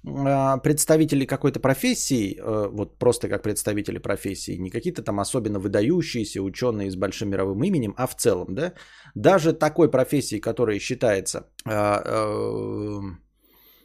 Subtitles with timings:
[0.06, 6.40] а, представители какой-то профессии, э, вот просто как представители профессии, не какие-то там особенно выдающиеся
[6.42, 8.72] ученые с большим мировым именем, а в целом, да,
[9.14, 13.00] даже такой профессии, которая считается, а, э,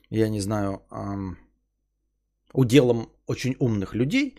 [0.09, 0.81] я не знаю,
[2.53, 4.37] уделом очень умных людей,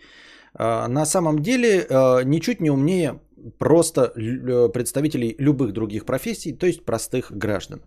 [0.55, 1.85] а, на самом деле
[2.25, 3.19] ничуть не умнее
[3.57, 7.81] просто э, представителей любых других профессий, то есть простых граждан.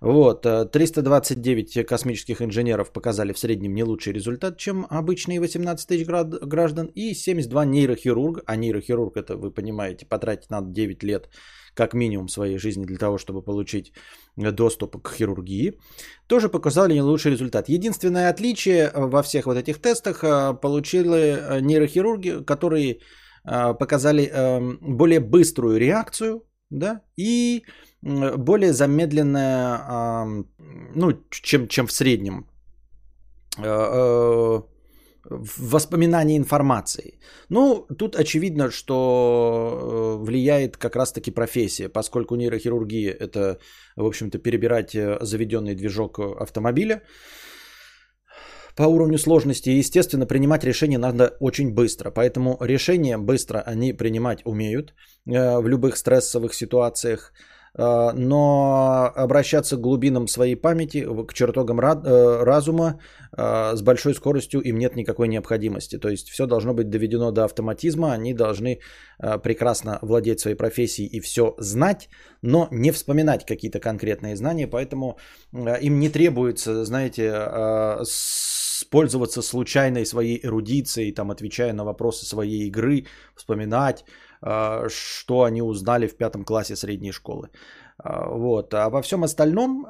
[0.00, 6.06] Вот, 329 э, космических инженеров показали в среднем не лучший результат, чем обычные 18 тысяч
[6.06, 11.28] граждан, и 72 нейрохирурга, а нейрохирург, это вы понимаете, потратить надо 9 лет
[11.74, 13.92] как минимум своей жизни для того, чтобы получить
[14.36, 15.78] доступ к хирургии,
[16.26, 17.68] тоже показали не лучший результат.
[17.70, 22.98] Единственное отличие во всех вот этих тестах э, получили нейрохирурги, которые
[23.44, 27.64] показали эм, более быструю реакцию, да, и
[28.02, 30.44] более замедленная,
[30.94, 32.46] ну, чем, чем в среднем
[33.58, 34.60] э, э,
[35.58, 37.20] воспоминание информации.
[37.48, 43.58] Ну, тут очевидно, что э, влияет как раз-таки профессия, поскольку нейрохирургия– это,
[43.96, 47.02] в общем-то, перебирать заведенный движок автомобиля,
[48.76, 49.70] по уровню сложности.
[49.70, 52.10] Естественно, принимать решения надо очень быстро.
[52.10, 54.94] Поэтому решения быстро они принимать умеют
[55.26, 57.32] э, в любых стрессовых ситуациях.
[57.78, 63.00] Э, но обращаться к глубинам своей памяти, к чертогам э, разума
[63.34, 65.98] с большой скоростью им нет никакой необходимости.
[65.98, 68.80] То есть все должно быть доведено до автоматизма, они должны
[69.42, 72.10] прекрасно владеть своей профессией и все знать,
[72.42, 75.16] но не вспоминать какие-то конкретные знания, поэтому
[75.54, 77.32] им не требуется, знаете,
[78.84, 83.06] пользоваться случайной своей эрудицией, там, отвечая на вопросы своей игры,
[83.36, 84.04] вспоминать,
[84.40, 87.48] а, что они узнали в пятом классе средней школы.
[87.98, 88.74] А, вот.
[88.74, 89.86] А во всем остальном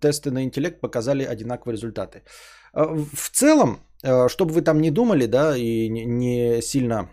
[0.00, 2.22] тесты на интеллект показали одинаковые результаты.
[2.72, 3.80] А, в целом,
[4.28, 7.08] чтобы вы там не думали, да, и не сильно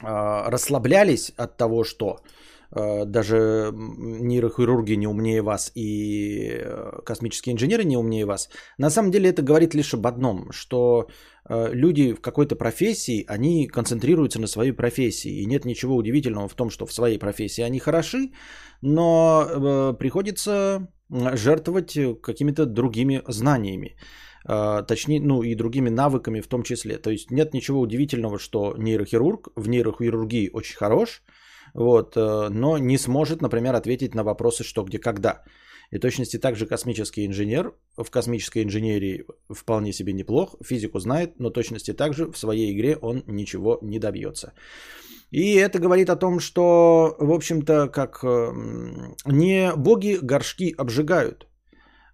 [0.00, 7.96] расслаблялись от того, что Э, даже нейрохирурги не умнее вас и э, космические инженеры не
[7.96, 8.48] умнее вас.
[8.78, 11.08] На самом деле это говорит лишь об одном, что
[11.48, 15.42] э, люди в какой-то профессии, они концентрируются на своей профессии.
[15.42, 18.32] И нет ничего удивительного в том, что в своей профессии они хороши,
[18.82, 23.96] но приходится жертвовать какими-то другими знаниями
[24.86, 26.98] точнее, ну и другими навыками в том числе.
[26.98, 31.22] То есть нет ничего удивительного, что нейрохирург в нейрохирургии очень хорош,
[31.74, 35.42] вот, э, но не сможет, например, ответить на вопросы что, где, когда.
[35.90, 41.92] И точности также космический инженер в космической инженерии вполне себе неплох, физику знает, но точности
[41.92, 44.52] также в своей игре он ничего не добьется.
[45.30, 51.48] И это говорит о том, что, в общем-то, как эм, не боги горшки обжигают.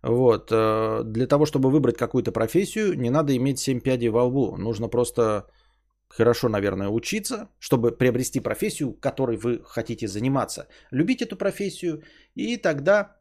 [0.02, 0.50] Вот.
[0.50, 4.56] Э, для того, чтобы выбрать какую-то профессию, не надо иметь семь пядей во лбу.
[4.56, 5.44] Нужно просто
[6.10, 10.66] хорошо, наверное, учиться, чтобы приобрести профессию, которой вы хотите заниматься.
[10.92, 12.02] Любить эту профессию,
[12.34, 13.16] и тогда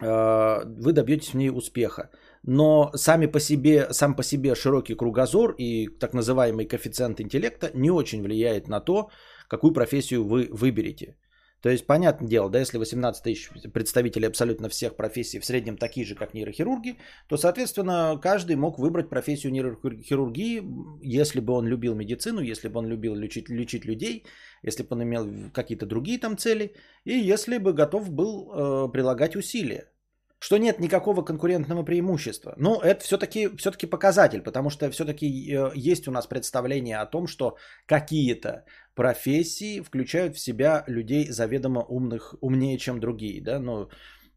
[0.00, 2.10] э, вы добьетесь в ней успеха.
[2.46, 7.90] но сами по себе, сам по себе широкий кругозор и так называемый коэффициент интеллекта не
[7.90, 9.08] очень влияет на то,
[9.48, 11.16] какую профессию вы выберете.
[11.64, 16.04] То есть, понятное дело, да, если 18 тысяч представителей абсолютно всех профессий в среднем такие
[16.04, 20.62] же, как нейрохирурги, то, соответственно, каждый мог выбрать профессию нейрохирургии,
[21.00, 24.26] если бы он любил медицину, если бы он любил лечить, лечить людей,
[24.62, 26.74] если бы он имел какие-то другие там цели,
[27.04, 29.88] и если бы готов был э, прилагать усилия
[30.38, 32.54] что нет никакого конкурентного преимущества.
[32.58, 37.26] Но это все-таки все показатель, потому что все-таки э, есть у нас представление о том,
[37.26, 38.64] что какие-то
[38.94, 43.42] профессии включают в себя людей заведомо умных, умнее, чем другие.
[43.42, 43.58] Да?
[43.58, 43.88] Но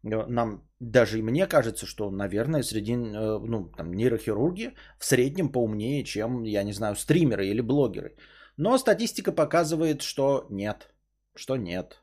[0.02, 5.52] э, нам даже и мне кажется, что, наверное, среди э, ну, там, нейрохирурги в среднем
[5.52, 8.16] поумнее, чем, я не знаю, стримеры или блогеры.
[8.56, 10.88] Но статистика показывает, что нет.
[11.34, 12.02] Что нет.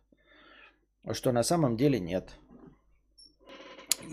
[1.12, 2.32] Что на самом деле нет.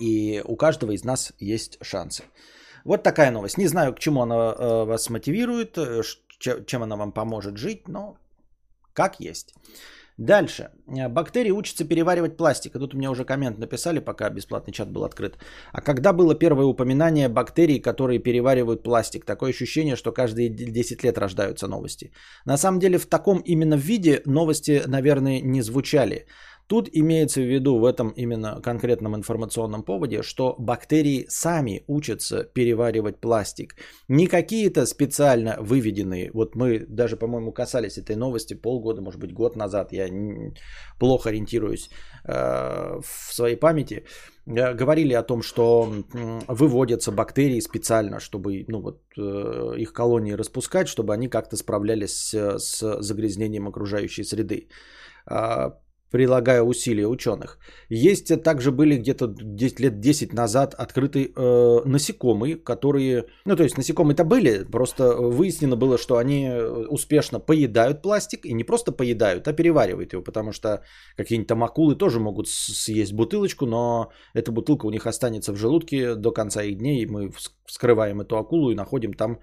[0.01, 2.25] И у каждого из нас есть шансы.
[2.85, 3.59] Вот такая новость.
[3.59, 6.03] Не знаю, к чему она э, вас мотивирует, э,
[6.67, 8.17] чем она вам поможет жить, но
[8.93, 9.55] как есть.
[10.19, 10.71] Дальше.
[11.11, 12.73] Бактерии учатся переваривать пластик.
[12.73, 15.39] тут у меня уже коммент написали, пока бесплатный чат был открыт.
[15.73, 19.25] А когда было первое упоминание бактерий, которые переваривают пластик?
[19.25, 22.13] Такое ощущение, что каждые 10 лет рождаются новости.
[22.45, 26.27] На самом деле в таком именно виде новости, наверное, не звучали.
[26.67, 33.21] Тут имеется в виду в этом именно конкретном информационном поводе, что бактерии сами учатся переваривать
[33.21, 33.75] пластик.
[34.09, 36.31] Не какие-то специально выведенные.
[36.33, 39.93] Вот мы даже, по-моему, касались этой новости полгода, может быть, год назад.
[39.93, 40.09] Я
[40.99, 41.91] плохо ориентируюсь
[42.25, 44.05] э, в своей памяти.
[44.47, 45.93] Э, говорили о том, что
[46.49, 53.03] выводятся бактерии специально, чтобы ну, вот, э, их колонии распускать, чтобы они как-то справлялись с,
[53.03, 54.69] загрязнением окружающей среды
[55.27, 55.79] а,
[56.13, 57.59] прилагая усилия ученых.
[57.89, 63.79] Есть также были где-то 10 лет 10 назад открыты э, насекомые, которые, ну то есть
[63.79, 66.51] насекомые-то были, просто выяснено было, что они
[66.89, 70.83] успешно поедают пластик и не просто поедают, а переваривают его, потому что
[71.17, 76.15] какие-нибудь там акулы тоже могут съесть бутылочку, но эта бутылка у них останется в желудке
[76.15, 77.33] до конца их дней, и мы
[77.73, 79.39] вскрываем эту акулу и находим там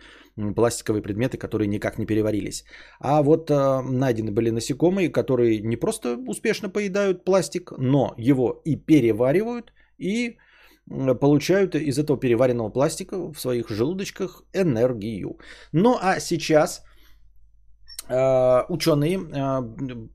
[0.55, 2.63] пластиковые предметы, которые никак не переварились.
[2.99, 8.75] А вот э, найдены были насекомые, которые не просто успешно поедают пластик, но его и
[8.75, 10.37] переваривают, и
[11.21, 15.37] получают из этого переваренного пластика в своих желудочках энергию.
[15.71, 16.83] Ну а сейчас
[18.09, 19.61] э, ученые э,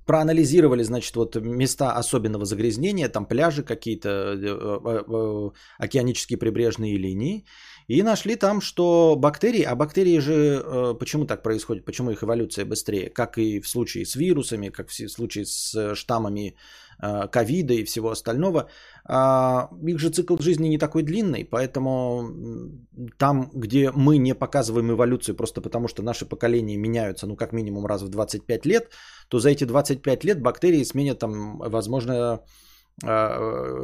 [0.07, 5.51] проанализировали, значит, вот места особенного загрязнения, там пляжи какие-то, э,
[5.85, 7.45] океанические прибрежные линии,
[7.89, 12.65] и нашли там, что бактерии, а бактерии же э, почему так происходит, почему их эволюция
[12.65, 16.57] быстрее, как и в случае с вирусами, как в случае с штаммами
[17.03, 18.69] э, ковида и всего остального,
[19.07, 22.31] а, их же цикл жизни не такой длинный, поэтому
[23.19, 27.87] там, где мы не показываем эволюцию просто потому, что наши поколения меняются, ну, как минимум
[27.87, 28.91] раз в 25 лет,
[29.29, 32.41] то за эти 25 лет бактерии сменят там, возможно,
[33.03, 33.09] э,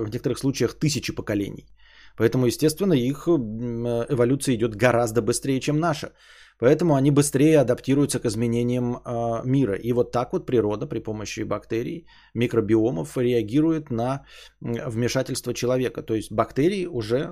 [0.05, 1.67] в некоторых случаях тысячи поколений.
[2.16, 6.12] Поэтому, естественно, их эволюция идет гораздо быстрее, чем наша.
[6.60, 9.74] Поэтому они быстрее адаптируются к изменениям э, мира.
[9.74, 14.24] И вот так вот природа при помощи бактерий, микробиомов реагирует на
[14.60, 16.02] вмешательство человека.
[16.02, 17.30] То есть бактерии уже э,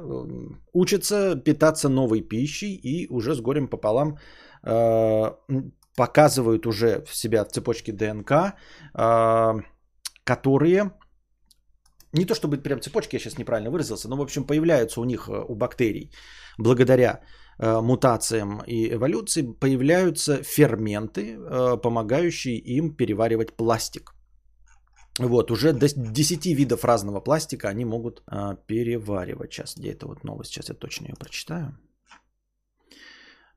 [0.73, 4.17] учатся питаться новой пищей и уже с горем пополам
[4.65, 5.33] э,
[5.95, 8.33] показывают уже в себя в цепочке ДНК,
[8.95, 9.55] э,
[10.25, 10.93] которые
[12.13, 15.29] не то чтобы прям цепочки, я сейчас неправильно выразился, но в общем появляются у них,
[15.29, 16.11] э, у бактерий,
[16.59, 17.21] благодаря
[17.59, 24.15] э, мутациям и эволюции, появляются ферменты, э, помогающие им переваривать пластик.
[25.19, 28.23] Вот, уже до 10 видов разного пластика они могут
[28.67, 29.53] переваривать.
[29.53, 31.77] Сейчас, где эта вот новость, сейчас я точно ее прочитаю.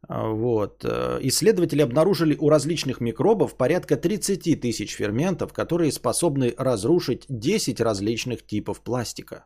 [0.08, 0.84] А, вот.
[0.84, 8.46] Э, исследователи обнаружили у различных микробов порядка 30 тысяч ферментов, которые способны разрушить 10 различных
[8.46, 9.46] типов пластика,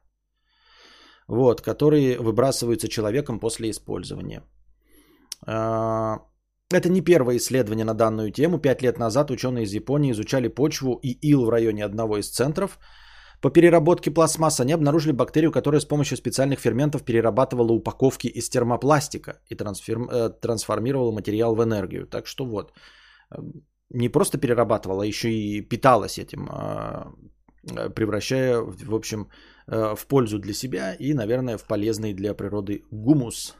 [1.28, 4.44] вот, которые выбрасываются человеком после использования.
[5.46, 6.20] А,
[6.74, 8.60] это не первое исследование на данную тему.
[8.60, 12.80] Пять лет назад ученые из Японии изучали почву и ил в районе одного из центров–
[13.46, 19.40] по переработке пластмасс они обнаружили бактерию, которая с помощью специальных ферментов перерабатывала упаковки из термопластика
[19.52, 22.08] и э, трансформировала материал в энергию.
[22.08, 22.72] Так что вот,
[23.32, 23.38] э,
[23.92, 27.12] не просто перерабатывала, а еще и питалась этим, а,
[27.78, 29.28] э, превращая, в общем,
[29.68, 33.56] в пользу для себя и, наверное, в полезный для природы гумус.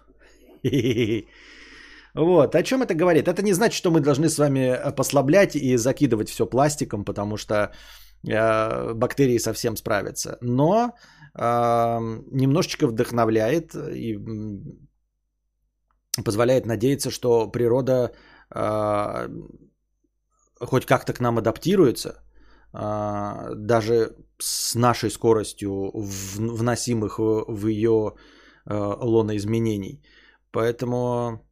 [2.18, 3.28] Вот, о чем это говорит?
[3.28, 7.52] Это не значит, что мы должны с вами послаблять и закидывать все пластиком, потому что
[7.58, 7.72] Э,
[8.26, 10.38] бактерии совсем справятся.
[10.42, 10.96] Но
[11.38, 14.18] немножечко вдохновляет и
[16.24, 18.12] позволяет надеяться, что природа
[18.50, 19.28] а,
[20.60, 22.24] хоть как-то к нам адаптируется,
[22.72, 28.14] а, даже с нашей скоростью вносимых в ее
[28.66, 30.02] лона изменений.
[30.52, 31.46] Поэтому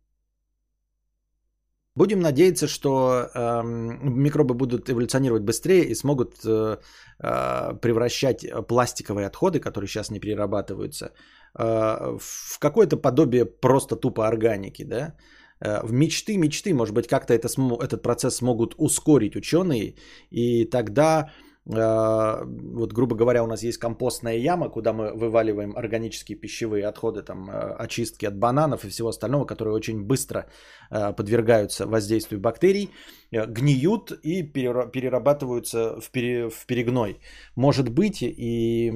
[1.95, 6.77] Будем надеяться, что э, микробы будут эволюционировать быстрее и смогут э,
[7.19, 11.11] э, превращать пластиковые отходы, которые сейчас не перерабатываются,
[11.55, 15.13] э, в какое-то подобие просто тупо органики, да?
[15.59, 19.95] Э, в мечты, мечты, может быть, как-то это, этот процесс смогут ускорить ученые,
[20.31, 21.29] и тогда
[21.65, 27.49] вот, грубо говоря, у нас есть компостная яма, куда мы вываливаем органические пищевые отходы, там,
[27.49, 30.47] а, очистки от бананов и всего остального, которые очень быстро
[30.89, 32.89] а, подвергаются воздействию бактерий,
[33.31, 37.19] гниют и перерабатываются в перегной.
[37.55, 38.91] Может быть, и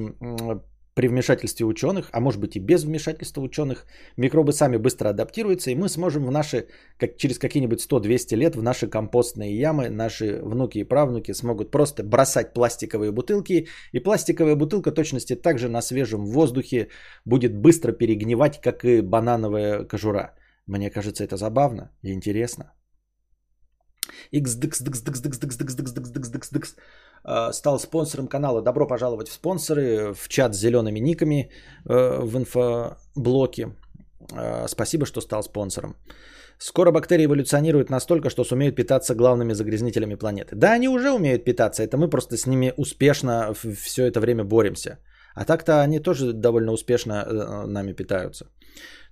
[0.98, 3.86] при вмешательстве ученых, а может быть и без вмешательства ученых,
[4.16, 6.66] микробы сами быстро адаптируются, и мы сможем в наши,
[6.98, 12.02] как через какие-нибудь 100-200 лет в наши компостные ямы, наши внуки и правнуки смогут просто
[12.02, 16.88] бросать пластиковые бутылки, и пластиковая бутылка точности также на свежем воздухе
[17.24, 20.34] будет быстро перегнивать, как и банановая кожура.
[20.66, 22.72] Мне кажется, это забавно и интересно.
[24.32, 24.82] XDX,
[26.58, 27.07] Э,
[27.52, 28.62] стал спонсором канала.
[28.62, 31.50] Добро пожаловать в спонсоры, в чат с зелеными никами
[31.88, 33.68] э, в инфоблоке.
[34.32, 35.96] Э, спасибо, что стал спонсором.
[36.58, 40.56] Скоро бактерии эволюционируют настолько, что сумеют питаться главными загрязнителями планеты.
[40.56, 44.98] Да, они уже умеют питаться, это мы просто с ними успешно все это время боремся.
[45.34, 48.46] А так-то они тоже довольно успешно нами питаются.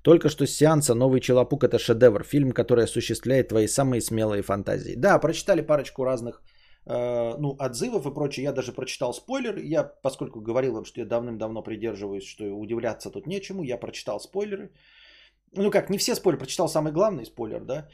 [0.03, 4.97] Только что с сеанса «Новый Челопук» это шедевр, фильм, который осуществляет твои самые смелые фантазии.
[4.97, 6.56] Да, прочитали парочку разных Э,
[6.87, 8.45] ну, отзывов и прочее.
[8.45, 9.59] Я даже прочитал спойлер.
[9.59, 14.71] Я, поскольку говорил вам, что я давным-давно придерживаюсь, что удивляться тут нечему, я прочитал спойлеры.
[15.57, 17.89] Ну как, не все спойлеры, прочитал самый главный спойлер, да.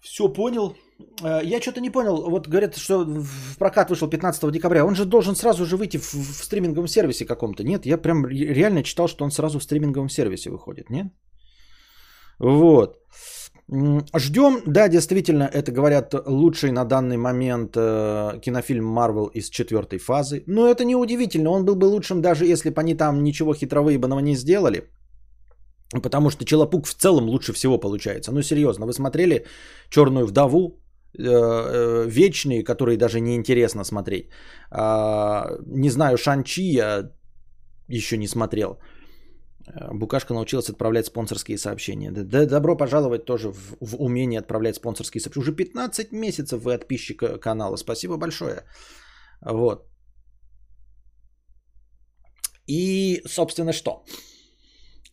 [0.00, 0.76] Все понял.
[1.22, 2.30] Э, я что-то не понял.
[2.30, 4.84] Вот говорят, что в прокат вышел 15 декабря.
[4.84, 7.64] Он же должен сразу же выйти в, в стриминговом сервисе каком-то.
[7.64, 10.90] Нет, я прям реально читал, что он сразу в стриминговом сервисе выходит.
[10.90, 11.06] Нет?
[12.38, 12.96] Вот.
[13.70, 20.42] Ждем, да, действительно, это говорят лучший на данный момент э, кинофильм Марвел из четвертой фазы.
[20.46, 24.20] Но это не удивительно, он был бы лучшим, даже если бы они там ничего хитровыебаного
[24.20, 24.88] не сделали.
[26.02, 28.32] Потому что Челопук в целом лучше всего получается.
[28.32, 29.44] Ну серьезно, вы смотрели
[29.90, 30.80] Черную вдову,
[31.18, 34.30] э, э, вечные, которые даже не интересно смотреть.
[34.70, 37.10] А, не знаю, Шанчи я
[37.88, 38.78] еще не смотрел.
[39.74, 42.10] Э, Букашка научилась отправлять спонсорские сообщения.
[42.10, 45.42] Да, добро пожаловать тоже в, в умение отправлять спонсорские сообщения.
[45.42, 47.76] Уже 15 месяцев вы подписчик канала.
[47.76, 48.64] Спасибо большое.
[49.40, 49.88] Вот.
[52.66, 54.04] И, собственно, что?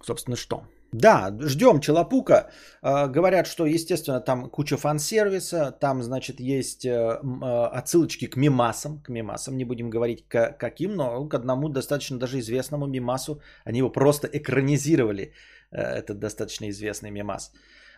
[0.03, 0.61] Собственно, что?
[0.91, 2.49] Да, ждем Челопука.
[2.81, 9.01] А, говорят, что, естественно, там куча фан-сервиса, там, значит, есть э, а, отсылочки к мимасам,
[9.01, 13.41] к мимасам, не будем говорить к каким, но к одному достаточно даже известному мимасу.
[13.65, 15.33] Они его просто экранизировали,
[15.71, 17.51] э, этот достаточно известный мимас.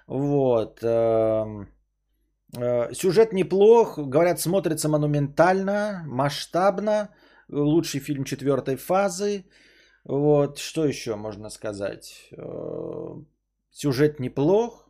[0.07, 0.79] Вот.
[0.83, 1.67] Эм,
[2.57, 7.09] э, сюжет неплох, говорят, смотрится монументально, масштабно.
[7.49, 9.45] Лучший фильм четвертой фазы.
[10.07, 12.29] Вот, что еще можно сказать?
[12.31, 13.21] Э,
[13.71, 14.89] сюжет неплох.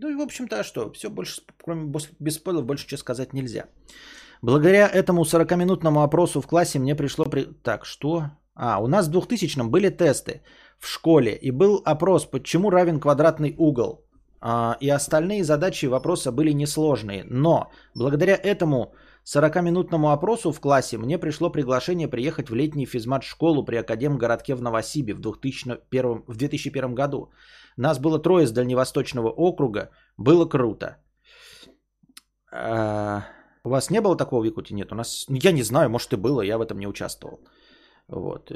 [0.00, 0.92] Ну и, в общем-то, а что?
[0.92, 3.66] Все больше, кроме без больше чего сказать нельзя.
[4.42, 7.24] Благодаря этому 40-минутному опросу в классе мне пришло...
[7.24, 7.44] При...
[7.62, 8.30] Так, что?
[8.54, 10.42] А, у нас в 2000-м были тесты
[10.78, 14.04] в школе, и был опрос, почему равен квадратный угол.
[14.40, 17.24] А, и остальные задачи вопроса были несложные.
[17.24, 18.92] Но благодаря этому
[19.36, 25.14] 40-минутному опросу в классе мне пришло приглашение приехать в летний физмат-школу при Академгородке в Новосибе
[25.14, 27.30] в 2001, в 2001 году.
[27.76, 29.90] Нас было трое с Дальневосточного округа.
[30.16, 30.96] Было круто.
[32.50, 33.24] А,
[33.64, 34.74] у вас не было такого в Якутии?
[34.74, 35.26] Нет, у нас...
[35.28, 37.38] Я не знаю, может и было, я в этом не участвовал.
[38.08, 38.50] Вот.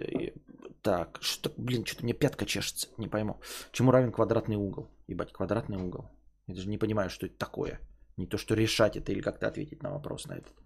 [0.80, 3.40] Так, что, блин, что-то мне пятка чешется, не пойму.
[3.72, 4.88] Чему равен квадратный угол?
[5.06, 6.10] Ебать, квадратный угол.
[6.46, 7.78] Я даже не понимаю, что это такое.
[8.16, 10.61] Не то, что решать это или как-то ответить на вопрос на этот.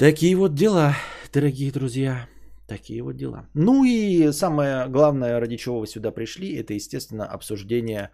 [0.00, 0.94] Такие вот дела,
[1.30, 2.26] дорогие друзья.
[2.66, 3.44] Такие вот дела.
[3.54, 8.10] Ну и самое главное, ради чего вы сюда пришли, это, естественно, обсуждение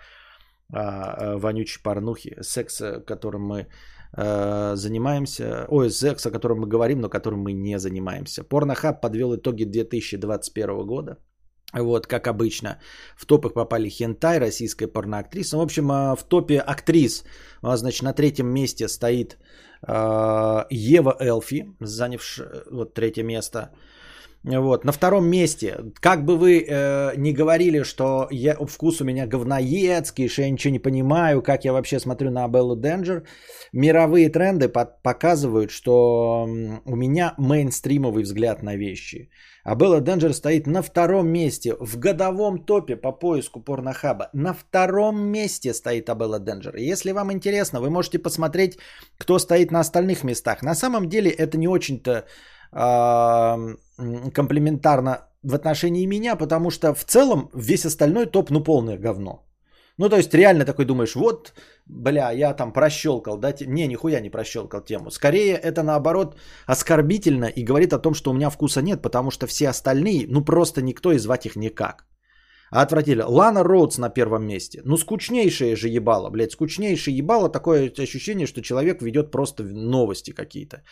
[0.74, 3.68] а, а, вонючей порнухи, секса, которым мы
[4.12, 8.42] а, занимаемся, ой, секс, о котором мы говорим, но которым мы не занимаемся.
[8.42, 11.18] Порнохаб подвел итоги 2021 года.
[11.72, 12.80] Вот, как обычно,
[13.16, 15.56] в топах попали Хентай, российская порноактриса.
[15.56, 17.22] В общем, в топе актрис,
[17.62, 19.36] значит, на третьем месте стоит
[19.88, 23.70] Ева Элфи, занявшая вот третье место.
[24.46, 25.76] Вот, на втором месте.
[26.00, 30.72] Как бы вы э, не говорили, что я, вкус у меня говноедский, что я ничего
[30.72, 33.24] не понимаю, как я вообще смотрю на Беллу Денджер,
[33.72, 36.46] мировые тренды под, показывают, что
[36.84, 39.30] у меня мейнстримовый взгляд на вещи.
[39.64, 44.30] А Белла Денджер стоит на втором месте в годовом топе по поиску порнохаба.
[44.32, 46.76] На втором месте стоит Абелла Денджер.
[46.76, 48.78] Если вам интересно, вы можете посмотреть,
[49.18, 50.62] кто стоит на остальных местах.
[50.62, 52.26] На самом деле это не очень-то
[54.34, 59.42] комплементарно в отношении меня, потому что в целом весь остальной топ ну полное говно.
[59.98, 61.54] Ну, то есть реально такой думаешь, вот,
[61.86, 65.10] бля, я там прощелкал, да, не, нихуя не прощелкал тему.
[65.10, 69.46] Скорее это наоборот оскорбительно и говорит о том, что у меня вкуса нет, потому что
[69.46, 72.04] все остальные, ну просто никто и звать их никак.
[72.70, 73.28] А отвратительно.
[73.28, 74.82] Лана Роудс на первом месте.
[74.84, 76.52] Ну, скучнейшее же ебало, блядь.
[76.52, 77.48] Скучнейшее ебало.
[77.48, 80.82] Такое ощущение, что человек ведет просто новости какие-то.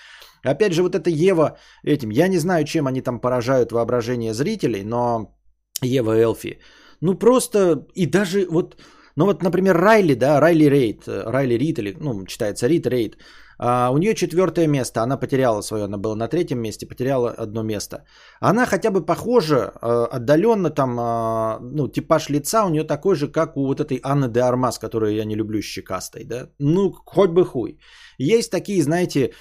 [0.44, 2.10] Опять же, вот это Ева этим.
[2.10, 5.34] Я не знаю, чем они там поражают воображение зрителей, но
[5.82, 6.58] Ева Элфи.
[7.00, 8.76] Ну, просто и даже вот...
[9.16, 13.16] Ну вот, например, Райли, да, Райли Рейд, Райли Рид, или, ну, читается Рид Рейд,
[13.58, 17.62] а, у нее четвертое место, она потеряла свое, она была на третьем месте, потеряла одно
[17.62, 18.04] место.
[18.40, 23.28] Она хотя бы похожа, а, отдаленно там, а, ну, типаж лица у нее такой же,
[23.28, 27.30] как у вот этой Анны де Армас, которую я не люблю щекастой, да, ну, хоть
[27.30, 27.78] бы хуй.
[28.18, 29.33] Есть такие, знаете,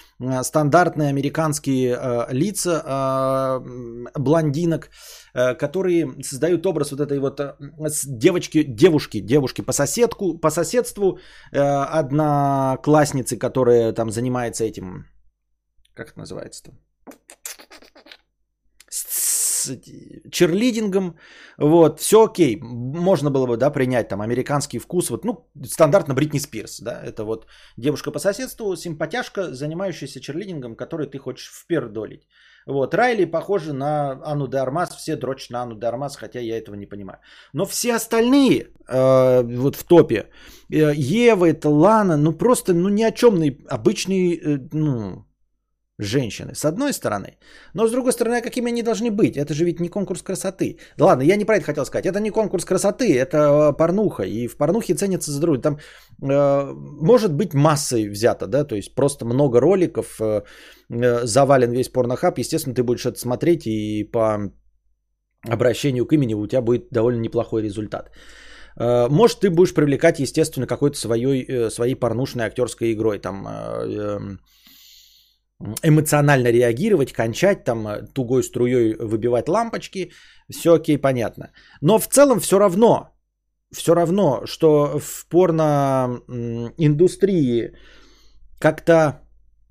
[0.41, 3.61] стандартные американские лица
[4.15, 4.89] блондинок,
[5.33, 7.39] которые создают образ вот этой вот
[8.05, 11.19] девочки, девушки, девушки по соседку, по соседству,
[11.51, 15.05] одноклассницы, которая там занимается этим,
[15.93, 16.79] как это называется там,
[20.31, 21.17] черлидингом,
[21.57, 26.39] вот, все окей, можно было бы, да, принять там американский вкус, вот, ну, стандартно Бритни
[26.39, 32.27] Спирс, да, это вот девушка по соседству, симпатяшка, занимающаяся черлидингом, которой ты хочешь впердолить.
[32.65, 36.57] Вот, Райли похожи на Ану де Армас, все дрочат на Ану де Армас, хотя я
[36.57, 37.19] этого не понимаю.
[37.53, 40.29] Но все остальные э, вот в топе,
[40.71, 45.25] э, Ева, это Лана, ну просто, ну ни о чем, обычные, э, ну,
[45.99, 47.37] женщины, с одной стороны.
[47.73, 49.37] Но с другой стороны, а какими они должны быть?
[49.37, 50.77] Это же ведь не конкурс красоты.
[50.97, 52.05] Да ладно, я не про это хотел сказать.
[52.05, 54.23] Это не конкурс красоты, это э, порнуха.
[54.23, 55.61] И в порнухе ценится за другое.
[55.61, 55.77] Там
[56.21, 60.41] э, может быть массой взято, да, то есть просто много роликов, э,
[60.89, 62.39] э, завален весь порнохаб.
[62.39, 64.51] Естественно, ты будешь это смотреть и по
[65.47, 68.09] обращению к имени у тебя будет довольно неплохой результат.
[68.79, 73.19] Э, может, ты будешь привлекать, естественно, какой-то своей, э, своей порнушной актерской игрой.
[73.19, 74.39] Там эм,
[75.83, 80.11] эмоционально реагировать, кончать, там э, тугой струей выбивать лампочки,
[80.51, 81.51] все окей, понятно.
[81.81, 83.09] Но в целом все равно,
[83.71, 87.71] все равно, что в порно-индустрии
[88.59, 89.21] как-то,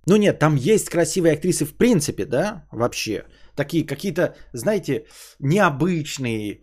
[0.07, 3.25] ну нет, там есть красивые актрисы в принципе, да, вообще,
[3.55, 5.07] такие какие-то, знаете,
[5.41, 6.63] необычные,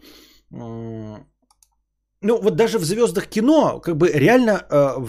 [2.22, 5.06] ну, вот даже в звездах кино, как бы реально э,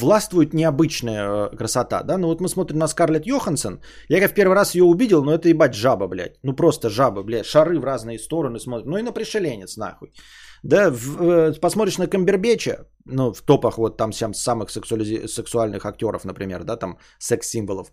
[0.00, 2.16] властвует необычная э, красота, да.
[2.18, 3.80] Ну, вот мы смотрим на Скарлетт Йоханссон.
[4.08, 6.38] Я как в первый раз ее увидел, но это ебать жаба, блядь.
[6.42, 7.46] Ну, просто жаба, блядь.
[7.46, 8.86] Шары в разные стороны смотрят.
[8.86, 10.12] Ну, и на пришеленец, нахуй.
[10.62, 15.26] Да, в, э, посмотришь на Камбербеча, ну, в топах вот там самых сексуали...
[15.26, 17.90] сексуальных актеров, например, да, там секс-символов.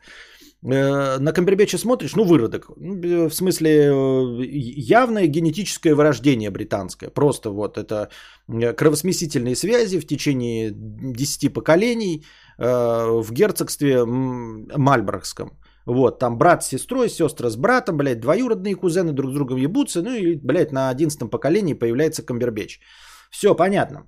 [0.64, 2.70] На Камбербеча смотришь, ну, выродок.
[2.78, 4.46] Ну, в смысле, э,
[4.78, 7.10] явное генетическое вырождение британское.
[7.10, 8.10] Просто вот это
[8.48, 12.26] э, кровосмесительные связи в течение 10 поколений
[12.58, 15.58] в герцогстве Мальборгском.
[15.88, 20.04] Вот, там брат с сестрой, сестра с братом, блядь, двоюродные кузены друг с другом ебутся,
[20.04, 22.80] ну и, блядь, на одиннадцатом поколении появляется Камбербеч.
[23.32, 24.06] Все, понятно.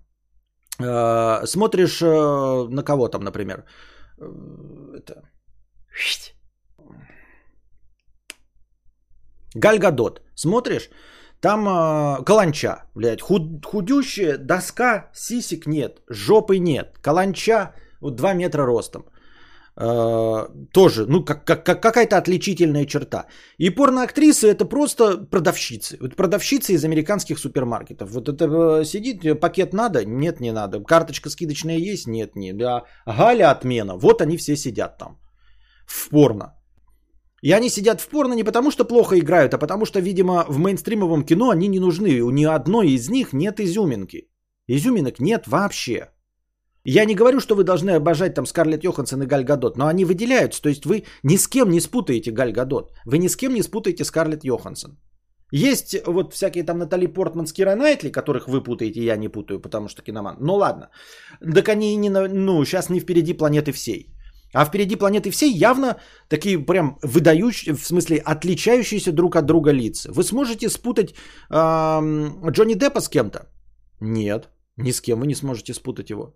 [0.77, 3.65] Смотришь на кого там, например.
[4.19, 5.23] Это...
[9.55, 10.21] Гальгадот.
[10.35, 10.89] Смотришь,
[11.41, 16.97] там э, каланча, блядь, худ, худющая доска, сисек нет, жопы нет.
[17.01, 19.03] Каланча вот 2 метра ростом.
[19.75, 23.25] Э, тоже, ну, как, как, как какая-то отличительная черта.
[23.57, 25.97] И порноактрисы это просто продавщицы.
[25.99, 28.09] Вот продавщицы из американских супермаркетов.
[28.11, 30.05] Вот это э, сидит, пакет надо?
[30.05, 30.83] Нет, не надо.
[30.83, 32.07] Карточка скидочная есть?
[32.07, 32.53] Нет, не.
[32.53, 32.83] Да.
[33.05, 33.95] Галя отмена.
[33.97, 35.19] Вот они все сидят там.
[35.85, 36.53] В порно.
[37.43, 40.57] И они сидят в порно не потому, что плохо играют, а потому что, видимо, в
[40.57, 42.21] мейнстримовом кино они не нужны.
[42.21, 44.29] У ни одной из них нет изюминки.
[44.69, 46.09] Изюминок нет вообще.
[46.85, 50.05] Я не говорю, что вы должны обожать там Скарлетт Йоханссон и Галь Гадот, но они
[50.05, 50.61] выделяются.
[50.61, 52.91] То есть вы ни с кем не спутаете Галь Гадот.
[53.05, 54.97] Вы ни с кем не спутаете Скарлетт Йоханссон.
[55.51, 59.59] Есть вот всякие там Натали Портман с Кира Найтли, которых вы путаете, я не путаю,
[59.59, 60.37] потому что киноман.
[60.39, 60.89] Ну ладно.
[61.53, 64.12] Так они не, ну, сейчас не впереди планеты всей.
[64.53, 65.97] А впереди планеты всей явно
[66.29, 70.11] такие прям выдающие, в смысле отличающиеся друг от друга лица.
[70.11, 71.15] Вы сможете спутать э,
[72.51, 73.39] Джонни Деппа с кем-то?
[73.99, 76.35] Нет, ни с кем вы не сможете спутать его.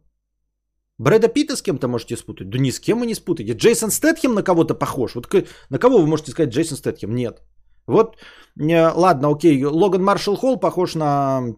[0.99, 2.49] Брэда Питта с кем-то можете спутать?
[2.49, 3.53] Да ни с кем вы не спутаете.
[3.53, 5.13] Джейсон Стэтхем на кого-то похож?
[5.15, 5.32] Вот
[5.69, 7.13] на кого вы можете сказать Джейсон Стэтхем?
[7.13, 7.41] Нет.
[7.88, 8.17] Вот,
[8.60, 11.56] э, ладно, окей, Логан Маршалл Холл похож на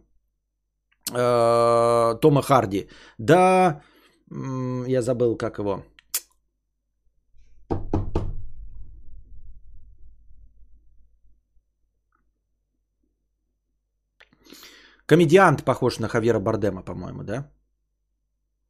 [1.11, 2.89] э, Тома Харди.
[3.17, 3.81] Да,
[4.87, 5.83] я забыл, как его.
[15.09, 17.51] Комедиант похож на Хавьера Бардема, по-моему, да?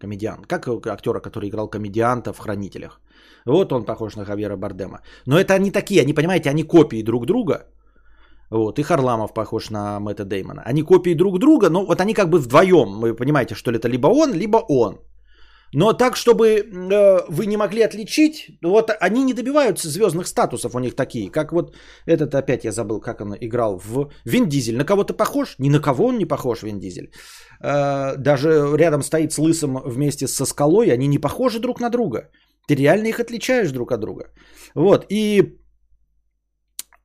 [0.01, 0.47] Комедиант.
[0.47, 3.01] Как актера, который играл комедианта в «Хранителях».
[3.45, 5.01] Вот он похож на Хавьера Бардема.
[5.25, 7.65] Но это они такие, они, понимаете, они копии друг друга.
[8.49, 10.61] Вот, и Харламов похож на Мэтта Деймона.
[10.65, 13.01] Они копии друг друга, но вот они как бы вдвоем.
[13.01, 14.99] Вы понимаете, что это либо он, либо он.
[15.73, 20.79] Но так, чтобы э, вы не могли отличить, вот они не добиваются звездных статусов у
[20.79, 24.77] них такие, как вот этот опять я забыл, как он играл в Вин Дизель.
[24.77, 25.55] На кого-то похож?
[25.59, 27.11] Ни на кого он не похож, Вин Дизель.
[27.61, 32.29] Э, даже рядом стоит с Лысым вместе со Скалой, они не похожи друг на друга.
[32.67, 34.23] Ты реально их отличаешь друг от друга.
[34.75, 35.55] Вот, и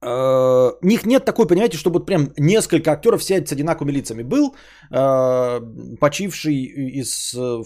[0.05, 4.23] Uh, них нет такой, понимаете, чтобы вот прям несколько актеров все с одинаковыми лицами.
[4.23, 4.55] Был
[4.93, 6.65] uh, почивший
[7.01, 7.65] из uh,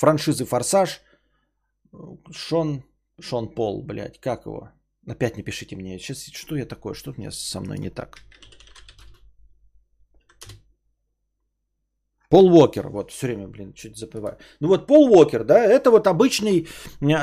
[0.00, 1.00] франшизы «Форсаж»
[2.32, 2.82] Шон,
[3.20, 4.70] Шон Пол, блядь, как его?
[5.08, 5.98] Опять не пишите мне.
[5.98, 6.94] Сейчас что я такое?
[6.94, 8.18] Что меня со мной не так?
[12.30, 14.36] Пол Уокер, вот все время, блин, чуть забываю.
[14.60, 16.68] Ну вот Пол Уокер, да, это вот обычный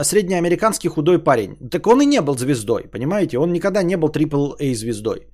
[0.04, 1.70] среднеамериканский худой парень.
[1.72, 3.38] Так он и не был звездой, понимаете?
[3.38, 5.28] Он никогда не был AAA звездой.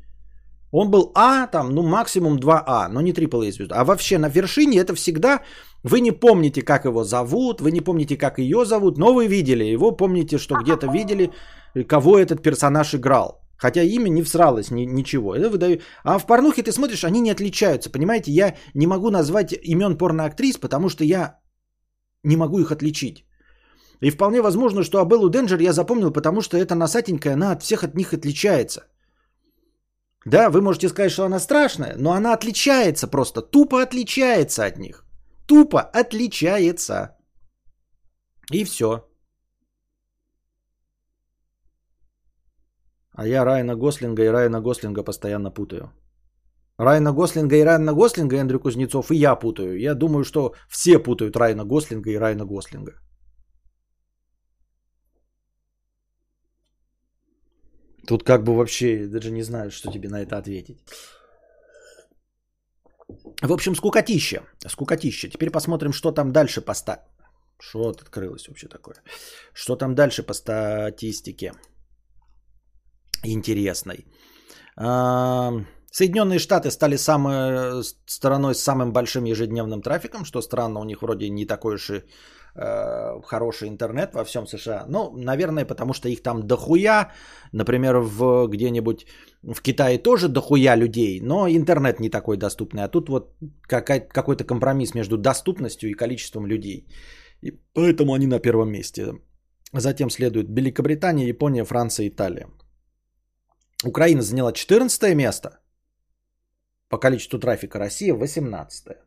[0.71, 3.75] Он был А, там, ну максимум 2А, но не AAA звезда.
[3.75, 5.41] А вообще на вершине это всегда,
[5.83, 9.65] вы не помните, как его зовут, вы не помните, как ее зовут, но вы видели
[9.65, 11.31] его, помните, что где-то видели,
[11.87, 13.41] кого этот персонаж играл.
[13.57, 15.35] Хотя имя не всралось ни, ничего.
[15.35, 15.79] Это выдаю.
[16.03, 17.89] А в порнухе ты смотришь, они не отличаются.
[17.89, 21.39] Понимаете, я не могу назвать имен порноактрис, потому что я
[22.23, 23.25] не могу их отличить.
[24.01, 27.83] И вполне возможно, что Абеллу Денджер я запомнил, потому что эта носатенькая, она от всех
[27.83, 28.81] от них отличается.
[30.25, 35.02] Да, вы можете сказать, что она страшная, но она отличается просто, тупо отличается от них.
[35.47, 37.17] Тупо отличается.
[38.51, 39.07] И все.
[43.15, 45.91] А я Райана Гослинга и Райана Гослинга постоянно путаю.
[46.77, 49.79] Райана Гослинга и Райана Гослинга, и Андрю Кузнецов, и я путаю.
[49.79, 52.93] Я думаю, что все путают Райана Гослинга и Райана Гослинга.
[58.07, 60.79] Тут как бы вообще даже не знаю, что тебе на это ответить.
[63.41, 64.43] В общем, скукотища.
[64.67, 65.29] Скукотища.
[65.29, 67.05] Теперь посмотрим, что там дальше по ста...
[67.59, 68.95] Что открылось вообще такое?
[69.53, 71.53] Что там дальше по статистике?
[73.23, 74.05] интересной.
[75.91, 81.29] Соединенные Штаты стали самой стороной с самым большим ежедневным трафиком, что странно, у них вроде
[81.29, 82.01] не такой уж и э,
[82.55, 84.85] хороший интернет во всем США.
[84.87, 87.11] Ну, наверное, потому что их там дохуя.
[87.51, 89.07] Например, в, где-нибудь
[89.41, 92.83] в Китае тоже дохуя людей, но интернет не такой доступный.
[92.83, 93.35] А тут вот
[93.67, 96.87] какой-то компромисс между доступностью и количеством людей.
[97.41, 99.13] И поэтому они на первом месте.
[99.73, 102.47] Затем следует Великобритания, Япония, Франция, Италия.
[103.83, 105.59] Украина заняла 14 место
[106.89, 108.97] по количеству трафика, Россия 18.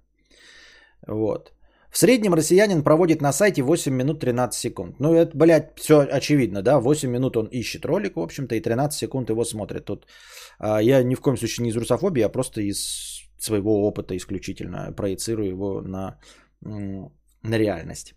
[1.06, 1.55] Вот.
[1.90, 5.00] В среднем россиянин проводит на сайте 8 минут 13 секунд.
[5.00, 6.78] Ну, это, блядь, все очевидно, да?
[6.80, 9.84] 8 минут он ищет ролик, в общем-то, и 13 секунд его смотрит.
[9.84, 10.06] Тут
[10.58, 14.92] а, я ни в коем случае не из русофобии, а просто из своего опыта исключительно
[14.92, 16.18] проецирую его на,
[16.60, 18.14] на реальность.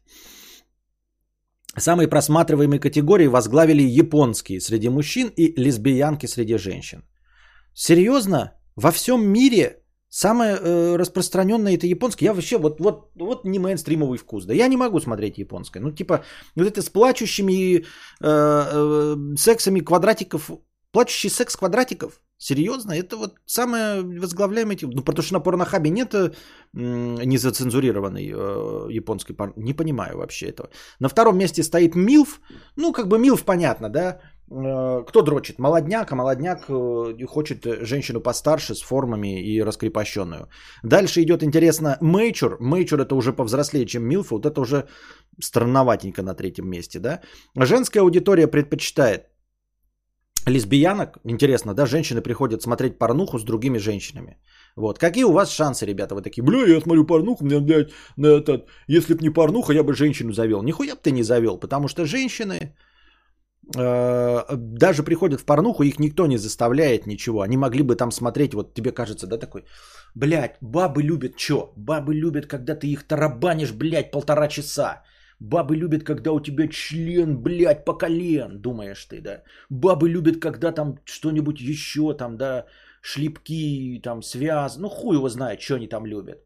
[1.78, 7.04] Самые просматриваемые категории возглавили японские среди мужчин и лесбиянки среди женщин.
[7.74, 8.54] Серьезно?
[8.76, 12.26] Во всем мире самое э, распространенное это японское.
[12.26, 14.46] Я вообще вот, вот, вот не мейнстримовый вкус.
[14.46, 15.80] Да я не могу смотреть японское.
[15.80, 16.24] Ну типа
[16.56, 17.84] вот это с плачущими э,
[18.22, 20.52] э, сексами квадратиков.
[20.92, 22.20] Плачущий секс квадратиков?
[22.42, 22.94] Серьезно?
[22.94, 24.78] Это вот самое возглавляемое...
[24.82, 26.32] Ну, потому что на порнохабе нет э,
[26.74, 29.54] незацензурированной э, японской порно.
[29.58, 30.70] Не понимаю вообще этого.
[31.00, 32.40] На втором месте стоит Милф.
[32.78, 34.22] Ну, как бы Милф понятно, да?
[34.52, 35.60] Э, кто дрочит?
[35.60, 40.48] Молодняк, а молодняк э, хочет женщину постарше с формами и раскрепощенную.
[40.84, 42.58] Дальше идет, интересно, Мейчур.
[42.60, 44.32] Мейчур это уже повзрослее, чем Милф.
[44.32, 44.88] Вот это уже
[45.42, 47.22] странноватенько на третьем месте, да?
[47.56, 49.28] Женская аудитория предпочитает
[50.48, 54.38] лесбиянок, интересно, да, женщины приходят смотреть порнуху с другими женщинами.
[54.76, 55.00] Вот.
[55.00, 56.16] Какие у вас шансы, ребята?
[56.16, 59.84] Вы такие, бля, я смотрю порнуху, мне, блядь, на этот, если б не порнуха, я
[59.84, 60.64] бы женщину завел.
[60.64, 62.76] Нихуя бы ты не завел, потому что женщины
[63.74, 67.42] даже приходят в порнуху, их никто не заставляет ничего.
[67.42, 69.66] Они могли бы там смотреть, вот тебе кажется, да, такой,
[70.16, 71.74] блядь, бабы любят что?
[71.76, 75.04] Бабы любят, когда ты их тарабанишь, блядь, полтора часа.
[75.40, 79.44] Бабы любят, когда у тебя член, блядь, по колен, думаешь ты, да.
[79.70, 82.66] Бабы любят, когда там что-нибудь еще, там, да,
[83.02, 84.78] шлепки, там, связ.
[84.78, 86.44] Ну, хуй его знает, что они там любят.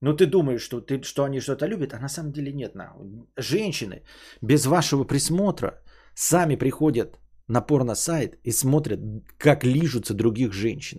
[0.00, 2.74] Ну, ты думаешь, что, ты, что они что-то любят, а на самом деле нет.
[2.74, 2.94] На.
[3.36, 4.02] Женщины
[4.40, 5.82] без вашего присмотра
[6.20, 9.00] сами приходят на порно-сайт и смотрят,
[9.38, 10.98] как лижутся других женщин.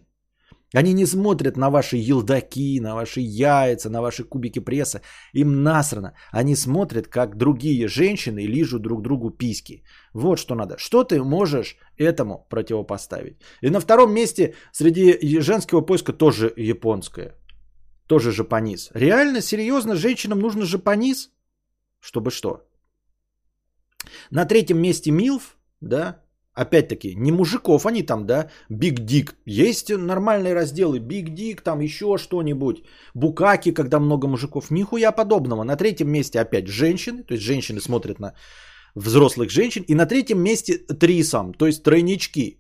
[0.74, 5.02] Они не смотрят на ваши елдаки, на ваши яйца, на ваши кубики пресса.
[5.34, 6.14] Им насрано.
[6.32, 9.84] Они смотрят, как другие женщины лижут друг другу письки.
[10.14, 10.78] Вот что надо.
[10.78, 13.38] Что ты можешь этому противопоставить?
[13.62, 17.36] И на втором месте среди женского поиска тоже японское.
[18.08, 18.89] Тоже Japanese.
[18.96, 21.32] Реально, серьезно, женщинам нужно Japanese?
[22.00, 22.71] Чтобы что?
[24.32, 26.22] На третьем месте MILF, да,
[26.54, 29.36] Опять-таки, не мужиков, они там, да, Big Dick.
[29.46, 32.84] Есть нормальные разделы, Big Dick, там еще что-нибудь.
[33.14, 34.70] Букаки, когда много мужиков.
[34.70, 35.64] Нихуя подобного.
[35.64, 38.34] На третьем месте опять женщины, то есть женщины смотрят на
[38.96, 39.86] взрослых женщин.
[39.88, 42.58] И на третьем месте трисом, то есть тройнички.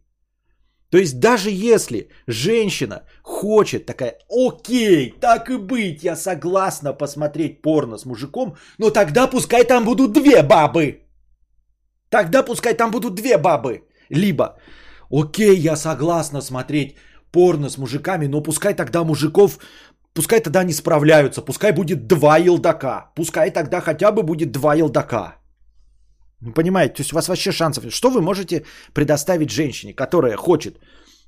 [0.89, 7.97] То есть даже если женщина хочет такая, окей, так и быть, я согласна посмотреть порно
[7.97, 11.00] с мужиком, но тогда пускай там будут две бабы.
[12.11, 13.83] Тогда пускай там будут две бабы.
[14.09, 14.57] Либо,
[15.09, 16.95] окей, я согласна смотреть
[17.31, 19.59] порно с мужиками, но пускай тогда мужиков,
[20.13, 25.35] пускай тогда не справляются, пускай будет два елдака, пускай тогда хотя бы будет два елдака.
[26.55, 27.85] Понимаете, то есть у вас вообще шансов.
[27.93, 30.79] Что вы можете предоставить женщине, которая хочет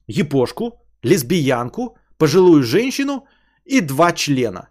[0.07, 0.71] епошку,
[1.03, 3.25] лесбиянку, пожилую женщину
[3.63, 4.67] и два члена?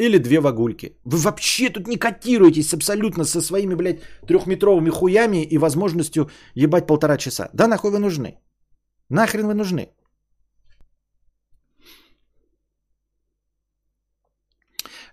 [0.00, 0.96] Или две вагульки.
[1.04, 7.16] Вы вообще тут не котируетесь абсолютно со своими, блядь, трехметровыми хуями и возможностью ебать полтора
[7.16, 7.48] часа.
[7.52, 8.38] Да нахуй вы нужны?
[9.08, 9.88] Нахрен вы нужны?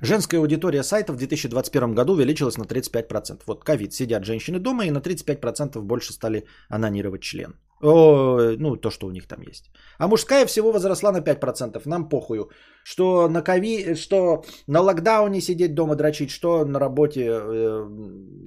[0.03, 3.43] Женская аудитория сайта в 2021 году увеличилась на 35%.
[3.45, 7.53] Вот ковид, сидят женщины дома и на 35% больше стали анонировать член.
[7.83, 9.71] О, ну, то, что у них там есть.
[9.97, 11.81] А мужская всего возросла на 5%.
[11.85, 12.49] Нам похую.
[12.83, 17.83] Что на ковид, что на локдауне сидеть дома дрочить, что на работе э,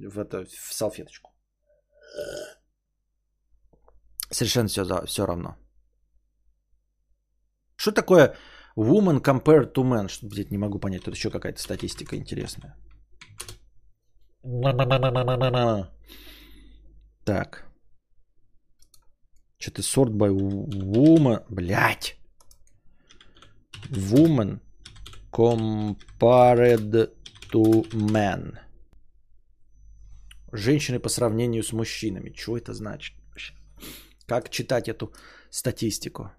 [0.07, 1.31] в, это, в салфеточку.
[4.31, 5.55] Совершенно все, все равно.
[7.75, 8.35] Что такое
[8.77, 10.07] woman compared to man?
[10.07, 11.03] Что, блядь, не могу понять.
[11.03, 12.75] Тут еще какая-то статистика интересная.
[17.25, 17.64] Так.
[19.57, 21.43] Что-то sort by woman.
[21.49, 22.17] Блять.
[23.89, 24.59] Woman
[25.31, 27.09] compared
[27.51, 28.57] to men.
[30.51, 32.33] Женщины по сравнению с мужчинами.
[32.35, 33.15] Что это значит?
[34.25, 35.13] Как читать эту
[35.49, 36.31] статистику?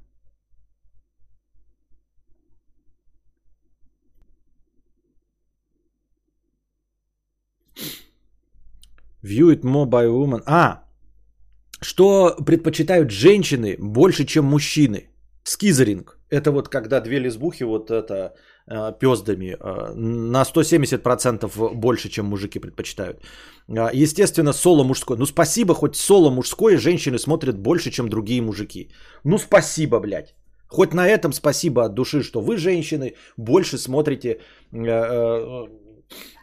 [9.22, 10.42] View it more by woman.
[10.46, 10.85] А,
[11.80, 15.10] что предпочитают женщины больше, чем мужчины?
[15.44, 16.18] Скизеринг.
[16.30, 18.34] Это вот когда две лесбухи вот это
[18.66, 23.22] э, пездами э, на 170% больше, чем мужики предпочитают.
[23.68, 25.18] Э, естественно, соло мужское.
[25.18, 28.90] Ну спасибо, хоть соло мужское женщины смотрят больше, чем другие мужики.
[29.24, 30.34] Ну спасибо, блядь.
[30.68, 34.40] Хоть на этом спасибо от души, что вы, женщины, больше смотрите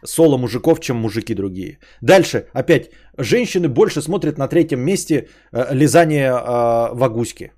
[0.04, 1.78] соло мужиков, чем мужики другие.
[2.00, 7.52] Дальше, опять, женщины больше смотрят на третьем месте э, лизание э, вагуськи.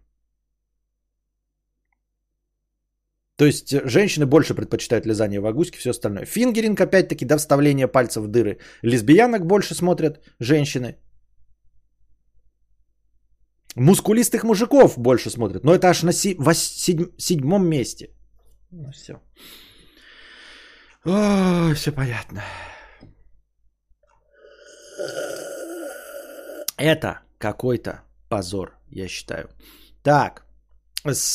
[3.36, 6.24] То есть э, женщины больше предпочитают лизание вагуськи, все остальное.
[6.24, 8.58] Фингеринг, опять-таки, до вставления пальцев в дыры.
[8.82, 10.96] Лесбиянок больше смотрят женщины.
[13.76, 15.64] Мускулистых мужиков больше смотрят.
[15.64, 18.08] Но это аж на седьмом месте.
[18.70, 19.20] Ну все.
[21.06, 22.42] Ой, все понятно.
[26.76, 29.48] Это какой-то позор, я считаю.
[30.02, 30.44] Так,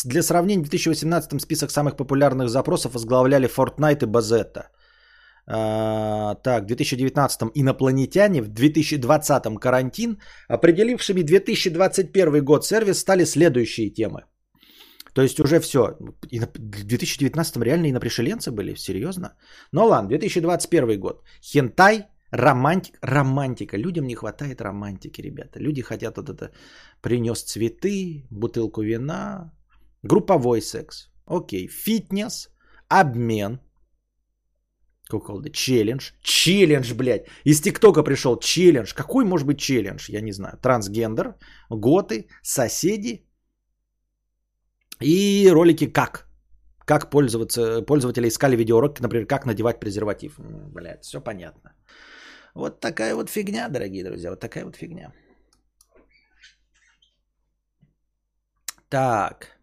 [0.06, 4.70] для сравнения, в 2018 список самых популярных запросов возглавляли Fortnite и Базетта.
[5.48, 14.26] А, так, в 2019 инопланетяне, в 2020 карантин, определившими 2021 год сервис стали следующие темы.
[15.14, 15.98] То есть уже все.
[16.30, 18.76] И в 2019 реально инопришеленцы были?
[18.76, 19.36] Серьезно?
[19.72, 21.24] Ну ладно, 2021 год.
[21.42, 23.78] Хентай, романтик, романтика.
[23.78, 25.60] Людям не хватает романтики, ребята.
[25.60, 26.52] Люди хотят вот это
[27.02, 29.52] принес цветы, бутылку вина,
[30.04, 31.10] групповой секс.
[31.26, 32.50] окей, фитнес,
[32.90, 33.60] обмен,
[35.12, 35.50] Куколды.
[35.50, 36.12] Челлендж.
[36.22, 37.26] Челлендж, блядь.
[37.46, 38.94] Из ТикТока пришел челлендж.
[38.94, 40.10] Какой может быть челлендж?
[40.10, 40.58] Я не знаю.
[40.62, 41.36] Трансгендер,
[41.70, 43.26] готы, соседи.
[45.02, 46.28] И ролики как.
[46.86, 47.82] Как пользоваться.
[47.82, 50.40] Пользователи искали видеоуроки, например, как надевать презерватив.
[50.74, 51.74] Блядь, все понятно.
[52.56, 54.30] Вот такая вот фигня, дорогие друзья.
[54.30, 55.12] Вот такая вот фигня.
[58.90, 59.58] Так.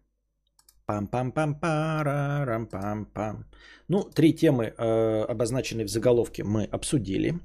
[0.87, 3.45] Пам-пам-пам-парам-пам-пам.
[3.87, 7.39] Ну, три темы, э, обозначенные в заголовке, мы обсудили.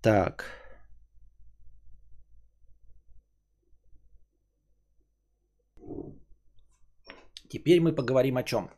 [0.00, 0.57] Так.
[7.48, 8.70] Теперь мы поговорим о чем?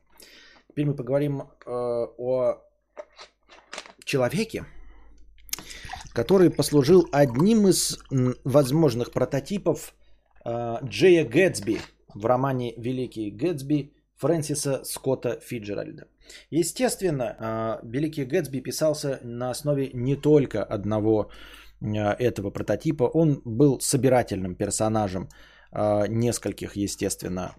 [0.68, 2.62] Теперь мы поговорим э, о
[4.04, 4.64] человеке,
[6.12, 7.98] который послужил одним из
[8.44, 9.94] возможных прототипов
[10.44, 11.80] э, Джея Гэтсби
[12.14, 16.06] в романе «Великий Гэтсби» Фрэнсиса Скотта Фиджеральда.
[16.50, 21.30] Естественно, а, Великий Гэтсби писался на основе не только одного
[21.80, 23.04] а, этого прототипа.
[23.04, 25.28] Он был собирательным персонажем
[25.72, 27.54] нескольких, естественно,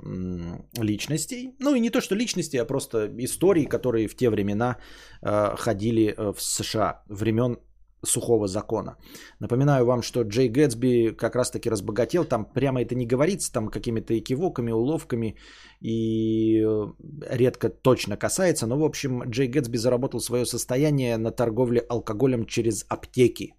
[0.78, 1.56] личностей.
[1.60, 4.78] Ну и не то, что личности, а просто истории, которые в те времена
[5.21, 7.58] ходили э, в США, времен
[8.04, 8.97] сухого закона.
[9.39, 14.17] Напоминаю вам, что Джей Гэтсби как раз-таки разбогател, там прямо это не говорится, там какими-то
[14.17, 15.36] экивоками, уловками
[15.82, 16.93] и э,
[17.30, 22.86] редко точно касается, но в общем Джей Гэтсби заработал свое состояние на торговле алкоголем через
[22.89, 23.54] аптеки.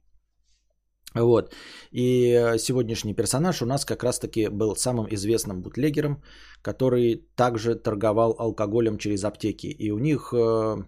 [1.14, 1.55] Вот.
[1.90, 6.22] И э, сегодняшний персонаж у нас как раз-таки был самым известным бутлегером,
[6.62, 9.66] который также торговал алкоголем через аптеки.
[9.66, 10.85] И у них э,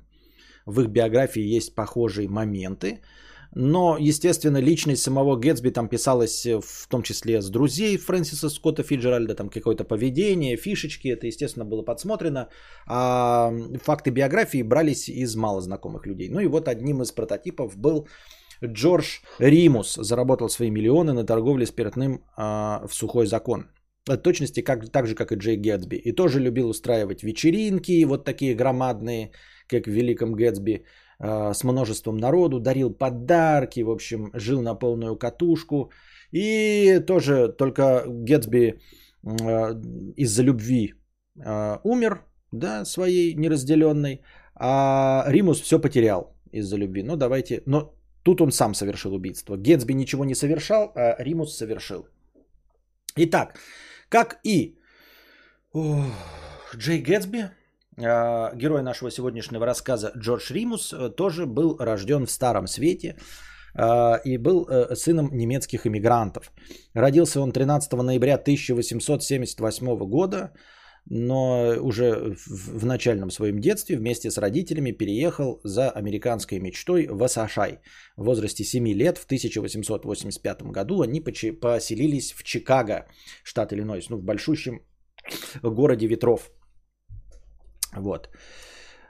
[0.67, 3.01] в их биографии есть похожие моменты.
[3.57, 8.83] Но, естественно, личность самого Гэтсби там писалась э, в том числе с друзей Фрэнсиса Скотта
[8.83, 12.49] Фиджеральда, там какое-то поведение, фишечки, это, естественно, было подсмотрено.
[12.87, 16.29] А факты биографии брались из малознакомых людей.
[16.31, 18.09] Ну и вот одним из прототипов был
[18.67, 19.95] Джордж Римус.
[19.95, 23.69] Заработал свои миллионы на торговле спиртным а, в сухой закон.
[24.07, 25.97] В точности как, так же, как и Джей Гэтсби.
[25.97, 29.31] И тоже любил устраивать вечеринки, вот такие громадные,
[29.69, 30.85] как в Великом Гэтсби
[31.21, 35.91] Э, с множеством народу, дарил подарки, в общем, жил на полную катушку.
[36.33, 38.75] И тоже только Гетсби
[39.23, 39.75] э,
[40.17, 40.95] из-за любви
[41.45, 44.21] э, умер, да, своей неразделенной,
[44.55, 47.03] а Римус все потерял из-за любви.
[47.03, 47.94] Ну, давайте, но
[48.25, 49.57] тут он сам совершил убийство.
[49.57, 52.09] Гетсби ничего не совершал, а Римус совершил.
[53.17, 53.59] Итак,
[54.09, 54.79] как и
[56.77, 57.51] Джей Гетсби,
[57.97, 63.17] а, герой нашего сегодняшнего рассказа Джордж Римус э, тоже был рожден в Старом Свете
[63.77, 66.51] а, и был э, сыном немецких иммигрантов.
[66.95, 70.53] Родился он 13 ноября 1878 года,
[71.07, 77.81] но уже в начальном своем детстве вместе с родителями переехал за американской мечтой в Асашай.
[78.17, 83.07] В возрасте 7 лет в 1885 году они поселились в Чикаго,
[83.43, 84.81] штат Иллинойс, ну в большущем
[85.63, 86.51] городе ветров–
[87.97, 88.29] вот.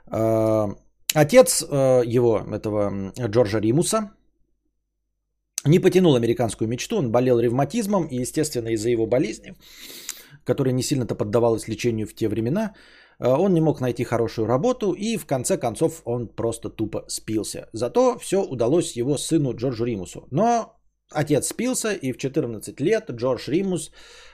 [0.07, 0.75] А,
[1.13, 4.11] отец э, его, этого Джорджа Римуса,
[5.65, 9.55] не потянул американскую мечту, он болел ревматизмом, и, естественно, из-за его болезни,
[10.45, 12.73] которая не сильно-то поддавалась лечению в те времена,
[13.19, 17.67] э, он не мог найти хорошую работу, и в конце концов он просто тупо спился.
[17.73, 20.27] Зато все удалось его сыну Джорджу Римусу.
[20.31, 20.75] Но
[21.11, 23.91] отец спился, и в 14 лет Джордж Римус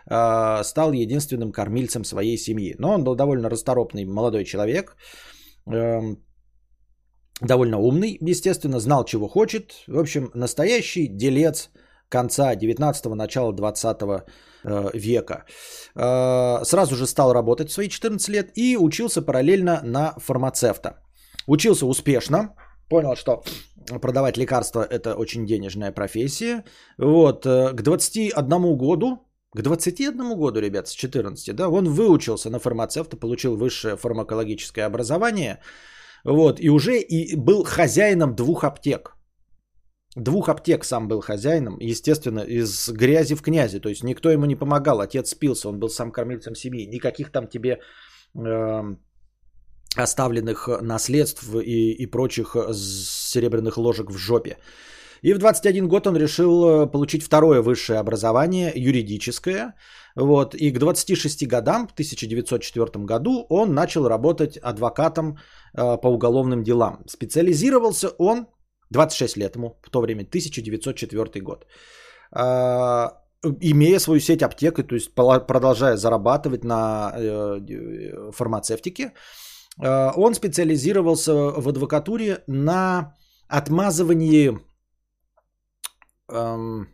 [0.10, 2.76] э, стал единственным кормильцем своей семьи.
[2.80, 4.96] Но он был довольно расторопный молодой человек,
[5.74, 6.16] э,
[7.42, 9.84] довольно умный, естественно, знал, чего хочет.
[9.88, 11.70] В общем, настоящий делец
[12.12, 14.02] конца 19-го, начала 20
[14.64, 15.46] э, века.
[15.96, 20.90] Э, сразу же стал работать в свои 14 лет и учился параллельно на фармацевта.
[21.48, 22.54] Учился успешно,
[22.90, 23.44] понял, что
[24.02, 26.64] продавать лекарства это очень денежная профессия.
[26.98, 29.18] Вот, э, к 21 году,
[29.54, 35.60] к 21 году, ребят, с 14, да, он выучился на фармацевта, получил высшее фармакологическое образование,
[36.24, 39.16] вот, и уже и был хозяином двух аптек.
[40.16, 44.56] Двух аптек сам был хозяином, естественно, из грязи в князи, то есть никто ему не
[44.56, 47.80] помогал, отец спился, он был сам кормильцем семьи, никаких там тебе
[48.36, 48.96] э,
[49.96, 54.58] оставленных наследств и, и прочих серебряных ложек в жопе.
[55.22, 59.76] И в 21 год он решил э, получить второе высшее образование, юридическое.
[60.16, 60.56] Вот.
[60.56, 65.38] И к 26 годам, в 1904 году, он начал работать адвокатом
[65.74, 67.04] э, по уголовным делам.
[67.08, 68.48] Специализировался он,
[68.92, 71.66] 26 лет ему в то время, 1904 год.
[72.36, 73.10] Э,
[73.62, 79.14] имея свою сеть аптек, то есть продолжая зарабатывать на э, фармацевтике,
[79.82, 83.16] э, он специализировался в адвокатуре на
[83.48, 84.58] отмазывании
[86.30, 86.88] эм,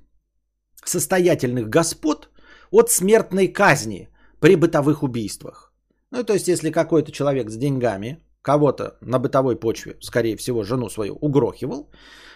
[0.84, 2.30] состоятельных господ
[2.72, 5.74] от смертной казни при бытовых убийствах.
[6.12, 10.90] Ну, то есть, если какой-то человек с деньгами кого-то на бытовой почве, скорее всего, жену
[10.90, 11.90] свою угрохивал,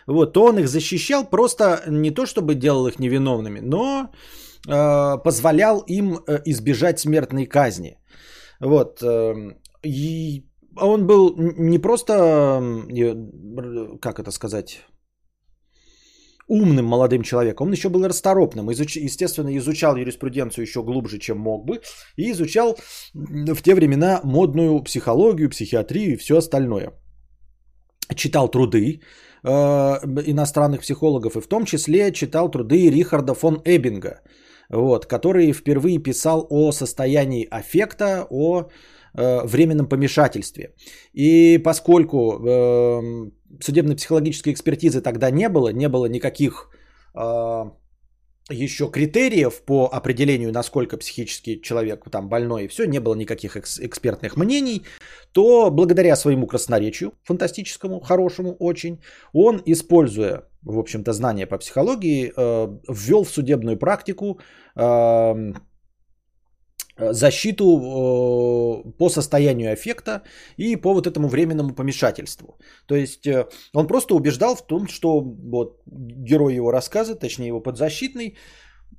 [0.07, 4.09] вот, то он их защищал просто не то, чтобы делал их невиновными, но
[4.67, 7.97] э, позволял им э, избежать смертной казни.
[8.59, 9.01] Вот.
[9.03, 9.55] Э,
[9.85, 10.43] и
[10.75, 12.61] он был не просто,
[14.01, 14.85] как это сказать,
[16.51, 21.65] умным молодым человеком, он еще был расторопным, изуч, естественно, изучал юриспруденцию еще глубже, чем мог
[21.65, 21.81] бы,
[22.17, 22.77] и изучал
[23.13, 26.91] в те времена модную психологию, психиатрию и все остальное.
[28.15, 28.99] Читал труды
[29.43, 29.49] э,
[30.27, 34.19] иностранных психологов, и в том числе читал труды Рихарда фон Эббинга,
[34.69, 38.63] вот, который впервые писал о состоянии аффекта, о
[39.13, 40.73] э, временном помешательстве.
[41.13, 46.69] И поскольку э, судебно-психологической экспертизы тогда не было, не было никаких
[47.15, 47.63] э,
[48.49, 53.79] еще критериев по определению, насколько психический человек там больной и все, не было никаких экс-
[53.79, 54.83] экспертных мнений,
[55.31, 59.01] то благодаря своему красноречию, фантастическому, хорошему очень,
[59.33, 64.39] он, используя, в общем-то, знания по психологии, э, ввел в судебную практику
[64.75, 65.53] Э,
[67.09, 70.21] защиту э, по состоянию аффекта
[70.57, 72.57] и по вот этому временному помешательству.
[72.85, 77.61] То есть э, он просто убеждал в том, что вот герой его рассказа, точнее его
[77.61, 78.37] подзащитный,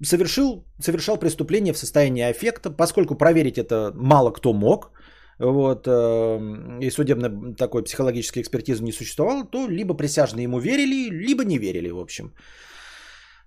[0.02, 4.90] совершил, совершал преступление в состоянии аффекта, поскольку проверить это мало кто мог,
[5.38, 11.58] вот, и судебной такой психологической экспертизы не существовало, то либо присяжные ему верили, либо не
[11.58, 12.32] верили, в общем.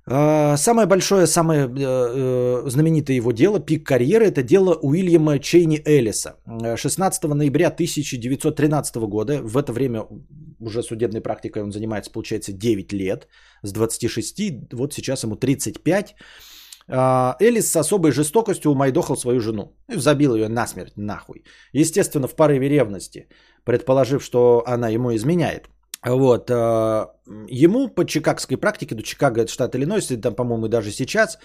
[0.08, 5.82] А, самое большое, самое э, э, знаменитое его дело, пик карьеры, это дело Уильяма Чейни
[5.86, 6.36] Эллиса.
[6.76, 10.06] 16 ноября 1913 года, в это время
[10.60, 13.28] уже судебной практикой он занимается, получается, 9 лет,
[13.64, 16.16] с 26, вот сейчас ему 35.
[16.88, 19.76] А, Элис с особой жестокостью умайдохал свою жену.
[19.88, 21.44] Забил ее насмерть, нахуй.
[21.74, 23.28] Естественно, в порыве ревности,
[23.64, 25.70] предположив, что она ему изменяет.
[26.06, 26.52] Вот.
[26.52, 27.08] Э,
[27.48, 31.40] ему по чикагской практике, до Чикаго это штат Иллинойс, и там, по-моему, даже сейчас,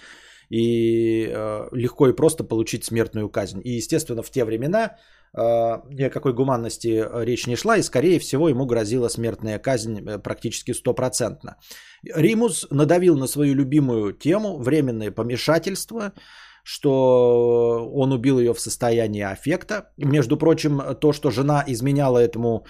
[0.49, 3.61] и э, легко и просто получить смертную казнь.
[3.63, 4.97] И, естественно, в те времена
[5.33, 10.05] э, ни о какой гуманности речь не шла, и, скорее всего, ему грозила смертная казнь
[10.19, 11.57] практически стопроцентно.
[12.03, 16.13] Римус надавил на свою любимую тему, временное помешательство,
[16.63, 19.89] что он убил ее в состоянии аффекта.
[19.97, 22.67] Между прочим, то, что жена изменяла этому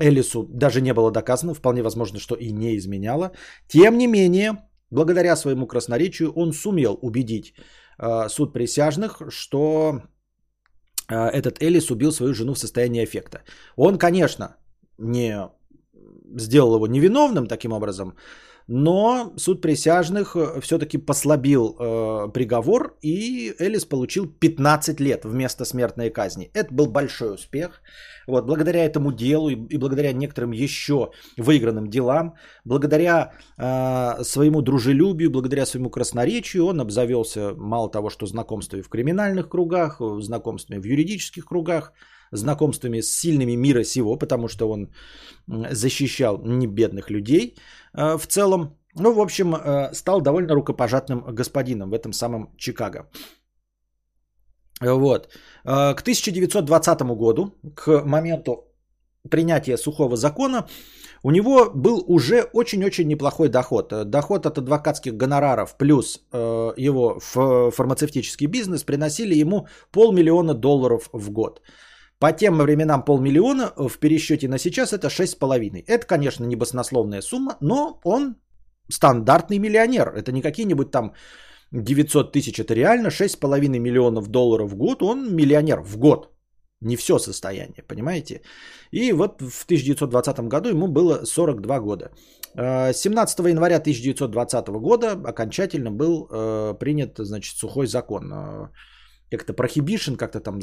[0.00, 3.32] Элису даже не было доказано, вполне возможно, что и не изменяла.
[3.68, 4.58] Тем не менее,
[4.90, 7.54] благодаря своему красноречию он сумел убедить
[7.98, 10.02] э, суд присяжных, что
[11.08, 13.42] э, этот Элис убил свою жену в состоянии эффекта.
[13.76, 14.56] Он, конечно,
[14.98, 15.48] не
[16.36, 18.14] сделал его невиновным таким образом,
[18.68, 26.10] но суд присяжных э, все-таки послабил э, приговор, и Элис получил 15 лет вместо смертной
[26.10, 26.50] казни.
[26.54, 27.80] Это был большой успех.
[28.26, 35.30] Вот, благодаря этому делу и, и благодаря некоторым еще выигранным делам, благодаря э, своему дружелюбию,
[35.30, 41.46] благодаря своему красноречию, он обзавелся мало того, что знакомствами в криминальных кругах, знакомствами в юридических
[41.46, 41.94] кругах,
[42.30, 44.88] знакомствами с сильными мира сего, потому что он
[45.46, 48.78] защищал не бедных людей э, в целом.
[48.94, 53.08] Ну, в общем, э, стал довольно рукопожатным господином в этом самом Чикаго.
[54.80, 55.28] Вот.
[55.64, 58.64] Э, к 1920 году, к моменту
[59.30, 60.66] принятия сухого закона,
[61.22, 63.92] у него был уже очень-очень неплохой доход.
[64.10, 71.60] Доход от адвокатских гонораров плюс э, его фармацевтический бизнес приносили ему полмиллиона долларов в год.
[72.20, 75.84] По тем временам полмиллиона в пересчете на сейчас это 6,5.
[75.86, 78.36] Это, конечно, не баснословная сумма, но он
[78.90, 80.08] стандартный миллионер.
[80.08, 81.12] Это не какие-нибудь там
[81.72, 85.02] 900 тысяч, это реально 6,5 миллионов долларов в год.
[85.02, 86.28] Он миллионер в год.
[86.80, 88.40] Не все состояние, понимаете?
[88.92, 92.10] И вот в 1920 году ему было 42 года.
[92.56, 98.32] 17 э, января 1920 года окончательно был э, принят, значит, сухой закон.
[99.30, 100.60] Как-то prohibition, как-то там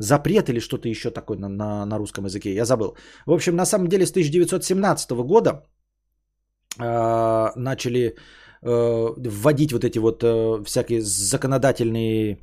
[0.00, 2.96] запрет или что-то еще такое на, на, на русском языке, я забыл.
[3.26, 5.50] В общем, на самом деле с 1917 года
[6.78, 8.16] э, начали
[8.62, 12.38] э, вводить вот эти вот э, всякие законодательные,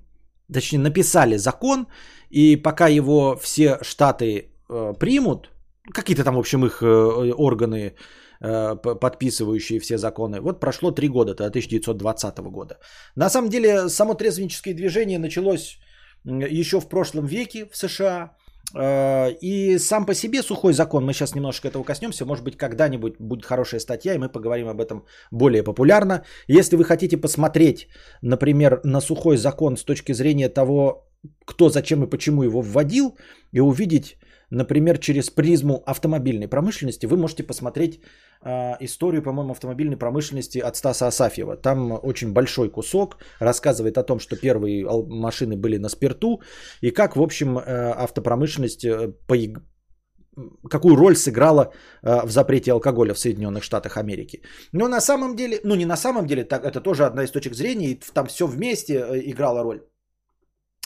[0.54, 1.88] точнее написали закон,
[2.30, 5.50] и пока его все штаты э, примут,
[5.94, 7.96] какие-то там, в общем, их э, органы
[8.40, 10.42] подписывающие все законы.
[10.42, 12.78] Вот прошло три года, до 1920 года.
[13.16, 15.80] На самом деле, само трезвенническое движение началось
[16.26, 18.32] еще в прошлом веке в США.
[18.76, 23.16] Э, и сам по себе сухой закон, мы сейчас немножко этого коснемся, может быть, когда-нибудь
[23.20, 26.24] будет хорошая статья, и мы поговорим об этом более популярно.
[26.48, 27.88] Если вы хотите посмотреть,
[28.22, 31.08] например, на сухой закон с точки зрения того,
[31.46, 33.18] кто, зачем и почему его вводил,
[33.54, 34.18] и увидеть
[34.52, 38.00] Например, через призму автомобильной промышленности вы можете посмотреть
[38.42, 41.58] э, историю, по-моему, автомобильной промышленности от Стаса Асафьева.
[41.58, 46.42] Там очень большой кусок рассказывает о том, что первые машины были на спирту
[46.82, 47.62] и как, в общем, э,
[47.98, 49.36] автопромышленность э, по,
[50.70, 51.74] какую роль сыграла
[52.04, 54.42] э, в запрете алкоголя в Соединенных Штатах Америки.
[54.72, 57.54] Но на самом деле, ну не на самом деле, так, это тоже одна из точек
[57.54, 59.82] зрения, и там все вместе э, играло роль.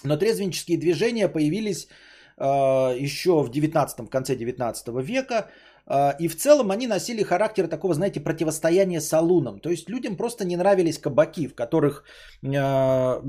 [0.04, 1.88] Но трезвеннические движения появились
[2.42, 5.48] еще в 19 в конце 19 века.
[5.88, 9.60] А, и в целом они носили характер такого, знаете, противостояния салунам.
[9.60, 12.04] То есть людям просто не нравились кабаки, в которых
[12.44, 13.22] э,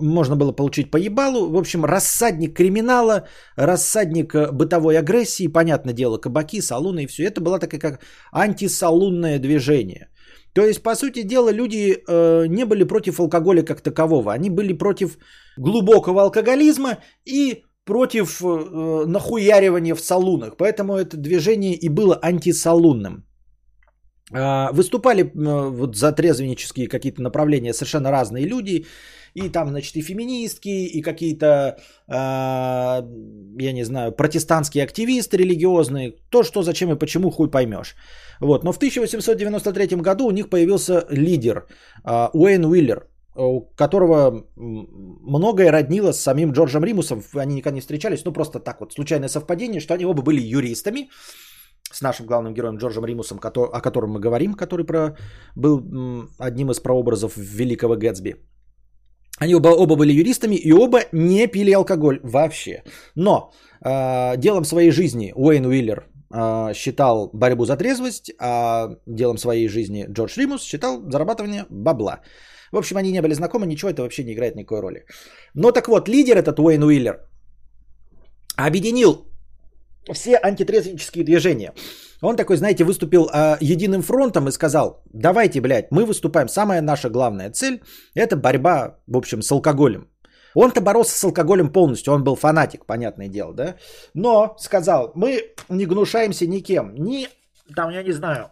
[0.00, 1.50] можно было получить по ебалу.
[1.50, 7.24] В общем, рассадник криминала, рассадник бытовой агрессии, понятное дело, кабаки, салуны и все.
[7.24, 8.00] Это было такое как
[8.32, 10.08] антисалунное движение.
[10.54, 14.32] То есть, по сути дела, люди э, не были против алкоголя как такового.
[14.32, 15.18] Они были против
[15.56, 20.56] глубокого алкоголизма и против э, нахуяривания в салунах.
[20.56, 23.24] Поэтому это движение и было антисалунным.
[24.32, 28.86] Э, выступали э, вот за трезвеннические какие-то направления совершенно разные люди.
[29.34, 31.46] И там, значит, и феминистки, и какие-то,
[32.08, 36.12] э, я не знаю, протестантские активисты религиозные.
[36.30, 37.96] То, что, зачем и почему, хуй поймешь.
[38.40, 38.64] Вот.
[38.64, 41.66] Но в 1893 году у них появился лидер
[42.04, 47.22] э, Уэйн Уиллер у которого многое роднило с самим Джорджем Римусом.
[47.34, 51.10] Они никогда не встречались, ну просто так вот, случайное совпадение, что они оба были юристами
[51.90, 55.16] с нашим главным героем Джорджем Римусом, о котором мы говорим, который про,
[55.56, 55.80] был
[56.38, 58.36] одним из прообразов великого Гэтсби.
[59.38, 62.82] Они оба, оба были юристами и оба не пили алкоголь вообще.
[63.16, 63.52] Но
[63.84, 70.06] э, делом своей жизни Уэйн Уиллер э, считал борьбу за трезвость, а делом своей жизни
[70.08, 72.20] Джордж Римус считал зарабатывание бабла.
[72.72, 75.04] В общем, они не были знакомы, ничего это вообще не играет никакой роли.
[75.54, 77.20] Но так вот, лидер этот Уэйн Уиллер
[78.56, 79.26] объединил
[80.12, 81.72] все антитрезвенческие движения.
[82.22, 86.48] Он такой, знаете, выступил э, единым фронтом и сказал, давайте, блядь, мы выступаем.
[86.48, 87.82] Самая наша главная цель–
[88.14, 90.08] это борьба, в общем, с алкоголем.
[90.54, 93.76] Он-то боролся с алкоголем полностью, он был фанатик, понятное дело, да?
[94.14, 97.28] Но сказал, мы не гнушаемся никем, ни,
[97.74, 98.50] там, я не знаю,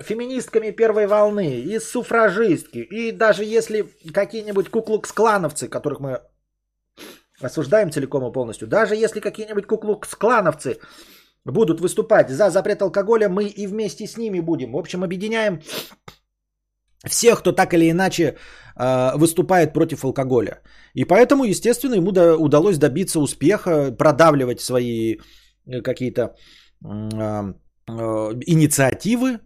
[0.00, 6.20] феминистками первой волны, и суфражистки, и даже если какие-нибудь куклукс-клановцы, которых мы
[7.40, 10.78] осуждаем целиком и полностью, даже если какие-нибудь куклукс-клановцы
[11.44, 14.72] будут выступать за запрет алкоголя, мы и вместе с ними будем.
[14.72, 15.60] В общем, объединяем
[17.06, 18.36] всех, кто так или иначе
[18.76, 20.60] э, выступает против алкоголя.
[20.94, 25.16] И поэтому, естественно, ему удалось добиться успеха, продавливать свои
[25.66, 26.34] э, какие-то
[26.84, 27.52] э, э,
[28.46, 29.40] инициативы,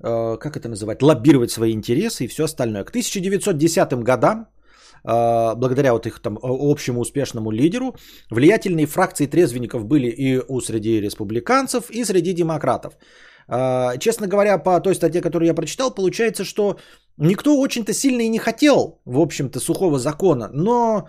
[0.00, 2.84] как это называть, лоббировать свои интересы и все остальное.
[2.84, 4.46] К 1910 годам,
[5.04, 7.96] э, благодаря вот их там общему успешному лидеру,
[8.30, 12.94] влиятельные фракции трезвенников были и у среди республиканцев, и среди демократов.
[13.48, 16.78] Э, честно говоря, по той статье, которую я прочитал, получается, что
[17.16, 21.08] никто очень-то сильно и не хотел, в общем-то, сухого закона, но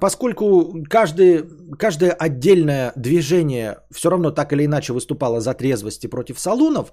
[0.00, 1.44] поскольку каждый,
[1.78, 6.92] каждое отдельное движение все равно так или иначе выступало за трезвость и против салунов,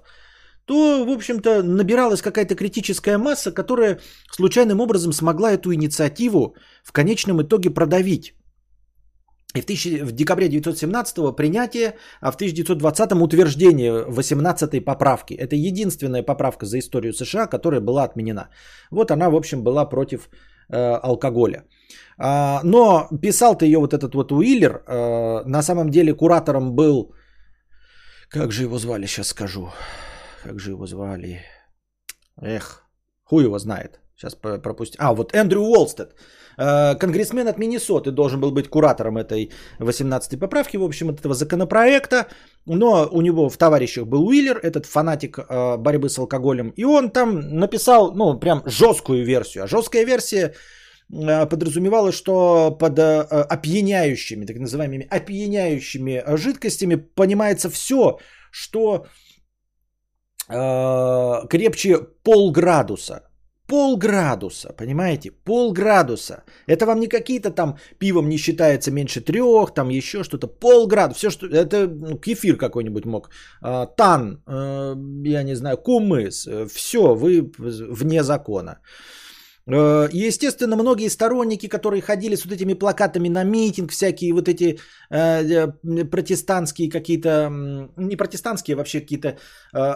[0.66, 4.00] то, в общем-то, набиралась какая-то критическая масса, которая
[4.32, 8.34] случайным образом смогла эту инициативу в конечном итоге продавить.
[9.54, 10.02] И в, тысяч...
[10.02, 15.34] в декабре 1917 принятие, а в 1920 утверждение 18-й поправки.
[15.34, 18.48] Это единственная поправка за историю США, которая была отменена.
[18.90, 20.28] Вот она, в общем, была против
[20.68, 21.62] э, алкоголя.
[22.18, 24.82] А, но писал-то ее вот этот вот Уиллер.
[24.88, 27.14] Э, на самом деле куратором был...
[28.28, 29.70] Как же его звали, сейчас скажу
[30.46, 31.40] как же его звали?
[32.42, 32.82] Эх,
[33.24, 34.00] хуй его знает.
[34.16, 35.00] Сейчас пропустим.
[35.00, 36.14] А, вот Эндрю Уолстед.
[36.58, 42.26] Э, конгрессмен от Миннесоты должен был быть куратором этой 18-й поправки, в общем, этого законопроекта.
[42.66, 46.70] Но у него в товарищах был Уиллер, этот фанатик э, борьбы с алкоголем.
[46.70, 49.64] И он там написал, ну, прям жесткую версию.
[49.64, 50.54] А жесткая версия
[51.12, 58.18] э, подразумевала, что под опьяняющими, так называемыми опьяняющими жидкостями понимается все,
[58.50, 59.06] что
[60.48, 63.22] Э, крепче полградуса.
[63.68, 65.32] полградуса, понимаете?
[65.44, 66.44] Полградуса.
[66.68, 70.46] Это вам не какие-то там пивом не считается меньше трех, там еще что-то.
[70.46, 71.18] Полградуса.
[71.18, 71.46] Все, что...
[71.46, 73.30] Это ну, кефир какой-нибудь мог.
[73.60, 74.94] А, тан, а,
[75.24, 76.48] я не знаю, кумыс.
[76.72, 78.70] Все, вы вне закона.
[78.70, 79.25] Э,
[79.68, 84.78] естественно, многие сторонники, которые ходили с вот этими плакатами на митинг, всякие вот эти
[85.10, 85.66] э,
[86.10, 87.50] протестантские какие-то,
[87.96, 89.36] не протестантские, а вообще какие-то э,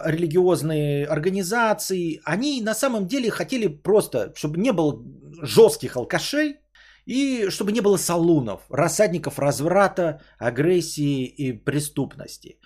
[0.05, 5.01] религиозные организации, они на самом деле хотели просто, чтобы не было
[5.41, 6.57] жестких алкашей,
[7.05, 12.59] и чтобы не было салунов, рассадников разврата, агрессии и преступности.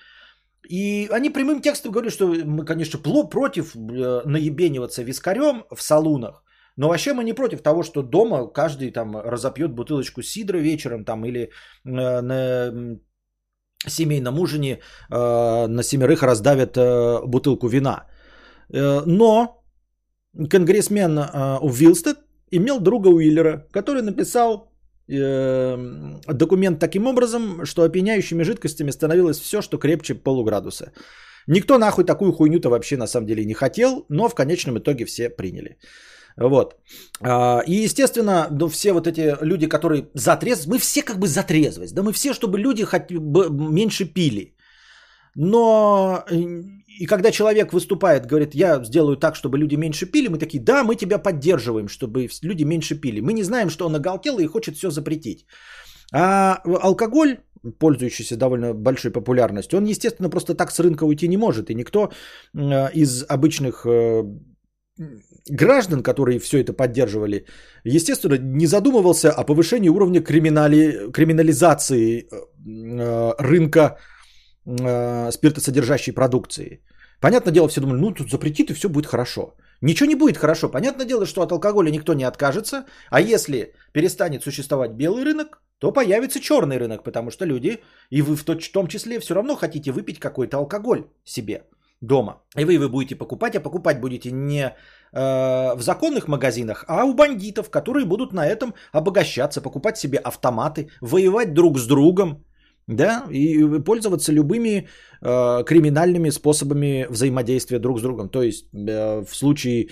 [0.67, 6.44] И они прямым текстом говорят, что мы, конечно, против наебениваться вискарем в салунах,
[6.77, 11.25] но вообще мы не против того, что дома каждый там разопьет бутылочку сидра вечером там
[11.25, 12.99] или э, на
[13.87, 14.79] семейном ужине
[15.11, 18.05] э, на семерых раздавят э, бутылку вина.
[18.73, 19.63] Э, но
[20.49, 22.17] конгрессмен э, Уилстед
[22.51, 24.71] имел друга Уиллера, который написал
[25.07, 25.77] э,
[26.27, 30.91] документ таким образом, что опьяняющими жидкостями становилось все, что крепче полуградуса.
[31.47, 35.29] Никто нахуй такую хуйню-то вообще на самом деле не хотел, но в конечном итоге все
[35.29, 35.77] приняли.
[36.37, 36.75] Вот.
[37.21, 41.27] А, и, естественно, ну, все вот эти люди, которые за трезвость, мы все как бы
[41.27, 41.93] за трезвость.
[41.93, 44.55] Да мы все, чтобы люди хоть меньше пили.
[45.35, 46.25] Но
[46.99, 50.83] и когда человек выступает, говорит, я сделаю так, чтобы люди меньше пили, мы такие, да,
[50.83, 53.21] мы тебя поддерживаем, чтобы люди меньше пили.
[53.21, 55.45] Мы не знаем, что он оголтел и хочет все запретить.
[56.13, 57.39] А алкоголь,
[57.79, 61.69] пользующийся довольно большой популярностью, он, естественно, просто так с рынка уйти не может.
[61.69, 62.11] И никто
[62.93, 64.23] из обычных э,
[65.49, 67.45] граждан, которые все это поддерживали,
[67.83, 71.11] естественно, не задумывался о повышении уровня криминали...
[71.11, 73.97] криминализации э, рынка
[74.65, 76.81] э, спиртосодержащей продукции.
[77.21, 79.55] Понятное дело, все думали, ну тут запретит и все будет хорошо.
[79.81, 80.69] Ничего не будет хорошо.
[80.69, 85.91] Понятное дело, что от алкоголя никто не откажется, а если перестанет существовать белый рынок, то
[85.91, 90.19] появится черный рынок, потому что люди, и вы в том числе, все равно хотите выпить
[90.19, 91.63] какой-то алкоголь себе
[92.01, 92.41] дома.
[92.57, 97.13] И вы его будете покупать, а покупать будете не э, в законных магазинах, а у
[97.13, 102.43] бандитов, которые будут на этом обогащаться, покупать себе автоматы, воевать друг с другом,
[102.87, 104.87] да, и пользоваться любыми
[105.21, 108.29] э, криминальными способами взаимодействия друг с другом.
[108.29, 109.89] То есть э, в случае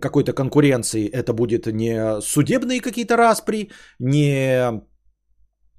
[0.00, 4.82] какой-то конкуренции это будет не судебные какие-то распри, не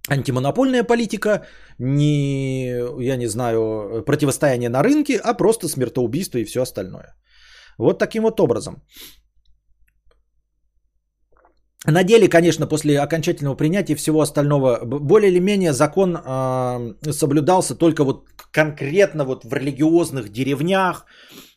[0.10, 1.46] антимонопольная политика,
[1.80, 7.16] не, я не знаю, противостояние на рынке, а просто смертоубийство и все остальное.
[7.78, 8.82] Вот таким вот образом.
[11.88, 18.04] На деле, конечно, после окончательного принятия всего остального, более или менее закон э, соблюдался только
[18.04, 21.06] вот конкретно вот в религиозных деревнях,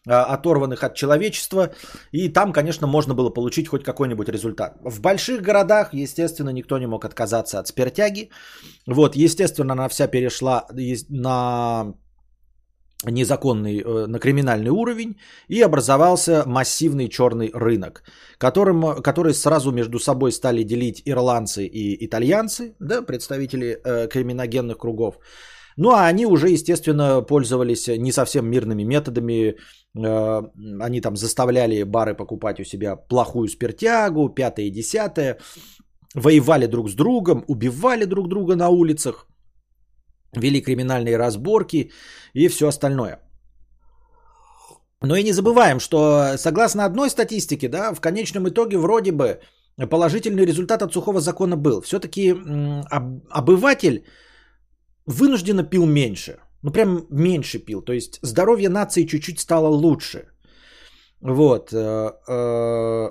[0.06, 1.72] оторванных от человечества.
[2.12, 4.76] И там, конечно, можно было получить хоть какой-нибудь результат.
[4.82, 8.30] В больших городах, естественно, никто не мог отказаться от спиртяги.
[8.86, 10.66] Вот, естественно, она вся перешла
[11.08, 11.94] на
[13.10, 15.16] незаконный, э, на криминальный уровень
[15.48, 18.02] и образовался массивный черный рынок,
[18.38, 25.18] которым, который сразу между собой стали делить ирландцы и итальянцы, да, представители э, криминогенных кругов.
[25.76, 29.56] Ну а они уже, естественно, пользовались не совсем мирными методами.
[29.96, 30.42] Э,
[30.80, 35.38] они там заставляли бары покупать у себя плохую спиртягу, пятое и десятое.
[36.14, 39.26] Воевали друг с другом, убивали друг друга на улицах.
[40.36, 41.90] Вели криминальные разборки
[42.34, 43.20] и все остальное.
[45.02, 49.40] Но и не забываем, что согласно одной статистике, да, в конечном итоге вроде бы
[49.90, 51.82] положительный результат от сухого закона был.
[51.82, 52.34] Все-таки
[53.30, 54.04] обыватель
[55.06, 56.38] вынужденно пил меньше.
[56.64, 57.82] Ну, прям меньше пил.
[57.82, 60.24] То есть здоровье нации чуть-чуть стало лучше.
[61.20, 61.72] Вот.
[61.72, 63.10] Э, э,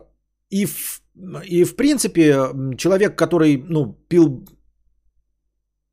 [0.50, 1.02] и в,
[1.50, 2.36] и в принципе
[2.78, 4.48] человек, который ну, пил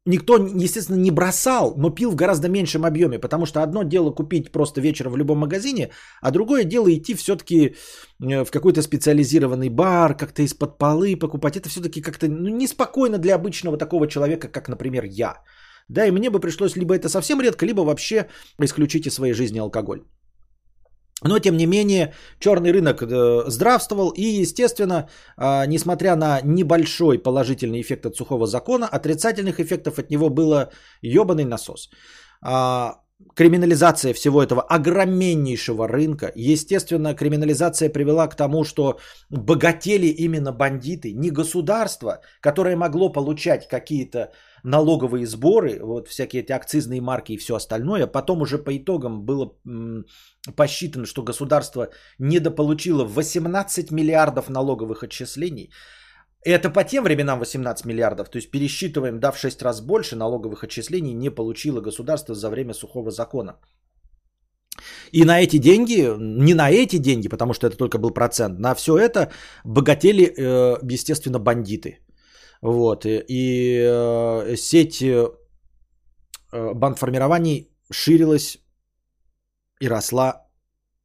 [0.07, 4.53] никто, естественно, не бросал, но пил в гораздо меньшем объеме, потому что одно дело купить
[4.53, 5.91] просто вечером в любом магазине,
[6.23, 7.75] а другое дело идти все-таки
[8.23, 11.57] э, в какой-то специализированный бар, как-то из-под полы покупать.
[11.57, 15.43] Это все-таки как-то ну, неспокойно для обычного такого человека, как, например, я.
[15.91, 18.27] Да, и мне бы пришлось либо это совсем редко, либо вообще
[18.63, 20.03] исключить из своей жизни алкоголь.
[21.25, 27.81] Но, тем не менее, черный рынок э, здравствовал и, естественно, э, несмотря на небольшой положительный
[27.81, 30.71] эффект от сухого закона, отрицательных эффектов от него было
[31.03, 31.91] ебаный насос.
[33.35, 36.33] Криминализация всего этого огромнейшего рынка.
[36.35, 38.99] Естественно, криминализация привела к тому, что
[39.29, 47.01] богатели именно бандиты, не государство, которое могло получать какие-то налоговые сборы, вот всякие эти акцизные
[47.01, 48.07] марки и все остальное.
[48.07, 49.55] Потом уже по итогам было
[50.57, 55.71] посчитано, что государство недополучило 18 миллиардов налоговых отчислений.
[56.43, 60.65] Это по тем временам 18 миллиардов, то есть пересчитываем, да, в 6 раз больше налоговых
[60.65, 63.59] отчислений не получило государство за время сухого закона.
[65.13, 68.75] И на эти деньги, не на эти деньги, потому что это только был процент, на
[68.75, 69.31] все это
[69.65, 71.99] богатели, э, естественно, бандиты.
[72.63, 73.05] Вот.
[73.07, 75.29] И э, сеть э,
[76.53, 78.59] бандформирований ширилась
[79.81, 80.47] и росла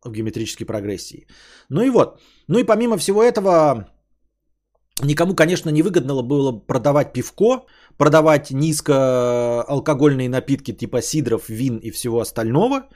[0.04, 1.28] в геометрической прогрессии.
[1.70, 2.22] Ну и вот.
[2.48, 3.88] Ну и помимо всего этого,
[5.02, 7.66] никому, конечно, не выгодно было продавать пивко,
[7.98, 12.90] продавать низкоалкогольные напитки типа сидров, вин и всего остального.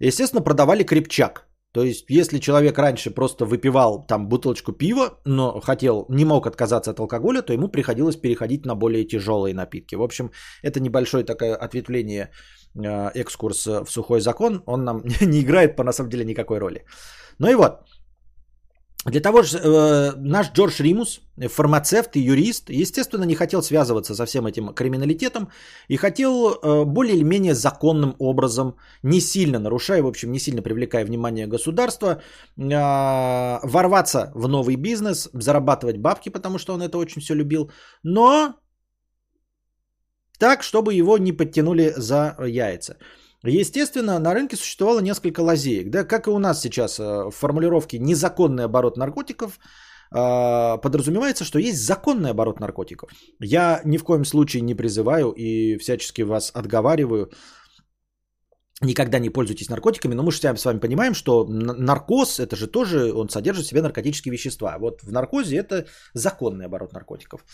[0.00, 1.46] Естественно, продавали крепчак.
[1.72, 6.90] То есть, если человек раньше просто выпивал там бутылочку пива, но хотел, не мог отказаться
[6.90, 9.94] от алкоголя, то ему приходилось переходить на более тяжелые напитки.
[9.94, 10.32] В общем,
[10.62, 12.30] это небольшое такое ответвление,
[12.74, 14.62] э, экскурс в сухой закон.
[14.66, 16.84] Он нам не играет по на самом деле никакой роли.
[17.38, 17.84] Ну и вот,
[19.06, 24.26] для того же э, наш Джордж Римус, фармацевт и юрист, естественно, не хотел связываться со
[24.26, 25.48] всем этим криминалитетом
[25.88, 30.60] и хотел э, более или менее законным образом, не сильно нарушая, в общем, не сильно
[30.62, 32.20] привлекая внимание государства,
[32.58, 37.70] э, ворваться в новый бизнес, зарабатывать бабки, потому что он это очень все любил,
[38.02, 38.54] но
[40.38, 42.96] так, чтобы его не подтянули за яйца.
[43.42, 45.90] Естественно, на рынке существовало несколько лазеек.
[45.90, 49.58] Да, как и у нас сейчас э, в формулировке незаконный оборот наркотиков
[50.12, 53.10] э, подразумевается, что есть законный оборот наркотиков.
[53.40, 57.30] Я ни в коем случае не призываю и всячески вас отговариваю
[58.80, 63.12] никогда не пользуйтесь наркотиками, но мы же с вами понимаем, что наркоз, это же тоже,
[63.12, 64.78] он содержит в себе наркотические вещества.
[64.78, 67.44] Вот в наркозе это законный оборот наркотиков.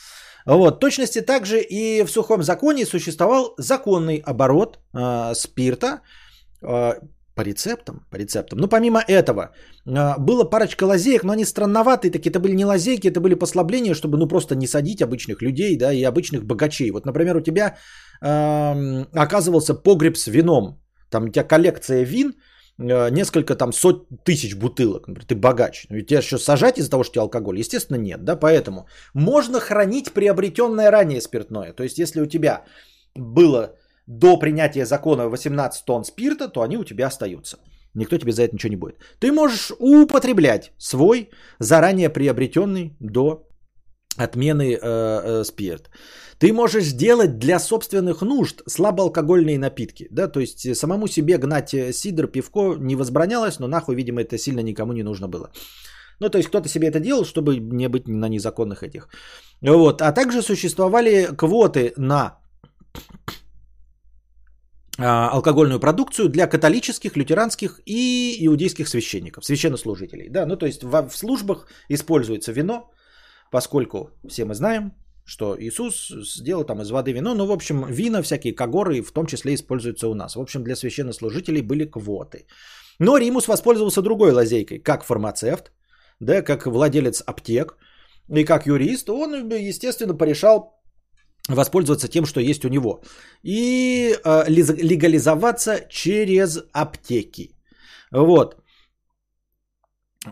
[0.47, 6.01] Вот, точности также и в сухом законе существовал законный оборот э, спирта
[6.63, 6.95] э,
[7.35, 8.59] по рецептам, по рецептам.
[8.59, 9.51] Но помимо этого,
[9.85, 13.95] э, было парочка лазеек, но они странноватые, такие это были не лазейки, это были послабления,
[13.95, 16.93] чтобы ну просто не садить обычных людей, да, и обычных богачей.
[16.93, 17.77] Вот, например, у тебя
[18.23, 20.86] э, оказывался погреб с вином,
[21.17, 22.35] там у тебя коллекция вин,
[22.79, 25.87] э, несколько там сот тысяч бутылок, например, ты богач.
[25.89, 27.59] Ну, тебя что, сажать из-за того, что у тебя алкоголь?
[27.59, 31.73] Естественно, нет, да, поэтому можно хранить приобретенное ранее спиртное.
[31.73, 32.65] То есть, если у тебя
[33.15, 37.57] было до принятия закона 18 тонн спирта, то они у тебя остаются.
[37.95, 38.97] Никто тебе за это ничего не будет.
[39.19, 43.46] Ты можешь употреблять свой заранее приобретенный до
[44.17, 45.91] отмены э, э, спирт.
[46.39, 50.09] Ты можешь сделать для собственных нужд слабоалкогольные напитки.
[50.11, 50.29] Да?
[50.29, 54.61] То есть самому себе гнать э, сидр, пивко не возбранялось, но нахуй, видимо, это сильно
[54.61, 55.51] никому не нужно было.
[56.21, 59.09] Ну, то есть кто-то себе это делал, чтобы не быть на незаконных этих.
[59.63, 60.03] Вот.
[60.03, 62.39] А также существовали квоты на
[64.99, 70.29] а, алкогольную продукцию для католических, лютеранских и иудейских священников, священнослужителей.
[70.31, 72.91] Да, ну то есть в службах используется вино,
[73.51, 74.93] поскольку все мы знаем,
[75.25, 79.27] что Иисус сделал там из воды вино, но в общем вина, всякие когоры в том
[79.27, 80.37] числе используются у нас.
[80.37, 82.47] В общем для священнослужителей были квоты.
[83.01, 85.73] Но Римус воспользовался другой лазейкой, как фармацевт,
[86.21, 87.77] да, как владелец аптек
[88.29, 90.77] и как юрист, он, естественно, порешал
[91.49, 93.03] воспользоваться тем, что есть у него.
[93.43, 97.51] И э, легализоваться через аптеки.
[98.11, 98.57] Вот.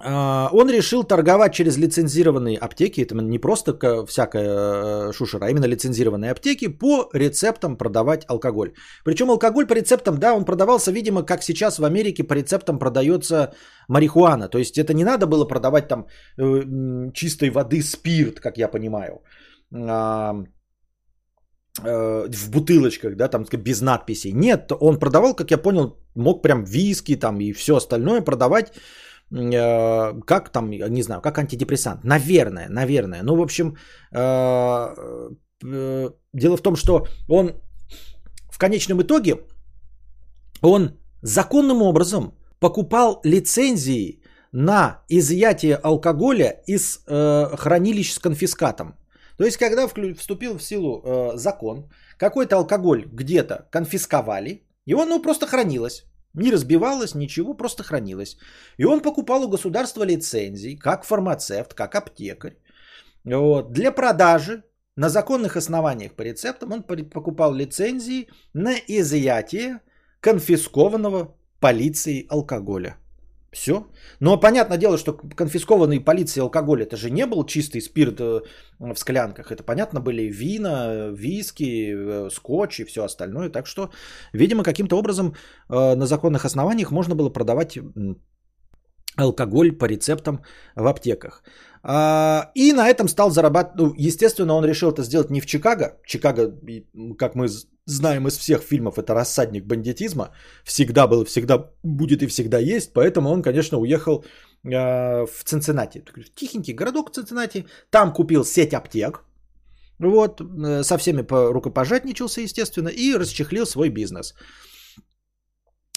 [0.03, 3.73] А, он решил торговать через лицензированные аптеки, это не просто
[4.07, 8.73] всякая э, шушера, а именно лицензированные аптеки по рецептам продавать алкоголь.
[9.05, 13.55] Причем алкоголь по рецептам, да, он продавался, видимо, как сейчас в Америке по рецептам продается
[13.89, 14.49] марихуана.
[14.49, 16.07] То есть это не надо было продавать там
[16.39, 19.23] э, чистой воды спирт, как я понимаю
[19.73, 20.35] а,
[21.85, 24.33] э, в бутылочках, да, там без надписей.
[24.33, 28.73] Нет, он продавал, как я понял, мог прям виски там и все остальное продавать
[29.35, 32.05] как там, не знаю, как антидепрессант.
[32.05, 33.23] Наверное, наверное.
[33.23, 33.77] Ну, в общем,
[34.13, 34.95] э,
[35.65, 37.53] э, дело в том, что он
[38.51, 39.41] в конечном итоге,
[40.63, 40.91] он
[41.23, 44.23] законным образом покупал лицензии
[44.53, 48.97] на изъятие алкоголя из хранилищ с конфискатом.
[49.37, 55.47] То есть, когда вступил в силу закон, какой-то алкоголь где-то конфисковали, и он ну, просто
[55.47, 56.05] хранилось.
[56.35, 58.37] Не разбивалось, ничего, просто хранилось.
[58.77, 62.57] И он покупал у государства лицензии, как фармацевт, как аптекарь.
[63.25, 63.73] Вот.
[63.73, 64.63] Для продажи
[64.97, 69.81] на законных основаниях по рецептам он покупал лицензии на изъятие
[70.21, 72.97] конфискованного полицией алкоголя.
[73.55, 73.87] Все.
[74.21, 78.41] Но понятное дело, что конфискованный полицией алкоголь это же не был чистый спирт э,
[78.81, 79.53] в склянках.
[79.53, 83.51] Это, понятно, были вина, виски, э, скотч и все остальное.
[83.51, 83.91] Так что,
[84.33, 85.35] видимо, каким-то образом
[85.69, 87.79] э, на законных основаниях можно было продавать
[89.17, 90.41] алкоголь по рецептам
[90.77, 91.43] в аптеках.
[91.83, 93.77] А, и на этом стал зарабатывать.
[93.77, 95.99] Ну, естественно, он решил это сделать не в Чикаго.
[96.07, 96.55] Чикаго,
[97.19, 97.49] как мы
[97.87, 100.31] знаем из всех фильмов, это рассадник бандитизма.
[100.65, 102.93] Всегда был, всегда будет и всегда есть.
[102.95, 104.25] Поэтому он, конечно, уехал
[104.65, 106.03] а, в Цинциннати.
[106.35, 107.67] Тихенький городок Цинциннати.
[107.91, 109.25] Там купил сеть аптек.
[109.99, 114.35] Вот, э, со всеми рукопожатничался, естественно, и расчехлил свой бизнес.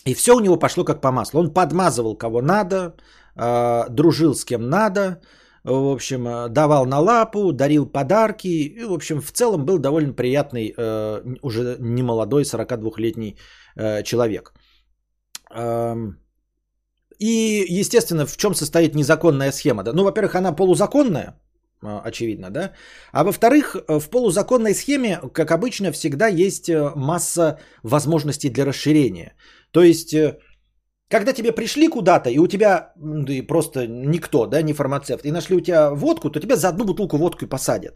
[0.07, 1.39] И все у него пошло как по маслу.
[1.39, 2.95] Он подмазывал кого надо,
[3.35, 5.21] а, дружил с кем надо,
[5.67, 8.47] в общем, э, давал на лапу, дарил подарки.
[8.47, 13.37] И, в общем, в целом был довольно приятный, э, уже немолодой 42-летний
[13.75, 14.53] э, человек.
[17.19, 19.83] И, естественно, в чем состоит незаконная схема?
[19.83, 19.93] Да?
[19.93, 21.39] Ну, во-первых, она полузаконная,
[21.81, 22.73] очевидно, да.
[23.11, 29.33] А во-вторых, в полузаконной схеме, как обычно, всегда есть масса возможностей для расширения.
[29.71, 30.15] То есть
[31.09, 32.93] когда тебе пришли куда-то, и у тебя
[33.29, 36.85] и просто никто, да, не фармацевт, и нашли у тебя водку, то тебя за одну
[36.85, 37.95] бутылку водку и посадят.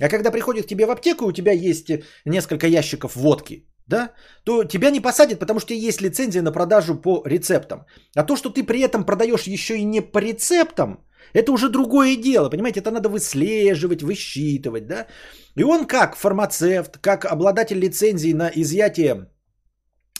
[0.00, 1.90] А когда приходят к тебе в аптеку, и у тебя есть
[2.24, 4.12] несколько ящиков водки, да,
[4.44, 7.86] то тебя не посадят, потому что есть лицензия на продажу по рецептам.
[8.16, 11.04] А то, что ты при этом продаешь еще и не по рецептам,
[11.34, 15.06] это уже другое дело, понимаете, это надо выслеживать, высчитывать, да.
[15.56, 19.28] И он как фармацевт, как обладатель лицензии на изъятие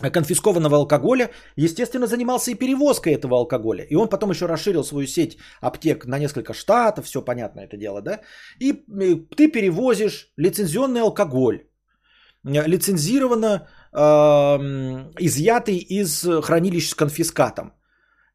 [0.00, 3.84] конфискованного алкоголя, естественно, занимался и перевозкой этого алкоголя.
[3.84, 8.02] И он потом еще расширил свою сеть аптек на несколько штатов, все понятно это дело,
[8.02, 8.20] да?
[8.60, 8.72] И
[9.36, 11.66] ты перевозишь лицензионный алкоголь,
[12.44, 13.98] лицензированно э,
[15.18, 17.72] изъятый из хранилищ с конфискатом.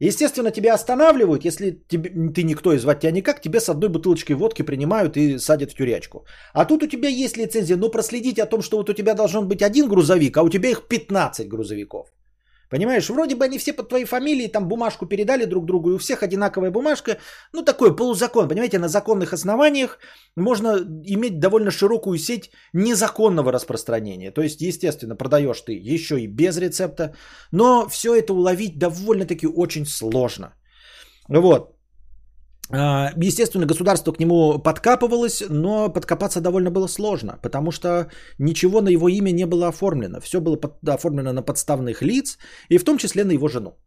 [0.02, 4.36] Естественно, тебя останавливают, если тебе, ты никто и звать тебя никак, тебе с одной бутылочкой
[4.36, 6.26] водки принимают и садят в тюрячку.
[6.54, 9.48] А тут у тебя есть лицензия, но проследить о том, что вот у тебя должен
[9.48, 12.08] быть один грузовик, а у тебя их 15 грузовиков.
[12.72, 15.98] Понимаешь, вроде бы они все под твоей фамилией, там бумажку передали друг другу, и у
[15.98, 17.18] всех одинаковая бумажка.
[17.54, 20.00] Ну, такой полузакон, понимаете, на законных основаниях
[20.38, 24.32] можно иметь довольно широкую сеть незаконного распространения.
[24.32, 27.14] То есть, естественно, продаешь ты еще и без рецепта,
[27.52, 30.54] но все это уловить довольно-таки очень сложно.
[31.28, 31.71] Вот.
[32.70, 38.10] А, естественно, государство к нему подкапывалось, но подкопаться довольно было сложно, потому что
[38.40, 40.20] ничего на его имя не было оформлено.
[40.22, 42.38] Все было под, оформлено на подставных лиц,
[42.70, 43.78] и в том числе на его жену.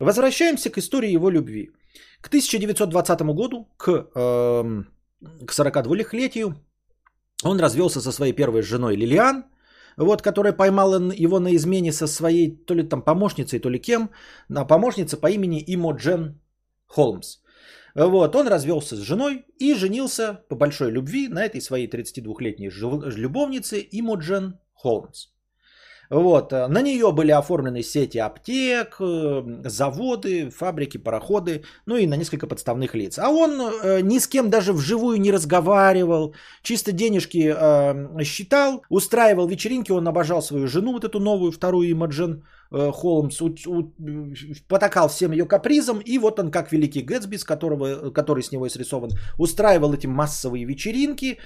[0.00, 1.70] Возвращаемся к истории его любви.
[2.20, 4.82] К 1920 году, к, э,
[5.46, 6.54] к 42-летию,
[7.44, 9.44] он развелся со своей первой женой Лилиан,
[9.96, 14.10] вот, которая поймала его на измене со своей то ли там помощницей, то ли кем,
[14.48, 16.40] на помощница по имени Имоджен
[16.86, 17.38] Холмс.
[17.94, 22.70] Вот, он развелся с женой и женился по большой любви на этой своей 32-летней
[23.16, 25.28] любовнице Имоджен Холмс.
[26.10, 32.16] Вот, э, на нее были оформлены сети аптек, э, заводы, фабрики, пароходы, ну и на
[32.16, 33.18] несколько подставных лиц.
[33.18, 37.54] А он э, ни с кем даже вживую не разговаривал, чисто денежки
[38.24, 43.92] считал, устраивал вечеринки, он обожал свою жену, вот эту новую, вторую Имоджен Холмс у, у,
[44.68, 48.66] потакал всем ее капризом, и вот он, как великий Гэтсби, с которого, который с него
[48.66, 51.38] и срисован, устраивал эти массовые вечеринки.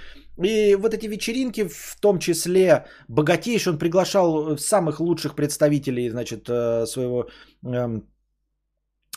[0.43, 6.87] И вот эти вечеринки, в том числе богатейший, он приглашал самых лучших представителей, значит, э,
[6.87, 7.27] своего
[7.65, 8.09] эм,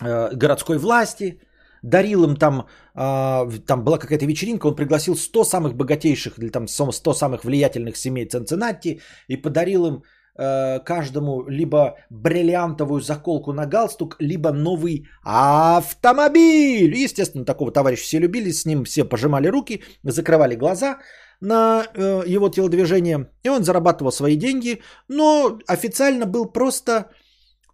[0.01, 1.39] э, городской власти,
[1.83, 7.13] дарил им там, там была какая-то вечеринка, он пригласил 100 самых богатейших или там 100
[7.13, 14.51] самых влиятельных семей Цинциннати и подарил им Э, каждому либо бриллиантовую заколку на галстук, либо
[14.51, 16.95] новый автомобиль.
[16.95, 20.99] Естественно, такого товарища все любили, с ним все пожимали руки, закрывали глаза
[21.41, 27.09] на э, его телодвижение, и он зарабатывал свои деньги, но официально был просто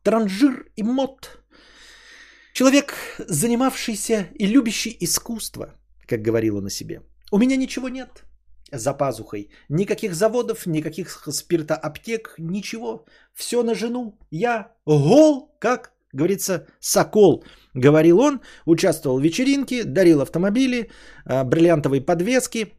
[0.03, 1.39] транжир и мод.
[2.53, 5.75] Человек, занимавшийся и любящий искусство,
[6.07, 7.01] как говорил он о себе.
[7.31, 8.26] У меня ничего нет
[8.71, 9.49] за пазухой.
[9.69, 13.05] Никаких заводов, никаких спиртоаптек, ничего.
[13.33, 14.17] Все на жену.
[14.31, 17.43] Я гол, как говорится, сокол.
[17.73, 20.89] Говорил он, участвовал в вечеринке, дарил автомобили,
[21.25, 22.73] а, бриллиантовые подвески,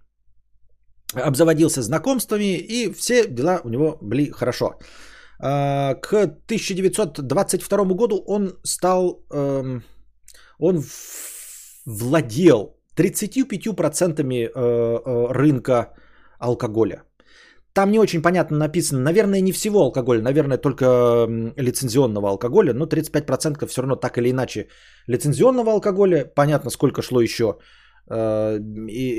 [1.14, 4.78] обзаводился знакомствами и все дела у него были хорошо.
[5.41, 9.84] А, к 1922 году он стал, эм,
[10.59, 10.82] он
[11.86, 15.94] владел 35% э, э, рынка
[16.40, 17.03] алкоголя.
[17.72, 19.01] там не очень понятно написано.
[19.01, 20.84] Наверное, не всего алкоголя, наверное, только
[21.57, 22.72] лицензионного алкоголя.
[22.74, 24.68] Но 35% все равно так или иначе
[25.09, 26.24] лицензионного алкоголя.
[26.34, 27.44] Понятно, сколько шло еще
[28.11, 28.59] э,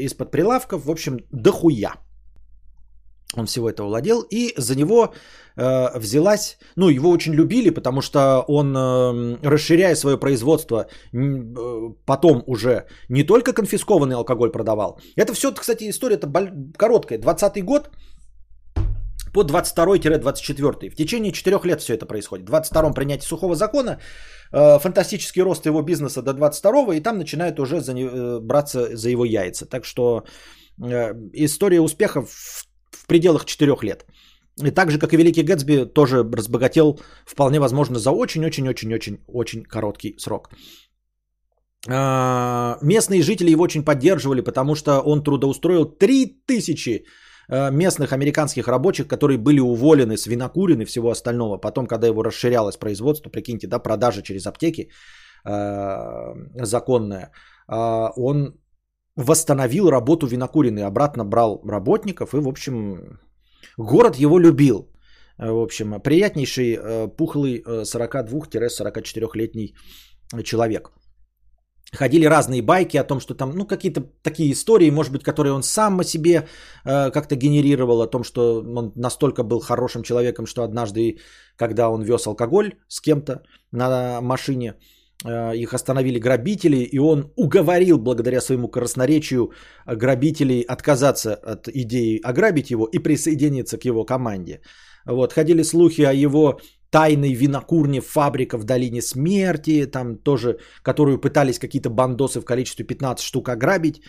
[0.06, 0.86] из-под прилавков.
[0.86, 1.94] В общем, дохуя.
[3.36, 4.22] Он всего этого владел.
[4.32, 5.14] И за него
[5.56, 6.58] э, взялась...
[6.76, 13.24] Ну, его очень любили, потому что он, э, расширяя свое производство, э, потом уже не
[13.24, 15.00] только конфискованный алкоголь продавал.
[15.16, 16.28] Это все, кстати, история-то
[16.78, 17.20] короткая.
[17.20, 17.90] 20 год
[19.34, 20.90] по 22-24.
[20.90, 22.50] В течение 4 лет все это происходит.
[22.50, 24.00] В 22-м принятие сухого закона,
[24.52, 29.10] э, фантастический рост его бизнеса до 22-го, и там начинают уже за э, браться за
[29.10, 29.66] его яйца.
[29.66, 30.24] Так что
[30.82, 32.69] э, история успеха в
[33.10, 34.06] пределах 4 лет.
[34.66, 40.50] И так же, как и Великий Гэтсби, тоже разбогател вполне возможно за очень-очень-очень-очень-очень короткий срок.
[41.88, 47.06] Местные жители его очень поддерживали, потому что он трудоустроил 3000
[47.52, 51.58] Э, местных американских рабочих, которые были уволены, свинокурены всего остального.
[51.58, 54.90] Потом, когда его расширялось производство, прикиньте, да, продажа через аптеки
[55.46, 57.32] э, законная,
[57.68, 58.60] он
[59.20, 63.20] восстановил работу винокурены, обратно брал работников и, в общем,
[63.78, 64.90] город его любил.
[65.38, 69.76] Э, в общем, приятнейший, э, пухлый 42-44-летний
[70.44, 70.92] человек.
[71.98, 75.64] Ходили разные байки о том, что там, ну, какие-то такие истории, может быть, которые он
[75.64, 76.48] сам о себе
[76.86, 81.18] э, как-то генерировал, о том, что он настолько был хорошим человеком, что однажды,
[81.58, 83.42] когда он вез алкоголь с кем-то
[83.72, 89.52] на машине, э, их остановили грабители, и он уговорил, благодаря своему красноречию,
[89.86, 94.62] грабителей отказаться от идеи ограбить его и присоединиться к его команде.
[95.06, 96.60] Вот, ходили слухи о его
[96.90, 103.26] тайной винокурне фабрика в долине смерти, там тоже, которую пытались какие-то бандосы в количестве 15
[103.26, 104.02] штук ограбить.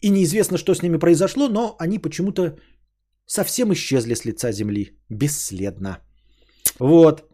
[0.00, 2.56] И неизвестно, что с ними произошло, но они почему-то
[3.26, 4.98] совсем исчезли с лица земли.
[5.08, 5.98] Бесследно.
[6.78, 7.27] Вот.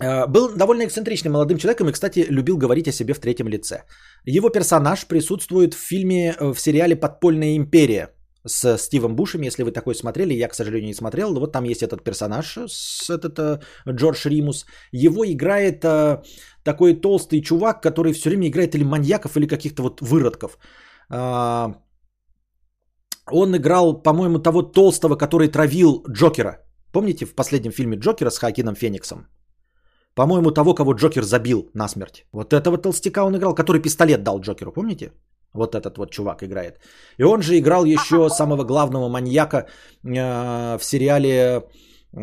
[0.00, 3.84] Э, был довольно эксцентричным молодым человеком и, кстати, любил говорить о себе в третьем лице.
[4.24, 8.08] Его персонаж присутствует в фильме, э, в сериале «Подпольная империя»,
[8.46, 11.82] с Стивом Бушем, если вы такой смотрели, я, к сожалению, не смотрел, вот там есть
[11.82, 14.64] этот персонаж, с этот а, Джордж Римус.
[14.92, 15.84] Его играет
[16.64, 20.58] такой толстый чувак, который все время играет или маньяков, или каких-то вот выродков.
[21.10, 21.76] Он
[23.30, 26.64] играл, по-моему, того толстого, который травил Джокера.
[26.92, 29.26] Помните в последнем фильме Джокера с Хакином Фениксом?
[30.20, 32.26] По-моему, того, кого Джокер забил насмерть.
[32.32, 35.12] Вот этого толстяка он играл, который пистолет дал Джокеру, помните?
[35.54, 36.74] Вот этот вот чувак играет.
[37.18, 41.30] И он же играл еще самого главного маньяка э, в сериале
[42.12, 42.20] э,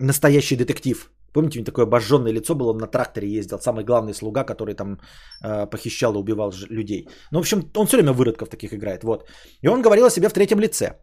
[0.00, 1.10] «Настоящий детектив».
[1.34, 4.74] Помните, у него такое обожженное лицо было, он на тракторе ездил, самый главный слуга, который
[4.74, 4.98] там
[5.44, 7.06] э, похищал и убивал людей.
[7.32, 9.28] Ну, в общем, он все время выродков таких играет, вот.
[9.60, 10.96] И он говорил о себе в третьем лице.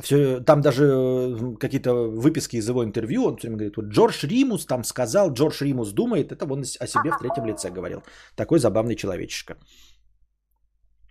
[0.00, 4.26] Все, там даже э, какие-то выписки из его интервью, он все время говорит, вот Джордж
[4.26, 8.02] Римус там сказал, Джордж Римус думает, это он о себе в третьем лице говорил.
[8.34, 9.56] Такой забавный человечишка.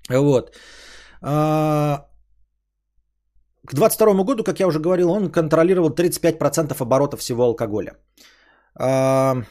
[0.10, 0.56] Вот.
[1.22, 2.08] А,
[3.68, 7.94] к 22 году, как я уже говорил, он контролировал 35% оборота всего алкоголя.
[8.76, 9.44] А,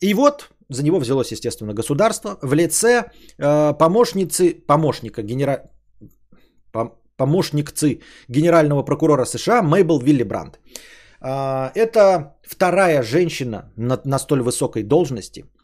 [0.00, 5.70] и вот за него взялось, естественно, государство в лице а, помощницы, помощника, генера...
[7.16, 10.58] помощникцы генерального прокурора США Мейбл Вилли Брандт.
[11.20, 15.44] Это вторая женщина на, на столь высокой должности–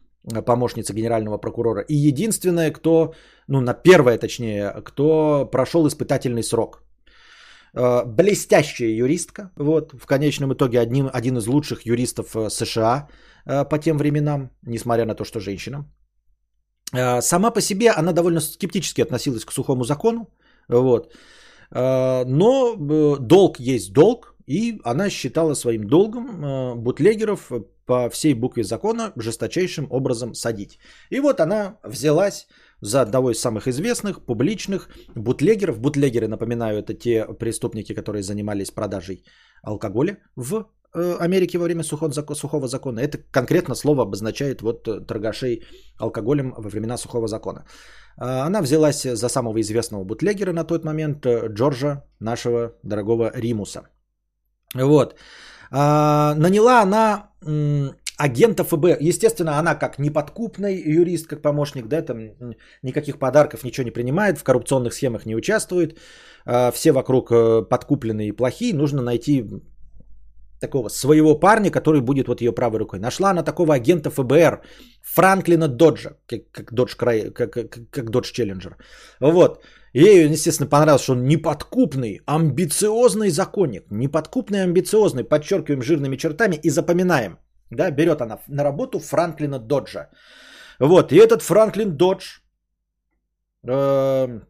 [0.47, 3.15] помощница генерального прокурора, и единственная, кто,
[3.49, 6.83] ну, на первая точнее, кто прошел испытательный срок.
[7.75, 13.09] Э, блестящая юристка, вот, в конечном итоге одним, один из лучших юристов э, США
[13.47, 15.85] э, по тем временам, несмотря на то, что женщина.
[17.21, 20.29] Сама по себе она довольно скептически относилась к сухому закону,
[20.69, 21.15] вот,
[21.71, 22.77] но
[23.19, 27.53] долг есть долг, и она считала своим долгом бутлегеров
[27.87, 30.79] по всей букве закона жесточайшим образом садить.
[31.11, 32.47] И вот она взялась
[32.81, 35.81] за одного из самых известных публичных бутлегеров.
[35.81, 39.25] Бутлегеры, напоминаю, это те преступники, которые занимались продажей
[39.63, 43.01] алкоголя в э, Америке во время сухого закона.
[43.01, 45.63] Это конкретно слово обозначает вот э, торгашей
[45.99, 47.65] алкоголем во времена сухого закона.
[48.17, 53.83] А, она взялась за самого известного бутлегера на тот момент, э, Джорджа, нашего дорогого Римуса.
[54.75, 55.15] Вот.
[55.71, 57.31] А, наняла она
[58.19, 59.01] агента ФБ.
[59.01, 62.19] Естественно, она как неподкупный юрист, как помощник, да, там
[62.83, 65.99] никаких подарков, ничего не принимает, в коррупционных схемах не участвует.
[66.45, 67.29] А, все вокруг
[67.69, 68.75] подкупленные и плохие.
[68.75, 69.45] Нужно найти
[70.61, 72.99] такого своего парня, который будет вот ее правой рукой.
[72.99, 74.61] Нашла она такого агента ФБР
[75.03, 78.77] Франклина Доджа, как, Додж как, как, как Додж Челленджер.
[79.21, 79.65] Вот.
[79.95, 83.85] Ей, естественно, понравилось, что он неподкупный, амбициозный законник.
[83.91, 87.39] Неподкупный, амбициозный, подчеркиваем жирными чертами и запоминаем.
[87.71, 90.11] Да, берет она на работу Франклина Доджа.
[90.79, 92.41] Вот, и этот Франклин Додж
[93.65, 94.41] э,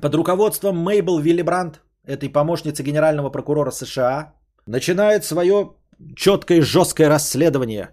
[0.00, 4.34] под руководством Мейбл Виллибранд, этой помощницы генерального прокурора США,
[4.66, 5.74] начинает свое
[6.16, 7.90] четкое и жесткое расследование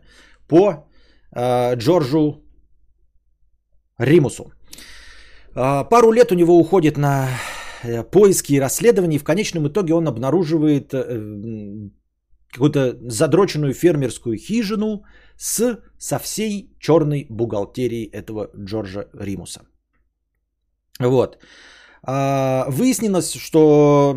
[0.48, 0.88] по
[1.36, 2.44] э, Джорджу
[3.98, 4.52] Римусу.
[5.56, 7.28] Э, пару лет у него уходит на
[7.84, 11.90] э, поиски и расследования, и в конечном итоге он обнаруживает э,
[12.52, 15.04] какую-то задроченную фермерскую хижину
[15.38, 19.62] с, со всей черной бухгалтерией этого Джорджа Римуса.
[21.00, 21.38] Вот.
[22.04, 24.16] А, выяснилось, что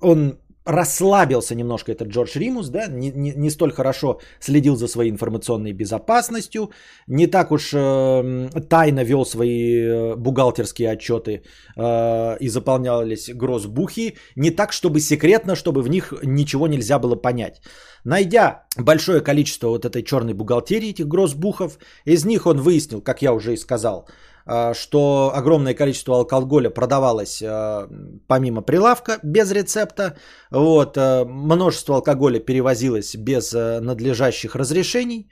[0.00, 5.10] он расслабился немножко этот Джордж Римус, да, не, не, не столь хорошо следил за своей
[5.10, 6.70] информационной безопасностью,
[7.06, 11.42] не так уж э, тайно вел свои э, бухгалтерские отчеты
[11.76, 17.60] э, и заполнялись грозбухи, не так, чтобы секретно, чтобы в них ничего нельзя было понять.
[18.04, 23.32] Найдя большое количество вот этой черной бухгалтерии, этих грозбухов, из них он выяснил, как я
[23.32, 24.08] уже и сказал,
[24.74, 27.88] что огромное количество алкоголя продавалось а,
[28.28, 30.16] помимо прилавка без рецепта.
[30.50, 35.28] Вот, а, множество алкоголя перевозилось без надлежащих разрешений.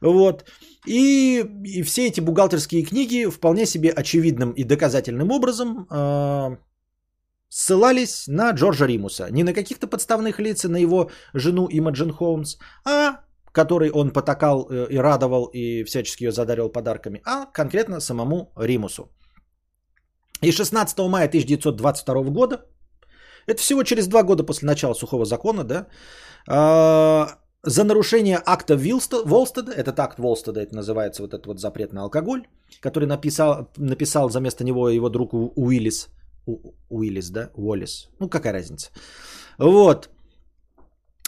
[0.00, 0.44] Вот.
[0.86, 6.56] И, и все эти бухгалтерские книги вполне себе очевидным и доказательным образом э,
[7.48, 9.28] ссылались на Джорджа Римуса.
[9.30, 13.20] Не на каких-то подставных лиц, на его жену Имаджин Холмс, а
[13.52, 19.10] который он потакал э, и радовал и всячески ее задарил подарками, а конкретно самому Римусу.
[20.42, 22.56] И 16 мая 1922 года,
[23.46, 25.86] это всего через два года после начала сухого закона, да,
[26.48, 28.76] а, за нарушение акта
[29.24, 32.42] Волстеда, этот акт Волстеда, это называется вот этот вот запрет на алкоголь,
[32.80, 36.08] который написал, написал за место него его друг Уиллис,
[36.90, 38.90] Уиллис, да, Уоллис, ну какая разница.
[39.58, 40.10] Вот,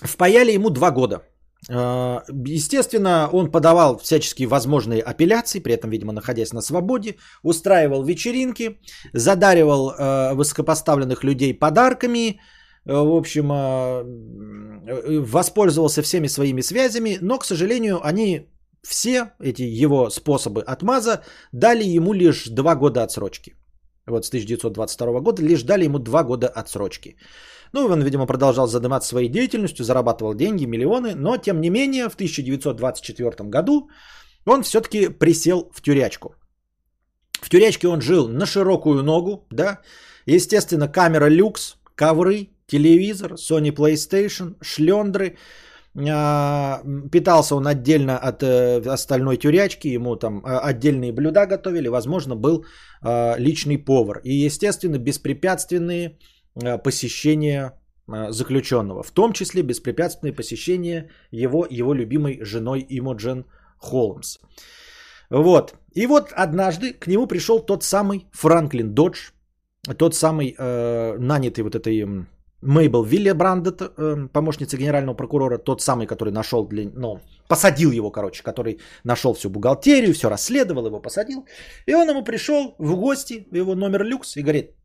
[0.03, 1.23] впаяли ему два года–
[1.69, 8.79] естественно, он подавал всяческие возможные апелляции, при этом, видимо, находясь на свободе, устраивал вечеринки,
[9.13, 12.41] задаривал э, высокопоставленных людей подарками,
[12.87, 18.49] э, в общем, э, воспользовался всеми своими связями, но, к сожалению, они
[18.83, 23.55] все, эти его способы отмаза, дали ему лишь два года отсрочки.
[24.07, 27.17] Вот с 1922 года лишь дали ему два года отсрочки.
[27.75, 32.15] Ну, он, видимо, продолжал заниматься своей деятельностью, зарабатывал деньги, миллионы, но, тем не менее, в
[32.15, 33.89] 1924 году
[34.47, 36.37] он все-таки присел в тюрячку.
[37.43, 39.81] В тюрячке он жил на широкую ногу, да,
[40.27, 45.37] естественно, камера люкс, ковры, телевизор, Sony PlayStation, шлендры,
[45.97, 52.37] а, питался он отдельно от э, остальной тюрячки, ему там а, отдельные блюда готовили, возможно,
[52.37, 52.65] был
[53.03, 54.21] а, личный повар.
[54.25, 57.73] И, естественно, беспрепятственные Э, посещение
[58.09, 63.45] э, заключенного, в том числе беспрепятственное посещение его, его любимой женой Имоджен
[63.79, 64.39] Холмс.
[65.31, 65.75] Вот.
[65.95, 69.31] И вот однажды к нему пришел тот самый Франклин Додж,
[69.99, 72.27] тот самый э, нанятый вот этой
[72.63, 78.43] Мейбл Виллебрандет, э, помощница генерального прокурора, тот самый, который нашел, для, ну, посадил его, короче,
[78.43, 81.45] который нашел всю бухгалтерию, все расследовал, его посадил.
[81.87, 84.84] И он ему пришел в гости, его номер люкс, и говорит, Э,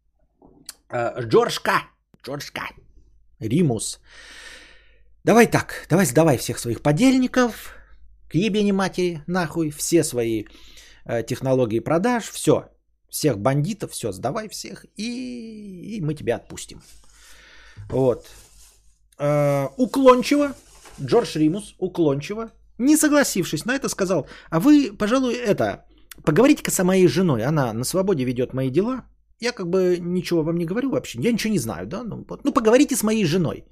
[0.92, 1.84] Джорджка,
[2.24, 2.64] Джорджка,
[3.40, 4.00] Римус.
[5.24, 7.76] Давай так, давай сдавай всех своих подельников,
[8.30, 10.46] к ебени матери, нахуй, все свои
[11.06, 12.70] э, технологии продаж, все,
[13.10, 16.82] всех бандитов, все, сдавай всех, и, и мы тебя отпустим.
[17.90, 18.28] Вот.
[19.18, 20.56] Э, уклончиво,
[21.02, 25.86] Джордж Римус, уклончиво, не согласившись на это, сказал, а вы, пожалуй, это,
[26.24, 29.06] поговорите-ка с моей женой, она на свободе ведет мои дела,
[29.40, 31.20] я как бы ничего вам не говорю вообще.
[31.22, 32.04] Я ничего не знаю, да?
[32.04, 32.42] Ну, вот.
[32.44, 33.66] ну поговорите с моей женой.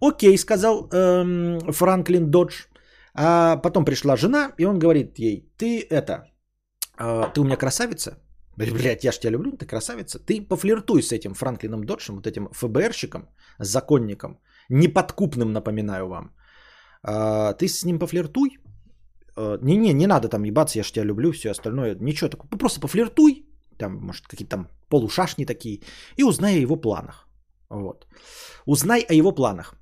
[0.00, 2.66] Окей, сказал эм, Франклин Додж.
[3.14, 6.30] А потом пришла жена, и он говорит ей, ты это,
[7.00, 8.10] э, ты у меня красавица?
[8.56, 10.18] Блять, я ж тебя люблю, ты красавица.
[10.18, 16.34] Ты пофлиртуй с этим Франклином Доджем, вот этим ФБРщиком, законником, неподкупным, напоминаю вам.
[17.02, 18.58] А, ты с ним пофлиртуй.
[19.36, 21.96] Не-не, не надо там ебаться, я ж тебя люблю, все остальное.
[22.00, 22.58] Ничего такого.
[22.58, 23.47] Просто пофлиртуй,
[23.78, 25.80] там, может, какие-то там полушашни такие,
[26.16, 27.28] и узнай о его планах.
[27.70, 28.06] Вот.
[28.66, 29.74] Узнай о его планах.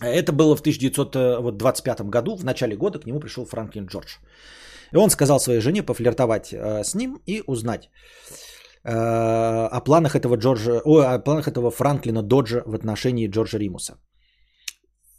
[0.00, 4.18] Это было в 1925 году, в начале года к нему пришел Франклин Джордж.
[4.92, 7.90] И он сказал своей жене пофлиртовать э, с ним и узнать
[8.84, 13.94] э, о планах этого Джорджа, о, о планах этого Франклина Доджа в отношении Джорджа Римуса.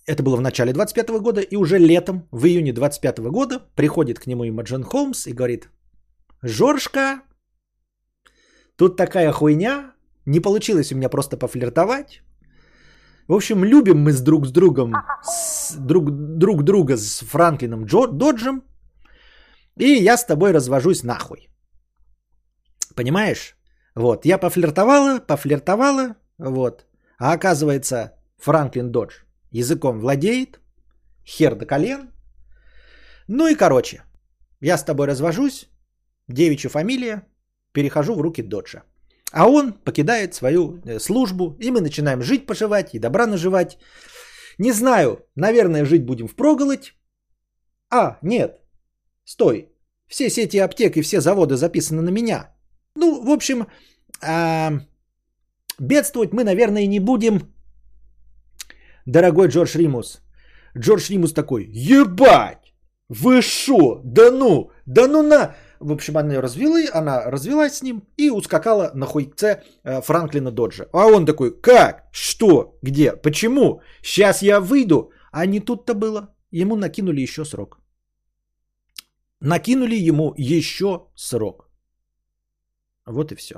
[0.06, 4.28] это было в начале 25 года, и уже летом, в июне 25 года, приходит к
[4.28, 5.70] нему Имаджин Холмс и говорит,
[6.44, 7.22] Жоржка,
[8.76, 9.94] тут такая хуйня,
[10.26, 12.22] не получилось у меня просто пофлиртовать.
[13.28, 14.94] В общем, любим мы с друг с другом,
[15.24, 18.64] с друг, друг друга с Франклином Джо, Доджем,
[19.78, 21.50] и я с тобой развожусь нахуй.
[22.96, 23.56] Понимаешь?
[23.96, 26.86] Вот, я пофлиртовала, пофлиртовала, вот.
[27.18, 29.14] А оказывается, Франклин Додж
[29.50, 30.60] языком владеет,
[31.26, 32.12] хер до колен.
[33.28, 34.04] Ну и короче,
[34.60, 35.70] я с тобой развожусь,
[36.28, 37.24] девичья фамилия,
[37.72, 38.84] перехожу в руки Доджа.
[39.32, 43.78] А он покидает свою э, службу, и мы начинаем жить, поживать и добра наживать.
[44.60, 46.94] Не знаю, наверное, жить будем впроголодь.
[47.90, 48.60] А, нет,
[49.24, 49.70] стой,
[50.08, 52.54] все сети аптек и все заводы записаны на меня.
[52.96, 53.68] Ну, в общем,
[54.22, 54.72] а,
[55.80, 57.54] бедствовать мы, наверное, не будем,
[59.06, 60.22] дорогой Джордж Римус.
[60.78, 62.74] Джордж Римус такой, ебать,
[63.10, 65.56] вы шо, да ну, да ну на...
[65.84, 70.86] В общем, она развела, она развелась с ним и ускакала на хуйце э, Франклина Доджа.
[70.94, 75.12] А он такой, как, что, где, почему, сейчас я выйду.
[75.32, 76.34] А не тут-то было.
[76.52, 77.80] Ему накинули еще срок.
[79.42, 81.70] Накинули ему еще срок.
[83.06, 83.56] Вот и все.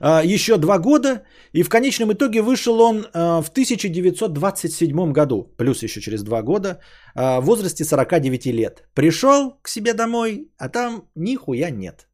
[0.00, 1.22] А, еще два года,
[1.52, 6.80] и в конечном итоге вышел он а, в 1927 году, плюс еще через два года,
[7.14, 8.88] а, в возрасте 49 лет.
[8.94, 12.08] Пришел к себе домой, а там нихуя нет.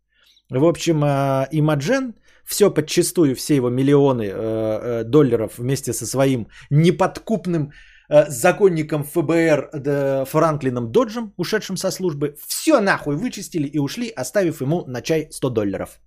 [0.50, 2.14] В общем, Имаджен,
[2.44, 7.72] все подчастую, все его миллионы э, э, долларов вместе со своим неподкупным
[8.08, 14.84] э, законником ФБР Франклином Доджем, ушедшим со службы, все нахуй вычистили и ушли, оставив ему
[14.86, 16.00] на чай 100 долларов.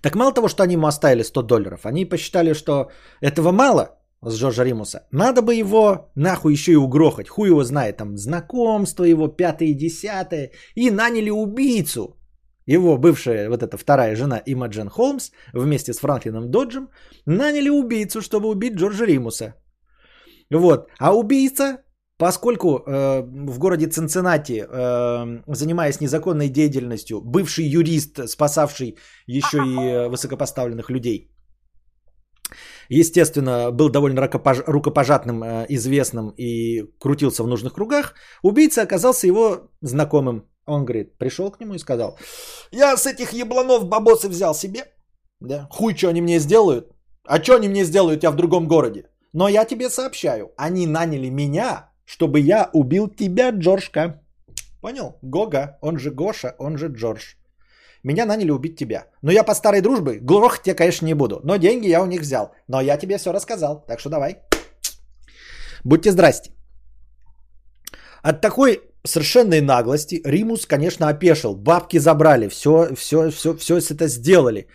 [0.00, 2.90] Так мало того, что они ему оставили 100 долларов, они посчитали, что
[3.20, 5.06] этого мало с Джорджа Римуса.
[5.10, 7.28] Надо бы его нахуй еще и угрохать.
[7.28, 10.50] Хуй его знает, там знакомство его, пятое и десятое.
[10.76, 12.16] И наняли убийцу.
[12.66, 16.88] Его бывшая, вот эта вторая жена Имаджен Холмс вместе с Франклином Доджем
[17.26, 19.54] наняли убийцу, чтобы убить Джорджа Римуса.
[20.50, 20.88] Вот.
[20.98, 21.78] А убийца
[22.22, 28.96] Поскольку э, в городе Цинциннати, э, занимаясь незаконной деятельностью, бывший юрист, спасавший
[29.26, 31.32] еще и высокопоставленных людей,
[32.88, 34.30] естественно, был довольно
[34.68, 40.44] рукопожатным, э, известным и крутился в нужных кругах, убийца оказался его знакомым.
[40.64, 42.16] Он говорит, пришел к нему и сказал,
[42.70, 44.84] я с этих ебланов бабосы взял себе,
[45.40, 46.84] да, хуй, что они мне сделают,
[47.24, 49.10] а что они мне сделают, я в другом городе.
[49.32, 54.20] Но я тебе сообщаю, они наняли меня чтобы я убил тебя, Джорджка.
[54.82, 55.18] Понял?
[55.22, 57.34] Гога, он же Гоша, он же Джордж.
[58.04, 59.06] Меня наняли убить тебя.
[59.22, 61.40] Но я по старой дружбе глох тебе, конечно, не буду.
[61.44, 62.52] Но деньги я у них взял.
[62.68, 63.84] Но я тебе все рассказал.
[63.88, 64.36] Так что давай.
[65.84, 66.50] Будьте здрасте.
[68.22, 71.56] От такой совершенной наглости Римус, конечно, опешил.
[71.56, 72.48] Бабки забрали.
[72.48, 74.66] Все, все, все, все это сделали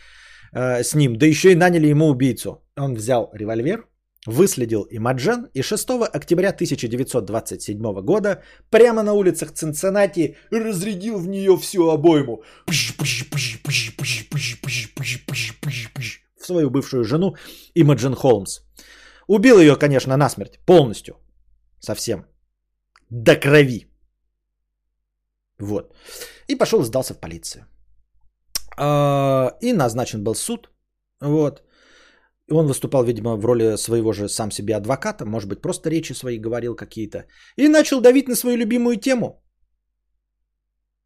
[0.53, 1.18] э, с ним.
[1.18, 2.64] Да еще и наняли ему убийцу.
[2.77, 3.85] Он взял револьвер,
[4.28, 11.90] выследил Имаджен и 6 октября 1927 года прямо на улицах Цинциннати разрядил в нее всю
[11.90, 12.44] обойму.
[16.40, 17.36] В свою бывшую жену
[17.76, 18.60] Имаджен Холмс.
[19.28, 21.16] Убил ее, конечно, насмерть, полностью.
[21.80, 22.26] Совсем.
[23.10, 23.88] До крови.
[25.60, 25.94] Вот.
[26.49, 27.66] И пошел сдался в полицию.
[29.62, 30.70] И назначен был суд.
[31.22, 31.64] Вот.
[32.49, 36.14] И он выступал, видимо, в роли своего же сам себе адвоката, может быть, просто речи
[36.14, 37.26] свои говорил какие-то.
[37.57, 39.44] И начал давить на свою любимую тему.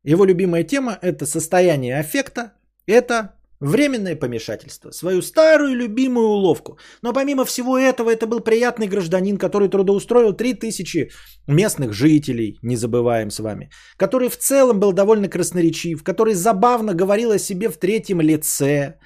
[0.04, 2.54] Его любимая тема– это состояние аффекта,
[2.88, 6.78] это временное помешательство, свою старую любимую уловку.
[7.04, 11.12] Но помимо всего этого, это был приятный гражданин, который трудоустроил 3000
[11.48, 17.32] местных жителей, не забываем с вами, который в целом был довольно красноречив, который забавно говорил
[17.32, 18.98] о себе в третьем лице,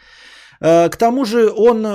[0.60, 1.86] к тому же он,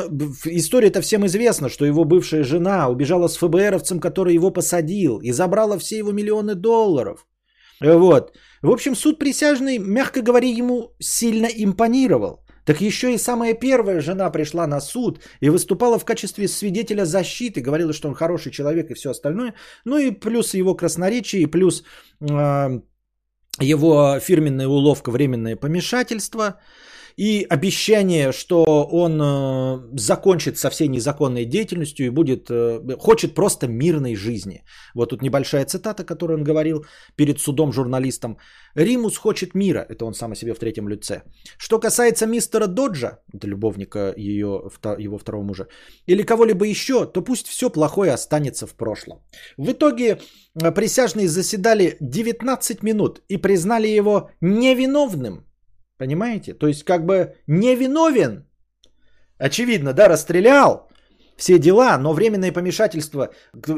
[0.45, 5.78] история-то всем известна, что его бывшая жена убежала с ФБРовцем, который его посадил и забрала
[5.78, 7.27] все его миллионы долларов.
[7.81, 8.37] Вот.
[8.62, 12.45] В общем, суд присяжный, мягко говоря, ему сильно импонировал.
[12.66, 17.62] Так еще и самая первая жена пришла на суд и выступала в качестве свидетеля защиты,
[17.62, 19.55] говорила, что он хороший человек и все остальное.
[19.85, 21.82] Ну и плюс его красноречие, и плюс
[22.20, 22.81] э,
[23.61, 26.61] его фирменная уловка временное помешательство–
[27.21, 33.69] и обещание, что он э, закончит со всей незаконной деятельностью и будет, э, хочет просто
[33.69, 34.63] мирной жизни.
[34.95, 36.87] Вот тут небольшая цитата, которую он говорил
[37.17, 38.39] перед судом журналистам.
[38.75, 41.23] Римус хочет мира, это он сам о себе в третьем лице.
[41.59, 45.67] Что касается мистера Доджа, это любовника ее, его второго мужа,
[46.07, 49.19] или кого-либо еще, то пусть все плохое останется в прошлом.
[49.59, 50.21] В итоге
[50.63, 55.50] э, присяжные заседали 19 минут и признали его невиновным.
[56.01, 56.55] Понимаете?
[56.55, 58.45] То есть как бы невиновен.
[59.39, 60.89] Очевидно, да, расстрелял
[61.37, 63.29] все дела, но временное помешательство,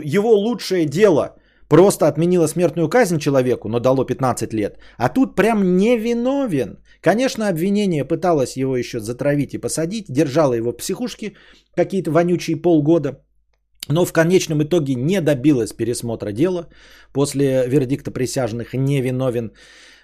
[0.05, 1.37] его лучшее дело–
[1.69, 4.79] просто отменило смертную казнь человеку, но дало 15 лет.
[4.99, 6.79] А тут прям невиновен.
[7.01, 11.33] Конечно, обвинение пыталось его еще затравить и посадить, держало его в психушке
[11.75, 13.25] какие-то вонючие полгода,
[13.89, 16.69] но в конечном итоге не добилось пересмотра дела
[17.15, 19.53] после вердикта присяжных невиновен.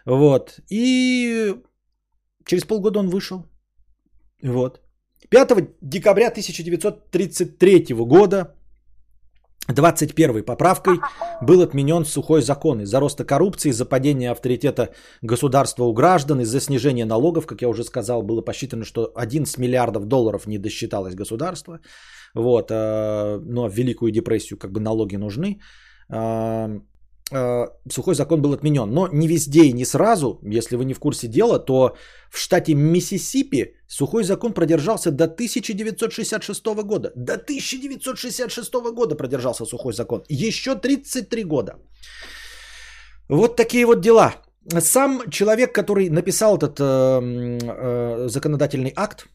[0.07, 0.61] Вот.
[0.71, 1.55] И
[2.49, 3.47] через полгода он вышел.
[4.43, 4.81] Вот.
[5.31, 5.49] 5
[5.81, 8.55] декабря 1933 года
[9.69, 10.99] 21 поправкой
[11.43, 14.89] был отменен сухой закон из-за роста коррупции, из-за падения авторитета
[15.23, 20.07] государства у граждан, из-за снижения налогов, как я уже сказал, было посчитано, что 11 миллиардов
[20.07, 21.81] долларов не досчиталось государство.
[22.35, 25.61] Вот, э, но в Великую депрессию как бы налоги нужны.
[27.33, 28.91] Э, сухой закон был отменен.
[28.91, 31.97] Но не везде и не сразу, если вы не в курсе дела, то
[32.31, 37.13] в штате Миссисипи сухой закон продержался до 1966 года.
[37.17, 40.23] До 1966 года продержался сухой закон.
[40.29, 41.73] Еще 33 года.
[43.29, 44.35] Вот такие вот дела.
[44.81, 46.85] Сам человек, который написал этот э,
[47.63, 49.27] э, законодательный акт,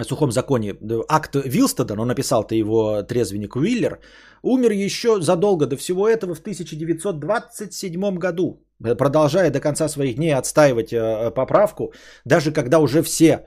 [0.00, 0.74] сухом законе,
[1.08, 3.98] акт Вилстеда, он написал-то его трезвенник Уиллер,
[4.42, 8.64] умер еще задолго до всего этого в 1927 году,
[8.98, 11.92] продолжая до конца своих дней отстаивать э, поправку,
[12.24, 13.46] даже когда уже все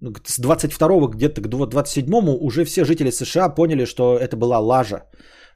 [0.00, 5.02] ну, с 22 где-то к 27 уже все жители США поняли, что это была лажа,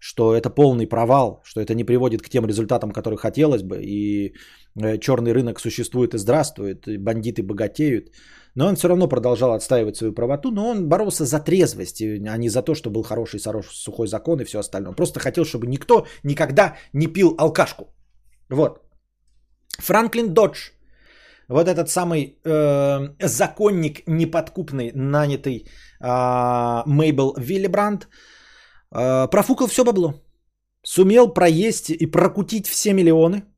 [0.00, 4.34] что это полный провал, что это не приводит к тем результатам, которые хотелось бы, и
[4.82, 8.08] э, черный рынок существует и здравствует, и бандиты богатеют.
[8.54, 12.48] Но он все равно продолжал отстаивать свою правоту, но он боролся за трезвость, а не
[12.48, 13.40] за то, что был хороший
[13.70, 14.90] сухой закон и все остальное.
[14.90, 17.84] Он просто хотел, чтобы никто никогда не пил алкашку.
[18.50, 18.80] Вот.
[19.78, 20.70] Франклин Додж,
[21.48, 25.66] вот этот самый э, законник неподкупный, нанятый
[26.00, 28.08] э, Мейбл Виллибранд,
[28.94, 30.14] э, профукал все бабло.
[30.82, 33.42] Сумел проесть и прокутить все миллионы–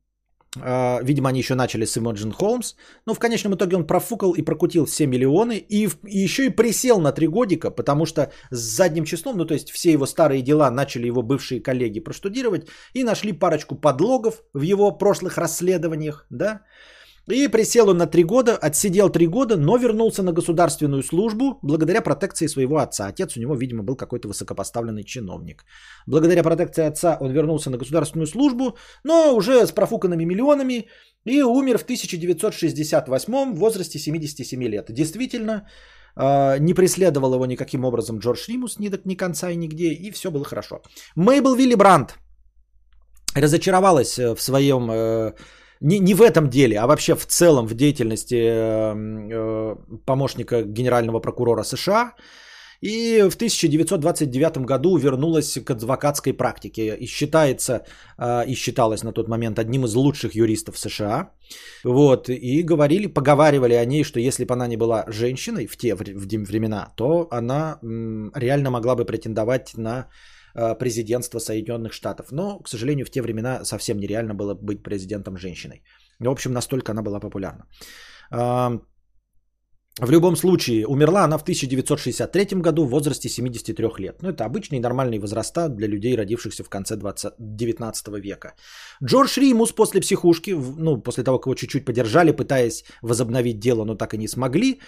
[1.03, 2.75] видимо, они еще начали с Imogen Holmes.
[3.07, 5.57] Но в конечном итоге он профукал и прокутил все миллионы.
[5.59, 9.71] И еще и присел на три годика, потому что с задним числом, ну то есть
[9.71, 12.69] все его старые дела начали его бывшие коллеги проштудировать.
[12.95, 16.27] И нашли парочку подлогов в его прошлых расследованиях.
[16.31, 16.63] Да?
[17.29, 22.01] И присел он на три года, отсидел три года, но вернулся на государственную службу благодаря
[22.01, 23.07] протекции своего отца.
[23.09, 25.65] Отец у него, видимо, был какой-то высокопоставленный чиновник.
[26.07, 30.87] Благодаря протекции отца он вернулся на государственную службу, но уже с профуканными миллионами
[31.25, 34.93] и умер в 1968 в возрасте 77 лет.
[34.93, 35.67] Действительно,
[36.15, 40.31] а, не преследовал его никаким образом Джордж Римус ни ни конца и нигде, и все
[40.31, 40.81] было хорошо.
[41.17, 42.15] Мейбл Вилли Брандт
[43.35, 45.33] разочаровалась в своем э,
[45.81, 48.95] не, не в этом деле, а вообще в целом в деятельности э,
[49.31, 52.13] э, помощника генерального прокурора США.
[52.83, 56.95] И в 1929 году вернулась к адвокатской практике.
[56.97, 57.85] И считается,
[58.19, 61.31] э, и считалась на тот момент одним из лучших юристов США.
[61.85, 65.95] Вот, и говорили, поговаривали о ней, что если бы она не была женщиной в те
[65.95, 67.79] времена, то она
[68.35, 70.07] реально могла бы претендовать на
[70.79, 72.33] президентства Соединенных Штатов.
[72.33, 75.83] Но, к сожалению, в те времена совсем нереально было быть президентом женщиной.
[76.19, 77.67] В общем, настолько она была популярна.
[80.01, 84.23] В любом случае, умерла она в 1963 году в возрасте 73 лет.
[84.23, 88.55] Ну, это обычные нормальные возраста для людей, родившихся в конце 20, 19 века.
[89.03, 93.95] Джордж Римус после психушки, ну, после того, как его чуть-чуть подержали, пытаясь возобновить дело, но
[93.95, 94.81] так и не смогли,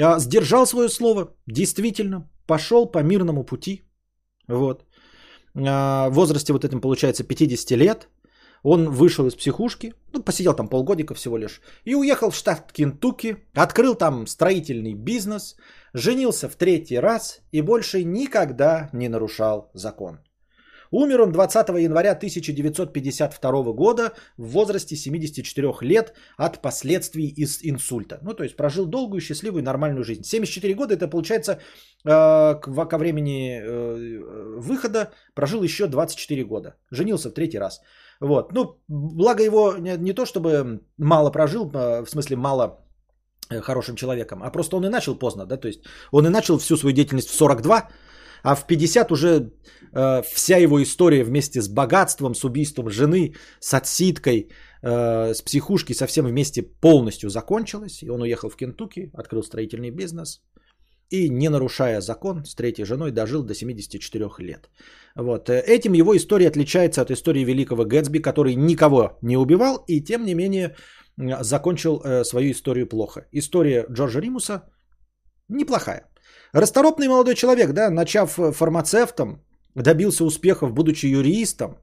[0.00, 3.82] а, сдержал свое слово, действительно, пошел по мирному пути.
[4.48, 4.84] Вот.
[5.54, 8.08] А, в возрасте вот этим получается 50 лет,
[8.62, 13.38] он вышел из психушки, ну, посидел там полгодика всего лишь, и уехал в штат Кентукки,
[13.54, 15.56] открыл там строительный бизнес,
[15.92, 20.20] женился в третий раз и больше никогда не нарушал закон.
[20.92, 28.18] Умер он 20 января 1952 года в возрасте 74 лет от последствий из инсульта.
[28.22, 30.22] Ну, то есть прожил долгую, счастливую, нормальную жизнь.
[30.22, 31.52] 74 года, это получается
[32.04, 32.54] э,
[32.88, 36.74] ко времени э, выхода прожил еще 24 года.
[36.90, 37.80] Женился в третий раз.
[38.20, 38.52] Вот.
[38.52, 42.84] Ну, благо его не, не то, чтобы мало прожил, а, в смысле мало
[43.50, 45.80] э, хорошим человеком, а просто он и начал поздно, да, то есть
[46.12, 47.88] он и начал всю свою деятельность в 42,
[48.42, 49.52] а в 50 уже
[49.92, 54.48] э, вся его история вместе с богатством, с убийством жены, с отсидкой,
[54.82, 58.02] э, с психушки совсем вместе полностью закончилась.
[58.02, 60.42] И он уехал в Кентукки, открыл строительный бизнес.
[61.10, 64.70] И не нарушая закон, с третьей женой дожил до 74 лет.
[65.14, 65.48] Вот.
[65.50, 70.24] Э, этим его история отличается от истории великого Гэтсби, который никого не убивал и тем
[70.24, 70.74] не менее
[71.16, 73.26] закончил э, свою историю плохо.
[73.32, 74.62] История Джорджа Римуса
[75.48, 76.11] неплохая.
[76.52, 79.42] Расторопный молодой человек, да, начав э, фармацевтом,
[79.74, 81.78] добился успехов, будучи юристом,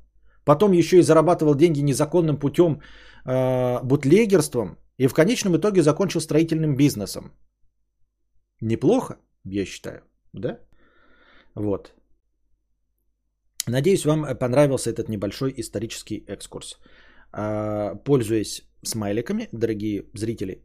[0.45, 2.81] потом еще и зарабатывал деньги незаконным путем
[3.25, 7.31] э, бутлегерством и в конечном итоге закончил строительным бизнесом.
[8.61, 10.59] Неплохо, я считаю, да?
[11.55, 11.93] Вот.
[13.67, 16.79] Надеюсь, вам понравился этот небольшой исторический экскурс.
[17.31, 20.63] А, пользуясь смайликами, дорогие зрители,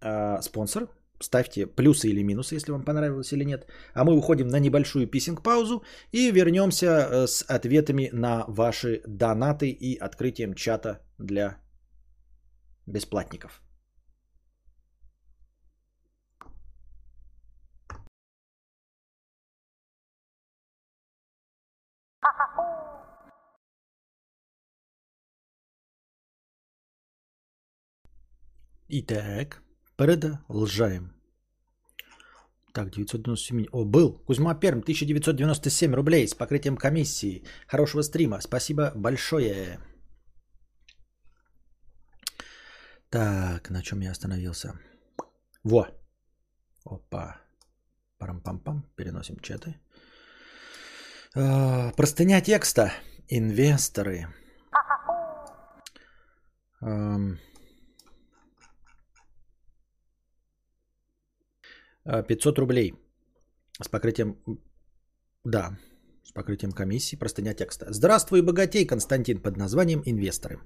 [0.00, 0.88] а, спонсор,
[1.20, 3.66] ставьте плюсы или минусы, если вам понравилось или нет.
[3.94, 5.82] А мы уходим на небольшую писинг-паузу
[6.12, 11.58] и вернемся э, с ответами на ваши донаты и открытием чата для
[12.86, 13.60] бесплатников.
[28.88, 29.63] Итак,
[29.96, 31.14] продолжаем.
[32.72, 33.66] Так, 997.
[33.72, 34.18] О, был.
[34.26, 37.44] Кузьма Перм, 1997 рублей с покрытием комиссии.
[37.68, 38.40] Хорошего стрима.
[38.40, 39.78] Спасибо большое.
[43.10, 44.72] Так, на чем я остановился?
[45.62, 45.86] Во.
[46.84, 47.40] Опа.
[48.18, 48.82] Парам-пам-пам.
[48.96, 49.76] Переносим чаты.
[51.36, 52.92] А, простыня текста.
[53.28, 54.26] Инвесторы.
[62.04, 62.94] 500 рублей
[63.82, 64.36] с покрытием...
[65.44, 65.78] Да,
[66.22, 67.86] с покрытием комиссии, простыня текста.
[67.90, 70.58] Здравствуй, богатей, Константин, под названием «Инвесторы».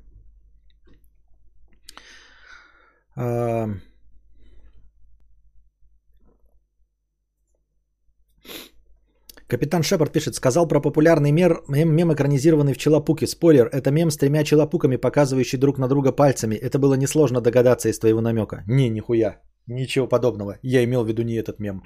[9.49, 13.27] Капитан Шепард пишет, сказал про популярный мер, мем, мем экранизированный в Челопуке.
[13.27, 16.55] Спойлер, это мем с тремя челопуками, показывающий друг на друга пальцами.
[16.55, 18.63] Это было несложно догадаться из твоего намека.
[18.67, 19.41] Не, нихуя.
[19.69, 20.59] Ничего подобного.
[20.63, 21.83] Я имел в виду не этот мем.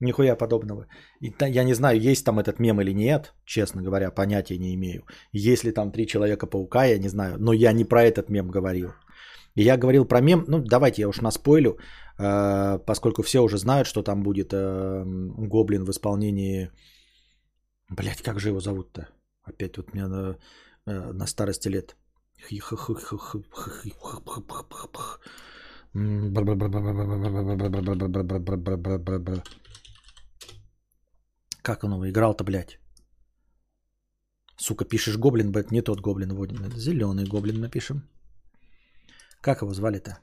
[0.00, 0.86] Нихуя подобного.
[1.20, 5.04] И я не знаю, есть там этот мем или нет, честно говоря, понятия не имею.
[5.32, 7.36] Есть ли там три человека-паука, я не знаю.
[7.38, 8.92] Но я не про этот мем говорил.
[9.56, 11.78] Я говорил про мем, ну давайте я уж наспойлю,
[12.18, 16.70] э, поскольку все уже знают, что там будет э, Гоблин в исполнении...
[17.88, 19.08] Блять, как же его зовут-то?
[19.42, 20.38] Опять вот мне на,
[20.86, 21.96] э, на старости лет.
[31.62, 32.78] Как он его играл-то, блядь?
[34.56, 36.32] Сука, пишешь гоблин, блядь, не тот гоблин.
[36.34, 38.08] Вот, зеленый гоблин напишем.
[39.40, 40.18] Как его звали-то?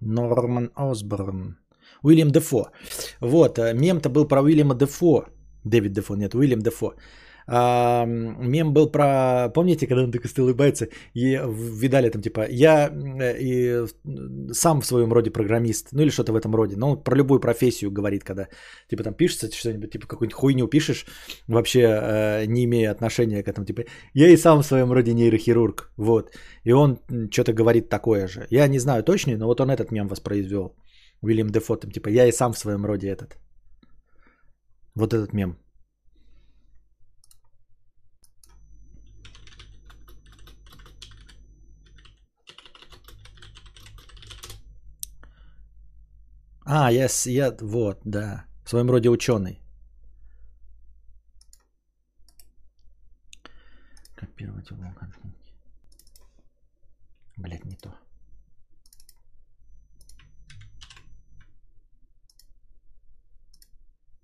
[0.00, 1.58] Норман Осборн.
[2.02, 2.70] Уильям Дефо.
[3.20, 5.26] Вот, мем-то был про Уильяма Дефо.
[5.64, 6.94] Дэвид Дефо, нет, Уильям Дефо.
[7.50, 11.40] А, мем был про, помните, когда он такой улыбается, и
[11.80, 13.86] видали там типа, я э, и
[14.52, 17.40] сам в своем роде программист, ну или что-то в этом роде, но он про любую
[17.40, 18.48] профессию говорит, когда
[18.90, 21.06] типа там пишется что-нибудь, типа какую-нибудь хуйню пишешь,
[21.48, 25.90] вообще э, не имея отношения к этому, типа, я и сам в своем роде нейрохирург,
[25.96, 26.30] вот,
[26.64, 26.98] и он
[27.30, 28.46] что-то говорит такое же.
[28.50, 30.76] Я не знаю точно, но вот он этот мем воспроизвел.
[31.22, 33.38] Уильям Дефо, там, типа, я и сам в своем роде этот.
[34.94, 35.56] Вот этот мем.
[46.70, 49.62] А, я, я, вот, да, в своем роде ученый.
[54.14, 55.54] Копировать угол картинки.
[57.38, 57.88] Блять, не то.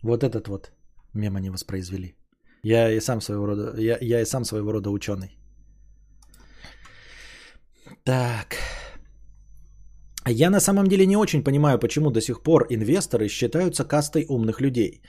[0.03, 0.71] Вот этот вот
[1.15, 2.15] мем они воспроизвели.
[2.63, 5.39] Я и сам своего рода, я, я и сам своего рода ученый.
[8.05, 8.74] Так.
[10.27, 14.61] Я на самом деле не очень понимаю, почему до сих пор инвесторы считаются кастой умных
[14.61, 15.03] людей.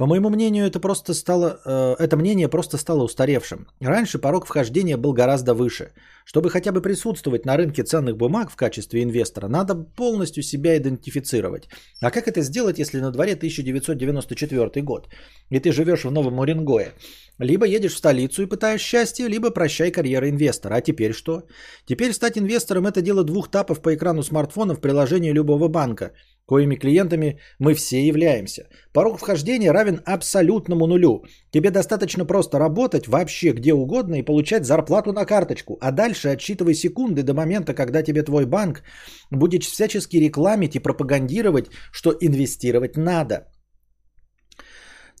[0.00, 3.66] По моему мнению, это просто стало, э, это мнение просто стало устаревшим.
[3.80, 5.92] Раньше порог вхождения был гораздо выше.
[6.24, 11.68] Чтобы хотя бы присутствовать на рынке ценных бумаг в качестве инвестора, надо полностью себя идентифицировать.
[12.00, 15.08] А как это сделать, если на дворе 1994 год,
[15.50, 16.94] и ты живешь в Новом Уренгое?
[17.38, 20.76] Либо едешь в столицу и пытаешь счастье, либо прощай карьера инвестора.
[20.76, 21.42] А теперь что?
[21.84, 26.12] Теперь стать инвестором это дело двух тапов по экрану смартфона в приложении любого банка,
[26.50, 28.62] коими клиентами мы все являемся.
[28.92, 31.22] Порог вхождения равен абсолютному нулю.
[31.52, 35.78] Тебе достаточно просто работать вообще где угодно и получать зарплату на карточку.
[35.80, 38.82] А дальше отсчитывай секунды до момента, когда тебе твой банк
[39.30, 43.46] будет всячески рекламить и пропагандировать, что инвестировать надо.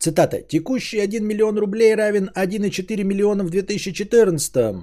[0.00, 0.42] Цитата.
[0.48, 4.74] «Текущий 1 миллион рублей равен 1,4 миллиона в 2014.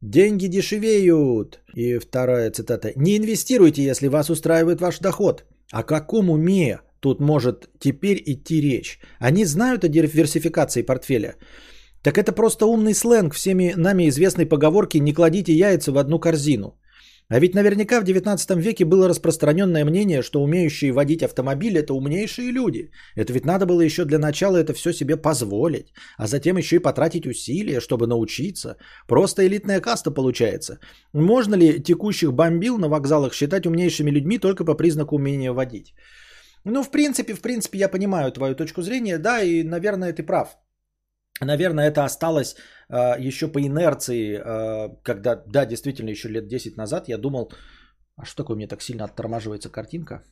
[0.00, 1.58] Деньги дешевеют».
[1.74, 2.92] И вторая цитата.
[2.96, 5.44] «Не инвестируйте, если вас устраивает ваш доход».
[5.72, 9.00] О каком уме тут может теперь идти речь?
[9.18, 11.36] Они знают о диверсификации портфеля.
[12.02, 16.78] Так это просто умный сленг всеми нами известной поговорки «не кладите яйца в одну корзину».
[17.28, 22.52] А ведь наверняка в 19 веке было распространенное мнение, что умеющие водить автомобиль– это умнейшие
[22.52, 22.90] люди.
[23.16, 26.82] Это ведь надо было еще для начала это все себе позволить, а затем еще и
[26.82, 28.76] потратить усилия, чтобы научиться.
[29.08, 30.78] Просто элитная каста получается.
[31.12, 35.94] Можно ли текущих бомбил на вокзалах считать умнейшими людьми только по признаку умения водить?
[36.64, 40.56] Ну, в принципе, в принципе, я понимаю твою точку зрения, да, и, наверное, ты прав.
[41.40, 42.56] Наверное, это осталось
[42.94, 47.52] еще по инерции, э, когда, да, действительно, еще лет 10 назад я думал,
[48.16, 50.22] а что такое, мне так сильно оттормаживается картинка?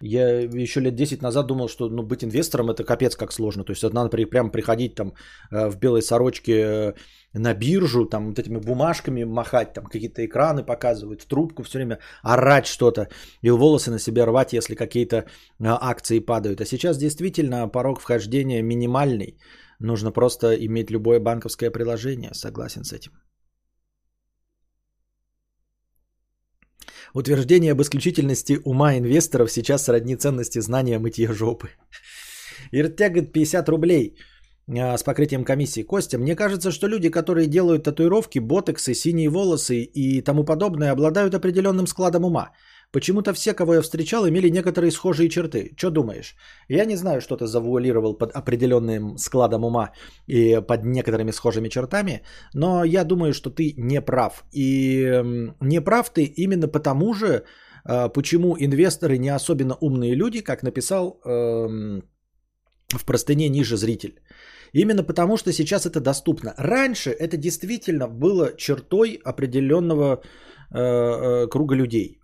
[0.00, 3.64] Я еще лет 10 назад думал, что ну, быть инвестором это капец как сложно.
[3.64, 5.14] То есть надо при, прямо приходить там
[5.50, 6.94] э, в белой сорочке э,
[7.32, 11.98] на биржу, там вот этими бумажками махать, там какие-то экраны показывают, в трубку все время
[12.22, 13.08] орать что-то
[13.42, 15.24] и волосы на себе рвать, если какие-то
[15.62, 16.60] акции падают.
[16.60, 19.38] А сейчас действительно порог вхождения минимальный.
[19.80, 22.30] Нужно просто иметь любое банковское приложение.
[22.34, 23.12] Согласен с этим.
[27.14, 31.68] Утверждение об исключительности ума инвесторов сейчас сродни ценности знания мытья жопы.
[32.72, 34.16] Иртягат 50 рублей
[34.68, 35.82] а, с покрытием комиссии.
[35.82, 41.34] Костя, мне кажется, что люди, которые делают татуировки, ботексы, синие волосы и тому подобное, обладают
[41.34, 42.50] определенным складом ума.
[42.94, 45.72] Почему-то все, кого я встречал, имели некоторые схожие черты.
[45.76, 46.36] Что думаешь?
[46.68, 49.90] Я не знаю, что ты завуалировал под определенным складом ума
[50.28, 52.22] и под некоторыми схожими чертами,
[52.54, 54.44] но я думаю, что ты не прав.
[54.52, 55.22] И
[55.60, 57.42] не прав ты именно потому же,
[57.84, 62.02] а, почему инвесторы не особенно умные люди, как написал эм,
[62.96, 64.20] в простыне ниже зритель.
[64.72, 66.54] Именно потому, что сейчас это доступно.
[66.58, 72.18] Раньше это действительно было чертой определенного Э, э, круга людей.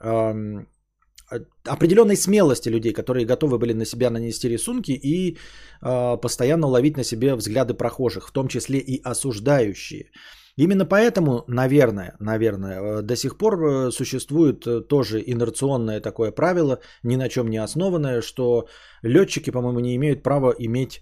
[1.64, 5.36] Определенной смелости людей, которые готовы были на себя нанести рисунки и
[5.80, 10.10] э, постоянно ловить на себе взгляды прохожих, в том числе и осуждающие.
[10.56, 17.48] Именно поэтому, наверное, наверное, до сих пор существует тоже инерционное такое правило, ни на чем
[17.48, 18.66] не основанное, что
[19.02, 21.00] летчики, по-моему, не имеют права иметь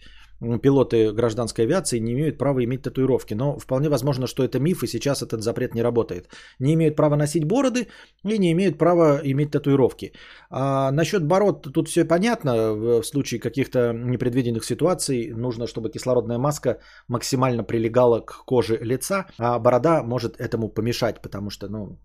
[0.63, 3.35] пилоты гражданской авиации не имеют права иметь татуировки.
[3.35, 6.29] Но вполне возможно, что это миф, и сейчас этот запрет не работает.
[6.59, 7.89] Не имеют права носить бороды
[8.25, 10.13] и не имеют права иметь татуировки.
[10.51, 12.73] А насчет бород тут все понятно.
[12.75, 16.79] В случае каких-то непредвиденных ситуаций нужно, чтобы кислородная маска
[17.09, 21.99] максимально прилегала к коже лица, а борода может этому помешать, потому что, ну,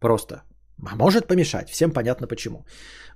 [0.00, 0.42] просто
[0.82, 2.66] а может помешать, всем понятно почему.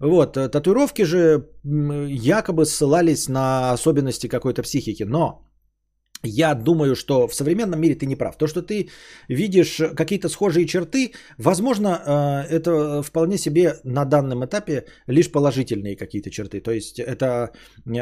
[0.00, 5.44] Вот, э, татуировки же якобы ссылались на особенности какой-то психики, но
[6.24, 8.36] я думаю, что в современном мире ты не прав.
[8.36, 8.88] То, что ты
[9.28, 11.88] видишь какие-то схожие черты, возможно,
[12.48, 16.60] э, это вполне себе на данном этапе лишь положительные какие-то черты.
[16.60, 17.52] То есть это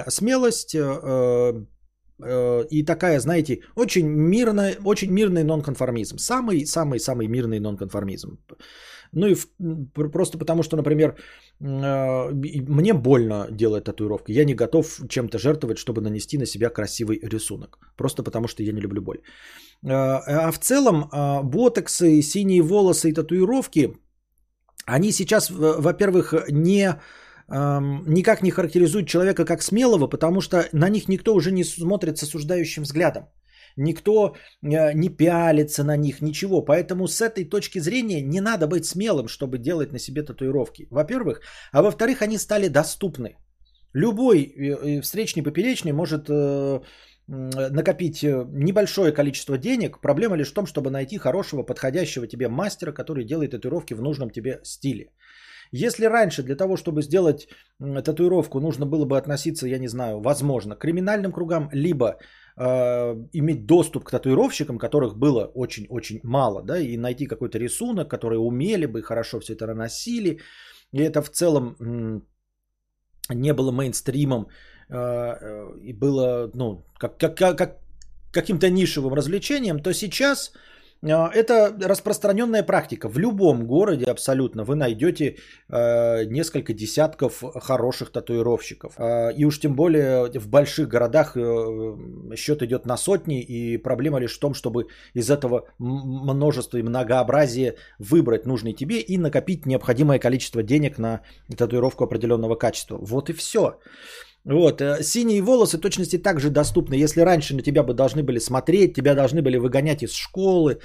[0.09, 1.53] смелость э,
[2.71, 6.17] и такая, знаете, очень мирная, очень мирный нонконформизм.
[6.19, 8.39] Самый-самый-самый мирный нонконформизм.
[9.17, 9.47] Ну и в,
[10.13, 11.15] просто потому, что, например,
[11.61, 12.33] э,
[12.69, 14.33] мне больно делать татуировки.
[14.33, 17.79] Я не готов чем-то жертвовать, чтобы нанести на себя красивый рисунок.
[17.97, 19.19] Просто потому, что я не люблю боль.
[19.85, 23.93] Э, а в целом, э, ботоксы, синие волосы и татуировки,
[24.87, 27.01] они сейчас, во-первых, не
[27.49, 32.19] эм, никак не характеризуют человека как смелого, потому что на них никто уже не смотрит
[32.19, 33.25] с осуждающим взглядом
[33.77, 36.65] никто э, не пялится на них, ничего.
[36.65, 40.87] Поэтому с этой точки зрения не надо быть смелым, чтобы делать на себе татуировки.
[40.91, 41.41] Во-первых.
[41.73, 43.37] А во-вторых, они стали доступны.
[43.95, 46.29] Любой э, э, встречный поперечный может
[47.29, 50.01] накопить небольшое количество денег.
[50.01, 54.31] Проблема лишь в том, чтобы найти хорошего, подходящего тебе мастера, который делает татуировки в нужном
[54.31, 55.11] тебе стиле.
[55.73, 57.49] Если раньше для того, чтобы сделать
[57.81, 62.19] татуировку, нужно было бы относиться, я не знаю, возможно, к криминальным кругам, либо
[62.57, 68.39] э, иметь доступ к татуировщикам, которых было очень-очень мало, да, и найти какой-то рисунок, которые
[68.39, 70.41] умели бы, хорошо все это наносили,
[70.93, 72.23] и это в целом
[73.29, 74.47] не было мейнстримом,
[74.89, 77.81] и было, ну, как, как, как
[78.37, 80.53] каким-то нишевым развлечением, то сейчас
[81.07, 83.09] это распространенная практика.
[83.09, 85.37] В любом городе абсолютно вы найдете
[85.69, 88.95] э, несколько десятков хороших татуировщиков.
[88.99, 91.97] Э, и уж тем более в больших городах э,
[92.37, 93.41] счет идет на сотни.
[93.41, 99.19] И проблема лишь в том, чтобы из этого множества и многообразия выбрать нужный тебе и
[99.19, 101.21] накопить необходимое количество денег на
[101.57, 102.99] татуировку определенного качества.
[103.01, 103.79] Вот и все.
[104.47, 106.95] Вот, э, синие волосы точности также доступны.
[106.95, 110.79] Если раньше на тебя бы должны были смотреть, тебя должны были выгонять из школы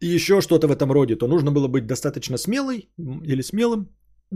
[0.00, 3.88] еще что-то в этом роде, то нужно было быть достаточно смелой или смелым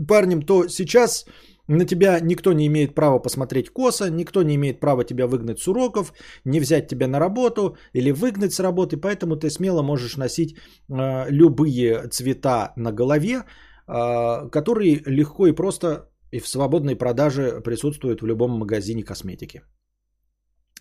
[0.07, 1.25] парнем, то сейчас
[1.67, 5.67] на тебя никто не имеет права посмотреть косо, никто не имеет права тебя выгнать с
[5.67, 6.13] уроков,
[6.43, 11.29] не взять тебя на работу или выгнать с работы, поэтому ты смело можешь носить э,
[11.29, 13.43] любые цвета на голове,
[13.87, 19.61] э, которые легко и просто и в свободной продаже присутствует в любом магазине косметики.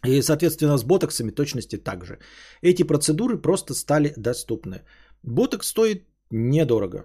[0.07, 2.19] И, соответственно, с ботоксами точности также.
[2.63, 4.83] Эти процедуры просто стали доступны.
[5.25, 7.05] Ботокс стоит недорого.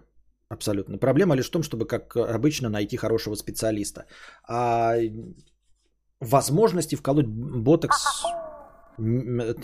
[0.49, 0.97] Абсолютно.
[0.99, 4.05] Проблема лишь в том, чтобы, как обычно, найти хорошего специалиста.
[4.47, 4.95] А
[6.19, 8.23] возможности вколоть ботокс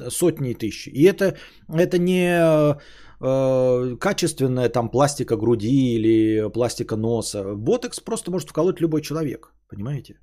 [0.09, 0.87] сотни тысяч.
[0.87, 1.37] И это,
[1.67, 2.75] это не
[3.21, 7.55] э, качественная там пластика груди или пластика носа.
[7.55, 9.53] Ботекс просто может вколоть любой человек.
[9.67, 10.19] Понимаете?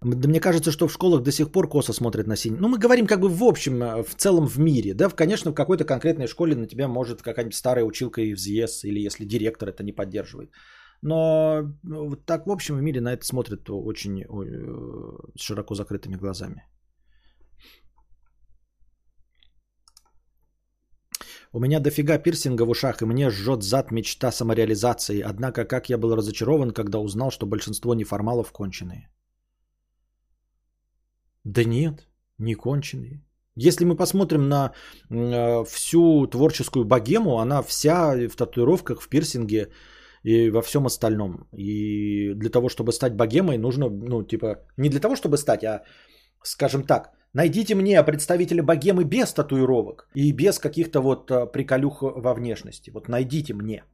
[0.00, 2.58] Мне кажется, что в школах до сих пор косо смотрят на синий.
[2.60, 4.94] Ну, мы говорим как бы в общем, э, в целом в мире.
[4.94, 9.00] Да, конечно, в какой-то конкретной школе на тебя может какая-нибудь старая училка и взъезд, или
[9.06, 10.50] если директор это не поддерживает.
[11.02, 14.26] Но ну, вот так в общем в мире на это смотрят очень э,
[15.36, 16.62] широко закрытыми глазами.
[21.52, 25.20] У меня дофига пирсинга в ушах, и мне жжет зад мечта самореализации.
[25.20, 29.08] Однако, как я был разочарован, когда узнал, что большинство неформалов конченые.
[31.44, 32.06] Да нет,
[32.38, 33.22] не конченые.
[33.56, 34.72] Если мы посмотрим на
[35.10, 39.68] э, всю творческую богему, она вся в татуировках, в пирсинге
[40.22, 41.48] и во всем остальном.
[41.56, 45.82] И для того, чтобы стать богемой, нужно, ну, типа, не для того, чтобы стать, а,
[46.42, 52.34] скажем так, Найдите мне представителя богемы без татуировок и без каких-то вот а, приколюх во
[52.34, 52.90] внешности.
[52.90, 53.84] Вот найдите мне.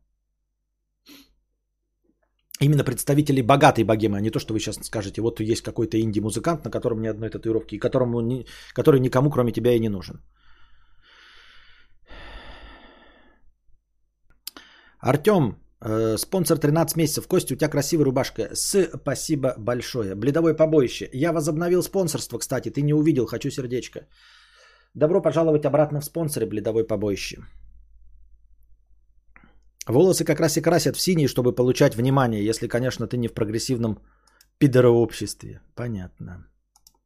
[2.63, 6.65] Именно представители богатой богемы, а не то, что вы сейчас скажете, вот есть какой-то инди-музыкант,
[6.65, 10.23] на котором ни одной татуировки, и которому, который никому, кроме тебя, и не нужен.
[15.01, 15.64] Артем Э,
[16.17, 17.29] спонсор 13 месяцев.
[17.29, 18.51] Костя, у тебя красивая рубашка.
[18.55, 20.15] Спасибо большое.
[20.15, 21.09] Бледовое побоище.
[21.13, 22.71] Я возобновил спонсорство, кстати.
[22.71, 23.27] Ты не увидел.
[23.27, 24.07] Хочу сердечко.
[24.95, 27.37] Добро пожаловать обратно в спонсоры Бледовое побоище.
[29.87, 33.35] Волосы как раз и красят в синий, чтобы получать внимание, если, конечно, ты не в
[33.35, 33.99] прогрессивном
[34.59, 35.61] пидорообществе.
[35.75, 36.47] Понятно.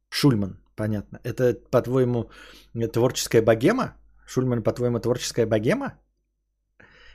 [0.09, 1.19] Шульман, понятно.
[1.23, 2.29] Это, по-твоему,
[2.93, 3.95] творческая богема?
[4.25, 5.99] Шульман, по-твоему, творческая богема?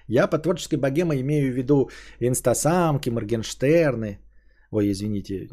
[0.08, 1.90] Я по творческой богема имею в виду
[2.20, 4.18] инстасамки, Моргенштерны.
[4.70, 5.48] Ой, извините.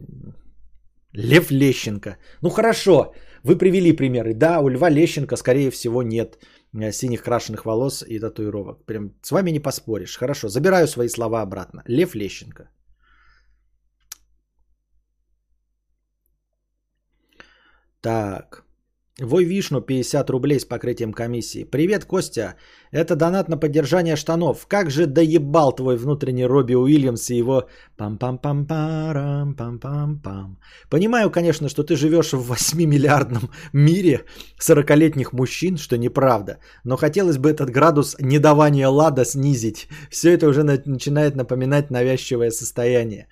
[1.13, 2.17] Лев Лещенко.
[2.41, 3.13] Ну хорошо,
[3.43, 4.33] вы привели примеры.
[4.33, 6.37] Да, у Льва Лещенко, скорее всего, нет
[6.73, 8.85] э, синих крашеных волос и татуировок.
[8.85, 10.17] Прям с вами не поспоришь.
[10.17, 11.83] Хорошо, забираю свои слова обратно.
[11.87, 12.69] Лев Лещенко.
[18.01, 18.63] Так.
[19.19, 21.65] Вой Вишну 50 рублей с покрытием комиссии.
[21.65, 22.55] Привет, Костя.
[22.91, 24.65] Это донат на поддержание штанов.
[24.67, 27.67] Как же доебал твой внутренний Робби Уильямс и его
[27.97, 30.55] пам-пам-пам-парам, пам-пам-пам.
[30.89, 34.23] Понимаю, конечно, что ты живешь в 8-миллиардном мире
[34.57, 36.59] 40-летних мужчин, что неправда.
[36.85, 39.89] Но хотелось бы этот градус недавания лада снизить.
[40.09, 43.27] Все это уже начинает напоминать навязчивое состояние.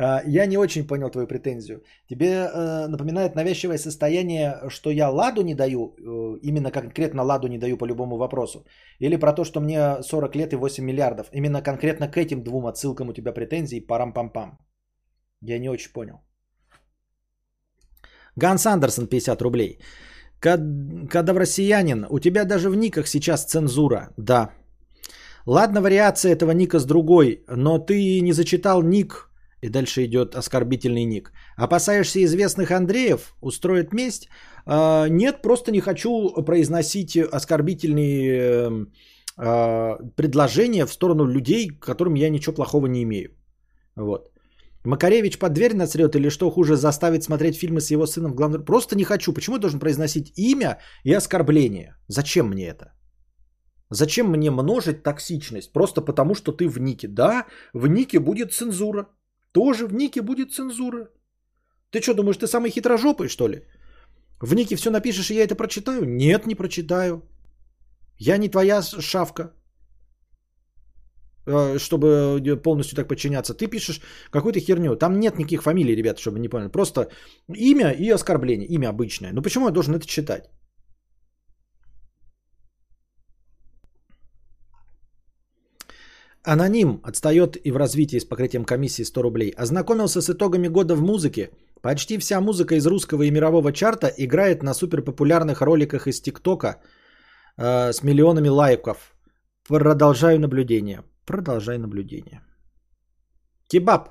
[0.00, 1.82] А, я не очень понял твою претензию.
[2.08, 7.58] Тебе э, напоминает навязчивое состояние, что я ладу не даю, э, именно конкретно ладу не
[7.58, 8.64] даю по любому вопросу.
[9.00, 11.26] Или про то, что мне 40 лет и 8 миллиардов.
[11.32, 14.58] Именно конкретно к этим двум отсылкам у тебя претензий, парам-пам-пам.
[15.42, 16.20] Я не очень понял.
[18.36, 19.78] Ганс Андерсон 50 рублей.
[20.40, 24.10] Кадавросиянин, у тебя даже в никах сейчас цензура.
[24.16, 24.52] Да.
[25.46, 29.27] Ладно, вариация этого ника с другой, но ты не зачитал ник
[29.60, 31.32] и дальше идет оскорбительный ник.
[31.56, 33.34] Опасаешься известных Андреев?
[33.40, 34.28] Устроить месть?
[34.66, 38.86] А, нет, просто не хочу произносить оскорбительные
[39.36, 43.30] а, предложения в сторону людей, к которым я ничего плохого не имею.
[43.96, 44.30] Вот.
[44.84, 48.64] Макаревич под дверь насрет или что хуже, заставить смотреть фильмы с его сыном в главном...
[48.64, 49.32] Просто не хочу.
[49.32, 51.96] Почему я должен произносить имя и оскорбление?
[52.08, 52.92] Зачем мне это?
[53.90, 55.72] Зачем мне множить токсичность?
[55.72, 57.08] Просто потому, что ты в нике.
[57.08, 59.06] Да, в нике будет цензура.
[59.52, 61.08] Тоже в нике будет цензура.
[61.90, 63.62] Ты что, думаешь, ты самый хитрожопый, что ли?
[64.40, 66.04] В нике все напишешь, и я это прочитаю?
[66.04, 67.22] Нет, не прочитаю.
[68.18, 69.52] Я не твоя шавка,
[71.46, 73.54] э, чтобы полностью так подчиняться.
[73.54, 74.00] Ты пишешь
[74.30, 74.96] какую-то херню.
[74.96, 76.68] Там нет никаких фамилий, ребята, чтобы не поняли.
[76.68, 77.08] Просто
[77.48, 78.68] имя и оскорбление.
[78.68, 79.32] Имя обычное.
[79.32, 80.50] Ну почему я должен это читать?
[86.44, 89.50] Аноним отстает и в развитии с покрытием комиссии 100 рублей.
[89.50, 91.50] Ознакомился с итогами года в музыке.
[91.82, 96.80] Почти вся музыка из русского и мирового чарта играет на суперпопулярных роликах из ТикТока
[97.56, 99.14] э, с миллионами лайков.
[99.68, 101.02] Продолжаю наблюдение.
[101.26, 102.40] Продолжай наблюдение.
[103.68, 104.08] Кебаб.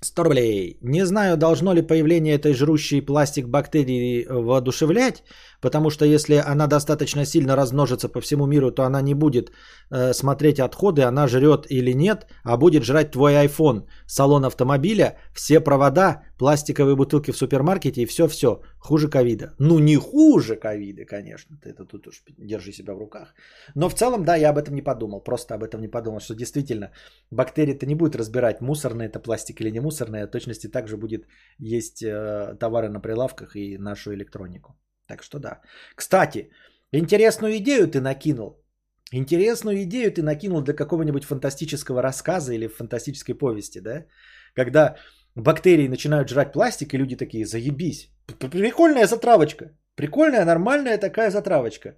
[0.00, 0.78] 100 рублей.
[0.82, 5.22] Не знаю, должно ли появление этой жрущей пластик бактерии воодушевлять,
[5.62, 9.52] потому что если она достаточно сильно размножится по всему миру, то она не будет
[9.90, 15.60] э, смотреть отходы, она жрет или нет, а будет жрать твой iPhone, салон автомобиля, все
[15.60, 18.60] провода, пластиковые бутылки в супермаркете и все-все.
[18.78, 19.54] Хуже ковида.
[19.58, 23.34] Ну не хуже ковида, конечно, ты это тут уж держи себя в руках.
[23.74, 26.34] Но в целом, да, я об этом не подумал, просто об этом не подумал, что
[26.34, 26.90] действительно
[27.30, 31.26] бактерии-то не будет разбирать, мусорный это пластик или не мусорный, а точности также будет
[31.58, 34.76] есть э, товары на прилавках и нашу электронику.
[35.12, 35.60] Так что да.
[35.94, 36.50] Кстати,
[36.92, 38.64] интересную идею ты накинул.
[39.12, 44.06] Интересную идею ты накинул для какого-нибудь фантастического рассказа или фантастической повести, да?
[44.54, 44.96] Когда
[45.34, 48.10] бактерии начинают жрать пластик, и люди такие, заебись.
[48.38, 49.64] Прикольная затравочка.
[49.96, 51.96] Прикольная, нормальная такая затравочка.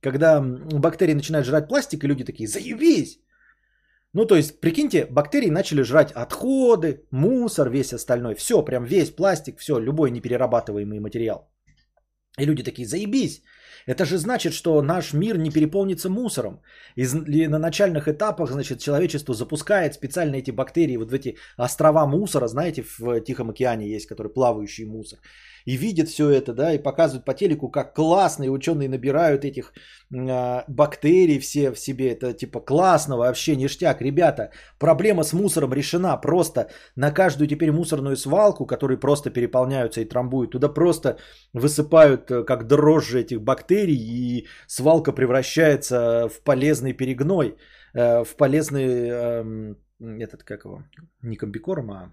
[0.00, 3.20] Когда бактерии начинают жрать пластик, и люди такие, заебись.
[4.14, 8.34] Ну, то есть, прикиньте, бактерии начали жрать отходы, мусор, весь остальной.
[8.34, 11.53] Все, прям весь пластик, все, любой неперерабатываемый материал.
[12.38, 13.42] И люди такие, заебись,
[13.86, 16.60] это же значит, что наш мир не переполнится мусором.
[16.96, 22.48] И на начальных этапах, значит, человечество запускает специально эти бактерии, вот в эти острова мусора,
[22.48, 25.18] знаете, в Тихом океане есть, который плавающий мусор
[25.64, 29.72] и видят все это, да, и показывают по телеку, как классные ученые набирают этих
[30.12, 32.12] э, бактерий все в себе.
[32.12, 34.02] Это типа классно вообще, ништяк.
[34.02, 36.16] Ребята, проблема с мусором решена.
[36.16, 41.16] Просто на каждую теперь мусорную свалку, которые просто переполняются и трамбуют, туда просто
[41.52, 47.56] высыпают э, как дрожжи этих бактерий, и свалка превращается в полезный перегной,
[47.94, 49.74] э, в полезный, э,
[50.20, 50.84] этот как его,
[51.22, 52.12] не комбикорм, а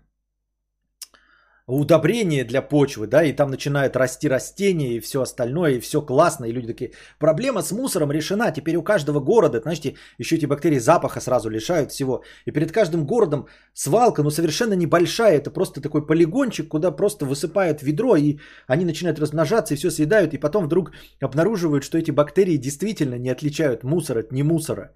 [1.75, 6.45] удобрение для почвы, да, и там начинают расти растения и все остальное, и все классно,
[6.45, 10.79] и люди такие, проблема с мусором решена, теперь у каждого города, знаете, еще эти бактерии
[10.79, 16.05] запаха сразу лишают всего, и перед каждым городом свалка, но совершенно небольшая, это просто такой
[16.05, 18.37] полигончик, куда просто высыпают ведро, и
[18.67, 20.91] они начинают размножаться, и все съедают, и потом вдруг
[21.21, 24.91] обнаруживают, что эти бактерии действительно не отличают мусор от не мусора,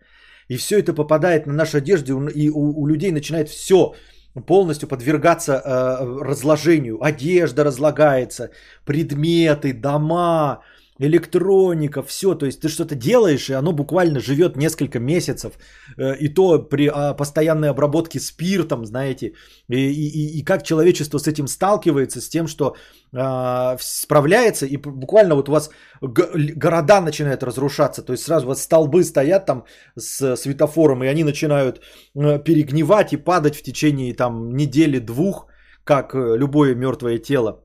[0.50, 3.94] и все это попадает на нашу одежду, и у, у людей начинает все
[4.42, 7.04] полностью подвергаться э, разложению.
[7.04, 8.52] Одежда разлагается,
[8.84, 10.62] предметы, дома,
[11.00, 12.36] электроника, все.
[12.36, 15.54] То есть ты что-то делаешь, и оно буквально живет несколько месяцев.
[15.98, 19.34] Э, и то при э, постоянной обработке спиртом, знаете.
[19.70, 22.76] И, и, и как человечество с этим сталкивается, с тем, что
[23.14, 24.66] э, справляется.
[24.66, 25.70] И буквально вот у вас
[26.02, 28.02] города начинают разрушаться.
[28.02, 29.66] То есть сразу вот столбы стоят там
[29.98, 31.82] с светофором, и они начинают
[32.16, 35.48] э, перегнивать и падать в течение там недели-двух,
[35.84, 37.65] как э, любое мертвое тело.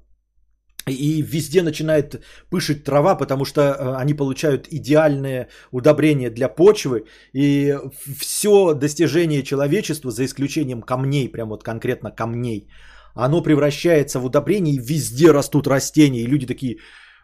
[0.87, 7.05] И везде начинает пышить трава, потому что э, они получают идеальное удобрение для почвы.
[7.35, 7.77] И
[8.19, 12.69] все достижение человечества, за исключением камней, прям вот конкретно камней,
[13.15, 16.23] оно превращается в удобрение, и везде растут растения.
[16.23, 16.79] И люди такие,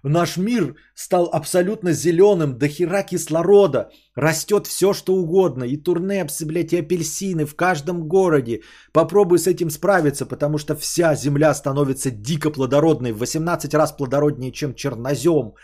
[0.09, 3.91] Наш мир стал абсолютно зеленым, до хера кислорода.
[4.15, 5.65] Растет все, что угодно.
[5.65, 8.63] И турнепсы, блядь, и апельсины в каждом городе.
[8.93, 13.13] Попробуй с этим справиться, потому что вся земля становится дико плодородной.
[13.13, 15.55] В 18 раз плодороднее, чем чернозем.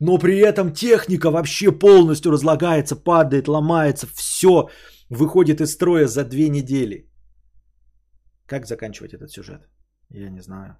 [0.00, 4.06] Но при этом техника вообще полностью разлагается, падает, ломается.
[4.14, 4.70] Все
[5.10, 7.06] выходит из строя за две недели.
[8.46, 9.68] Как заканчивать этот сюжет?
[10.08, 10.78] Я не знаю.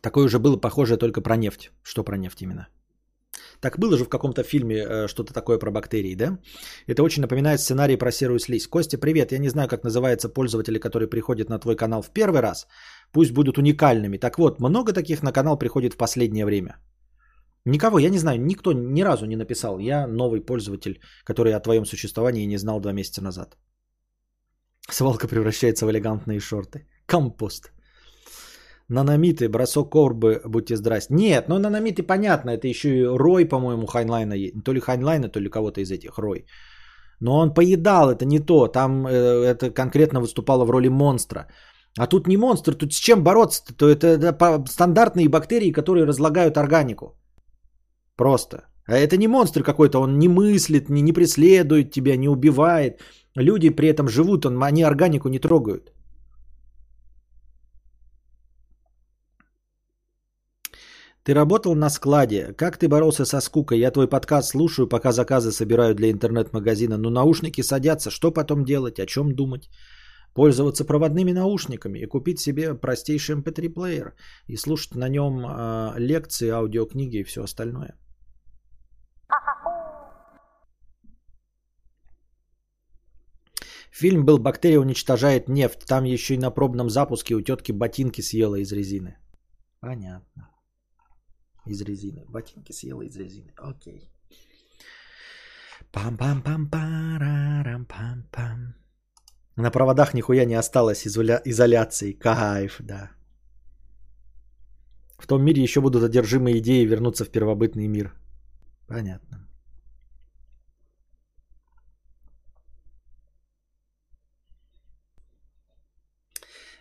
[0.00, 1.70] Такое уже было похожее только про нефть.
[1.82, 2.68] Что про нефть именно?
[3.60, 6.38] Так было же в каком-то фильме э, что-то такое про бактерии, да?
[6.86, 8.66] Это очень напоминает сценарий про серую слизь.
[8.66, 9.32] Костя, привет.
[9.32, 12.66] Я не знаю, как называются пользователи, которые приходят на твой канал в первый раз.
[13.12, 14.18] Пусть будут уникальными.
[14.18, 16.76] Так вот, много таких на канал приходит в последнее время.
[17.64, 19.78] Никого, я не знаю, никто ни разу не написал.
[19.78, 23.56] Я новый пользователь, который о твоем существовании не знал два месяца назад.
[24.88, 26.86] Свалка превращается в элегантные шорты.
[27.06, 27.72] Компост.
[28.88, 31.14] Наномиты, бросок кобры, будьте здрасте.
[31.14, 34.34] Нет, ну наномиты понятно, это еще и Рой, по-моему, Хайнлайна,
[34.64, 36.46] то ли Хайнлайна, то ли кого-то из этих, Рой.
[37.20, 41.46] Но он поедал, это не то, там э, это конкретно выступало в роли монстра.
[41.98, 43.74] А тут не монстр, тут с чем бороться-то?
[43.74, 47.16] То это, это стандартные бактерии, которые разлагают органику.
[48.16, 48.56] Просто.
[48.86, 53.00] А это не монстр какой-то, он не мыслит, не, не преследует тебя, не убивает.
[53.34, 55.92] Люди при этом живут, он, они органику не трогают.
[61.26, 62.54] Ты работал на складе.
[62.56, 63.80] Как ты боролся со скукой?
[63.80, 66.98] Я твой подкаст слушаю, пока заказы собираю для интернет-магазина.
[66.98, 68.10] Но наушники садятся.
[68.10, 69.00] Что потом делать?
[69.00, 69.68] О чем думать?
[70.34, 74.12] Пользоваться проводными наушниками и купить себе простейший MP3-плеер эм
[74.46, 77.96] и слушать на нем э, лекции, аудиокниги и все остальное.
[83.90, 85.86] Фильм был «Бактерия уничтожает нефть».
[85.88, 89.16] Там еще и на пробном запуске у тетки ботинки съела из резины.
[89.80, 90.55] Понятно
[91.66, 92.24] из резины.
[92.28, 93.52] Ботинки съела из резины.
[93.56, 94.10] Окей.
[95.92, 98.74] Пам-пам-пам-парам-пам-пам.
[99.56, 101.40] На проводах нихуя не осталось изоля...
[101.44, 102.12] изоляции.
[102.12, 103.10] Кайф, да.
[105.18, 108.12] В том мире еще будут одержимые идеи вернуться в первобытный мир.
[108.86, 109.45] Понятно.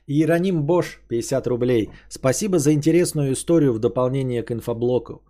[0.08, 1.90] Иероним Бош, 50 рублей.
[2.10, 5.24] Спасибо за интересную историю в дополнение к инфоблоку.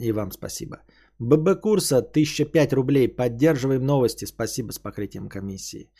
[0.00, 0.76] И вам спасибо.
[1.18, 3.08] ББ курса 1005 рублей.
[3.08, 4.24] Поддерживаем новости.
[4.26, 5.90] Спасибо с покрытием комиссии.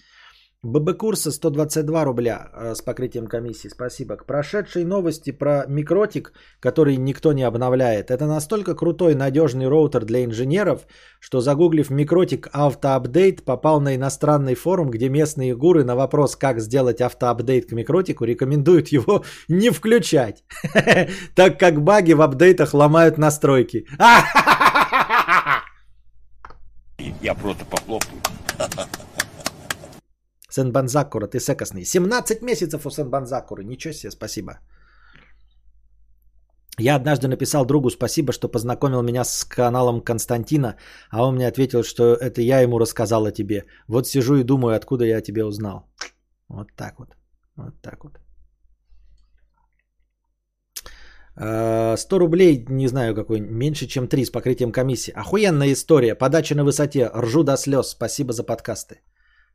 [0.64, 3.66] ББ курса 122 рубля э, с покрытием комиссии.
[3.66, 4.14] Спасибо.
[4.14, 8.12] К прошедшей новости про MikroTik, который никто не обновляет.
[8.12, 10.86] Это настолько крутой надежный роутер для инженеров,
[11.18, 16.60] что загуглив MikroTik auto update, попал на иностранный форум, где местные гуры на вопрос, как
[16.60, 20.44] сделать автоапдейт к микротику, рекомендуют его не включать,
[21.34, 23.88] так как баги в апдейтах ломают настройки.
[27.20, 28.20] Я просто похлопаю.
[30.52, 31.84] Сен-Банзакура, ты секосный.
[31.84, 33.64] 17 месяцев у Сен-Банзакуры.
[33.64, 34.52] Ничего себе, спасибо.
[36.78, 40.76] Я однажды написал другу спасибо, что познакомил меня с каналом Константина,
[41.10, 43.64] а он мне ответил, что это я ему рассказал о тебе.
[43.88, 45.86] Вот сижу и думаю, откуда я о тебе узнал.
[46.48, 47.08] Вот так вот.
[47.56, 48.18] Вот так вот.
[51.34, 55.12] 100 рублей, не знаю какой, меньше чем 3 с покрытием комиссии.
[55.12, 57.88] Охуенная история, подача на высоте, ржу до слез.
[57.88, 59.00] Спасибо за подкасты.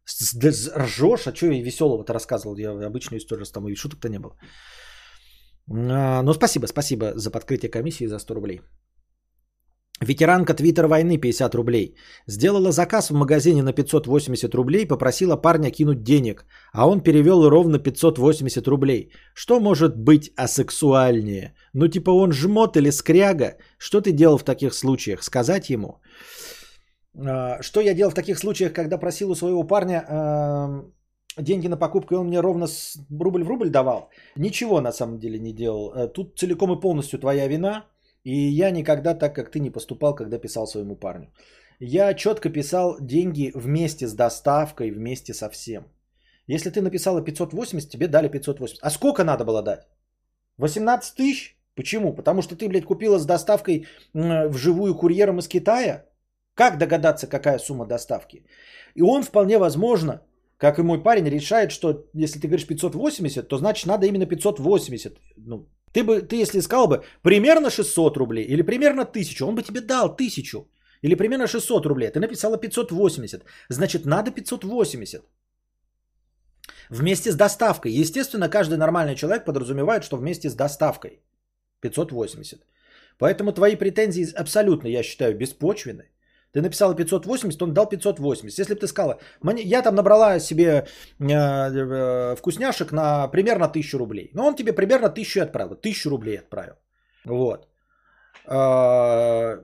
[0.07, 2.57] Ржешь, а что я веселого-то рассказывал?
[2.57, 4.35] Я обычную историю с тобой, шуток-то не было.
[5.69, 8.61] А, ну, спасибо, спасибо за подкрытие комиссии за 100 рублей.
[9.99, 11.95] Ветеранка Твиттер войны 50 рублей.
[12.27, 17.79] Сделала заказ в магазине на 580 рублей, попросила парня кинуть денег, а он перевел ровно
[17.79, 19.11] 580 рублей.
[19.34, 21.55] Что может быть асексуальнее?
[21.73, 23.57] Ну типа он жмот или скряга?
[23.79, 25.23] Что ты делал в таких случаях?
[25.23, 25.99] Сказать ему?
[27.18, 30.06] А, что я делал в таких случаях, когда просил у своего парня
[31.38, 32.68] деньги на покупку, и он мне ровно
[33.19, 34.10] рубль в рубль давал?
[34.35, 35.94] Ничего на самом деле не делал.
[35.94, 37.85] Э, тут целиком и полностью твоя вина.
[38.23, 41.31] И я никогда так, как ты, не поступал, когда писал своему парню.
[41.80, 45.84] Я четко писал деньги вместе с доставкой, вместе со всем.
[46.48, 48.80] Если ты написала 580, тебе дали 580.
[48.81, 49.88] А сколько надо было дать?
[50.57, 51.57] 18 тысяч?
[51.76, 52.15] Почему?
[52.15, 56.06] Потому что ты, блядь, купила с доставкой вживую курьером из Китая?
[56.57, 58.43] Как догадаться, какая сумма доставки?
[58.95, 60.21] И он вполне возможно,
[60.57, 65.17] как и мой парень, решает, что если ты говоришь 580, то значит надо именно 580.
[65.38, 69.61] Ну, ты бы, ты если искал бы примерно 600 рублей или примерно 1000, он бы
[69.61, 70.65] тебе дал 1000.
[71.03, 72.09] Или примерно 600 рублей.
[72.09, 73.43] Ты написала 580.
[73.69, 75.21] Значит, надо 580.
[76.89, 77.91] Вместе с доставкой.
[77.91, 81.21] Естественно, каждый нормальный человек подразумевает, что вместе с доставкой.
[81.81, 82.65] 580.
[83.19, 86.05] Поэтому твои претензии абсолютно, я считаю, беспочвенны.
[86.57, 88.59] Ты написала 580, он дал 580.
[88.59, 89.19] Если бы ты сказала,
[89.57, 90.88] я там набрала себе
[91.19, 94.31] э, э, вкусняшек на примерно 1000 рублей.
[94.34, 95.73] Но он тебе примерно 1000 отправил.
[95.73, 96.73] 1000 рублей отправил.
[97.25, 97.67] Вот.
[98.47, 99.61] Э,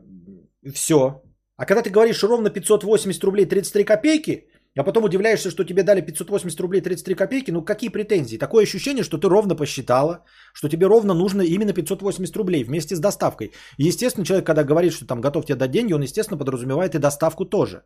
[0.72, 1.24] все.
[1.58, 6.02] А когда ты говоришь ровно 580 рублей 33 копейки, а потом удивляешься, что тебе дали
[6.02, 7.52] 580 рублей 33 копейки.
[7.52, 8.38] Ну какие претензии?
[8.38, 13.00] Такое ощущение, что ты ровно посчитала, что тебе ровно нужно именно 580 рублей вместе с
[13.00, 13.52] доставкой.
[13.78, 17.00] И естественно, человек, когда говорит, что там готов тебе дать деньги, он, естественно, подразумевает и
[17.00, 17.84] доставку тоже.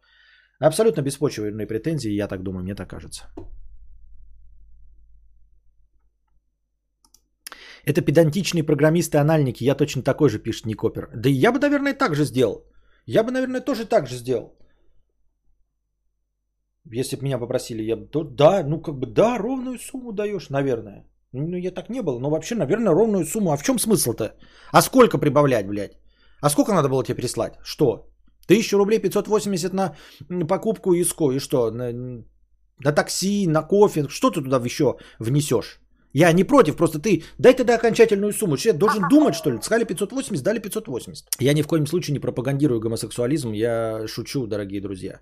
[0.60, 3.26] Абсолютно беспочвенные претензии, я так думаю, мне так кажется.
[7.86, 9.64] Это педантичные программисты-анальники.
[9.64, 11.10] Я точно такой же, пишет Никопер.
[11.16, 12.66] Да и я бы, наверное, так же сделал.
[13.06, 14.58] Я бы, наверное, тоже так же сделал.
[16.92, 21.06] Если бы меня попросили, я бы, да, ну как бы да, ровную сумму даешь, наверное.
[21.34, 22.20] Ну, я так не было.
[22.20, 23.52] Но вообще, наверное, ровную сумму.
[23.52, 24.36] А в чем смысл-то?
[24.72, 25.98] А сколько прибавлять, блядь?
[26.42, 27.54] А сколько надо было тебе прислать?
[27.64, 28.08] Что?
[28.48, 29.96] Тысячу рублей 580 на
[30.48, 31.32] покупку ИСКО.
[31.32, 31.72] И что?
[31.72, 31.92] На,
[32.84, 34.08] на такси, на кофе.
[34.10, 35.82] Что ты туда еще внесешь?
[36.14, 38.58] Я не против, просто ты дай тогда окончательную сумму.
[38.58, 39.62] Человек должен думать, что ли.
[39.62, 41.28] Сказали 580, дали 580.
[41.40, 43.52] Я ни в коем случае не пропагандирую гомосексуализм.
[43.52, 45.20] Я шучу, дорогие друзья.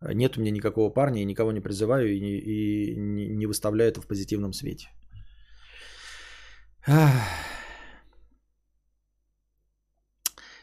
[0.00, 4.06] Нет у меня никакого парня, и никого не призываю и, и не выставляю это в
[4.06, 4.88] позитивном свете.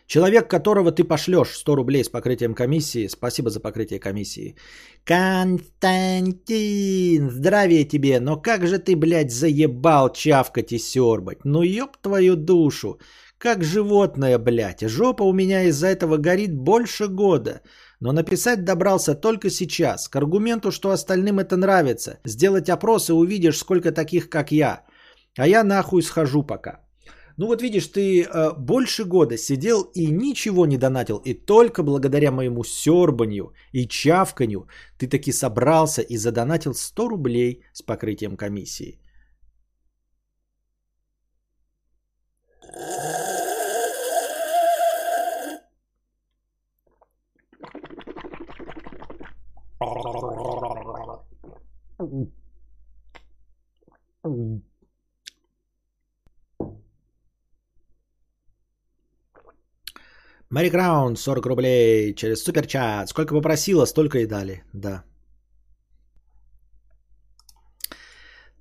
[0.07, 3.07] Человек, которого ты пошлешь 100 рублей с покрытием комиссии.
[3.07, 4.55] Спасибо за покрытие комиссии.
[5.05, 5.61] Константин,
[7.31, 8.19] здравия тебе.
[8.19, 11.45] Но как же ты, блядь, заебал чавкать и сербать.
[11.45, 12.99] Ну ёб твою душу.
[13.37, 14.87] Как животное, блядь.
[14.87, 17.61] Жопа у меня из-за этого горит больше года.
[17.99, 20.07] Но написать добрался только сейчас.
[20.09, 22.19] К аргументу, что остальным это нравится.
[22.25, 24.85] Сделать опрос и увидишь, сколько таких, как я.
[25.37, 26.82] А я нахуй схожу пока.
[27.37, 31.17] Ну вот видишь, ты э, больше года сидел и ничего не донатил.
[31.25, 37.81] И только благодаря моему сербанью и чавканью ты таки собрался и задонатил 100 рублей с
[37.81, 38.99] покрытием комиссии.
[54.23, 54.72] Mm.
[60.53, 63.09] Мэри Краун, 40 рублей через суперчат.
[63.09, 64.63] Сколько попросила, столько и дали.
[64.73, 65.03] Да.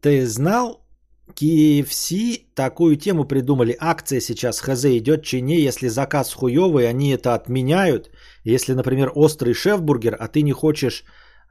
[0.01, 0.87] Ты знал,
[1.35, 3.77] KFC такую тему придумали.
[3.79, 5.61] Акция сейчас ХЗ идет чине.
[5.61, 8.11] Если заказ хуевый, они это отменяют.
[8.45, 11.05] Если, например, острый шеф-бургер, а ты не хочешь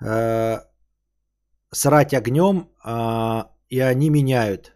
[0.04, 0.58] э,
[1.72, 4.74] срать огнем, э, и они меняют.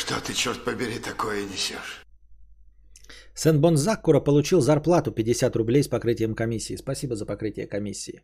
[0.00, 2.04] Что ты, черт побери, такое несешь?
[3.34, 6.76] Сен-Бон Заккура получил зарплату 50 рублей с покрытием комиссии.
[6.76, 8.22] Спасибо за покрытие комиссии.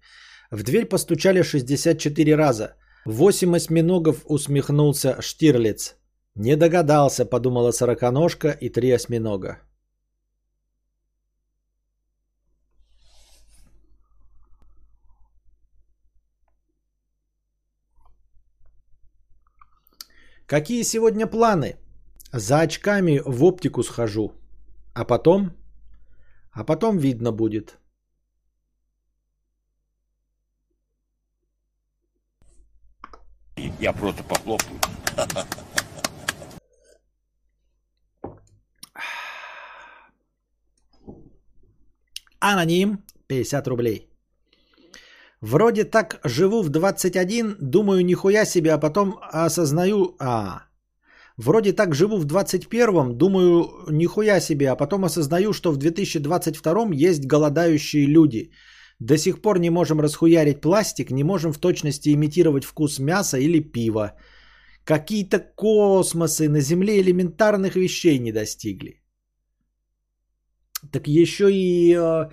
[0.50, 2.76] В дверь постучали 64 раза.
[3.04, 5.96] Восемь осьминогов усмехнулся Штирлиц.
[6.34, 9.58] Не догадался, подумала сороконожка и три осьминога.
[20.46, 21.76] Какие сегодня планы?
[22.32, 24.32] За очками в оптику схожу.
[24.94, 25.50] А потом?
[26.52, 27.78] А потом видно будет.
[33.80, 34.80] Я просто похлопаю.
[42.38, 44.15] Аноним 50 рублей.
[45.46, 49.14] Вроде так живу в 21, думаю, нихуя себе, а потом
[49.46, 50.16] осознаю...
[50.18, 50.62] А,
[51.36, 57.26] вроде так живу в 21, думаю, нихуя себе, а потом осознаю, что в 2022 есть
[57.26, 58.50] голодающие люди.
[58.98, 63.60] До сих пор не можем расхуярить пластик, не можем в точности имитировать вкус мяса или
[63.60, 64.14] пива.
[64.84, 69.05] Какие-то космосы на Земле элементарных вещей не достигли.
[70.92, 72.28] Так еще и э,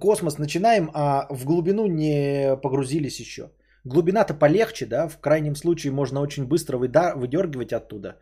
[0.00, 3.50] космос начинаем, а в глубину не погрузились еще.
[3.84, 8.16] Глубина-то полегче, да, в крайнем случае можно очень быстро выдергивать оттуда,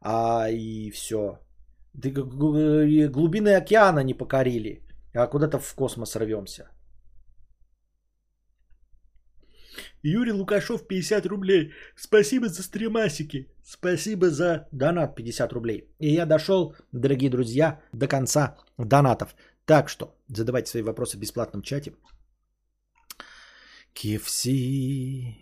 [0.00, 1.38] а и все.
[1.94, 4.82] Глубины океана не покорили,
[5.14, 6.68] а куда-то в космос рвемся.
[10.04, 11.72] Юрий Лукашов 50 рублей.
[11.96, 13.48] Спасибо за стримасики.
[13.64, 15.88] Спасибо за донат 50 рублей.
[15.98, 19.34] И я дошел, дорогие друзья, до конца донатов.
[19.64, 21.92] Так что задавайте свои вопросы в бесплатном чате.
[23.94, 25.36] KFC.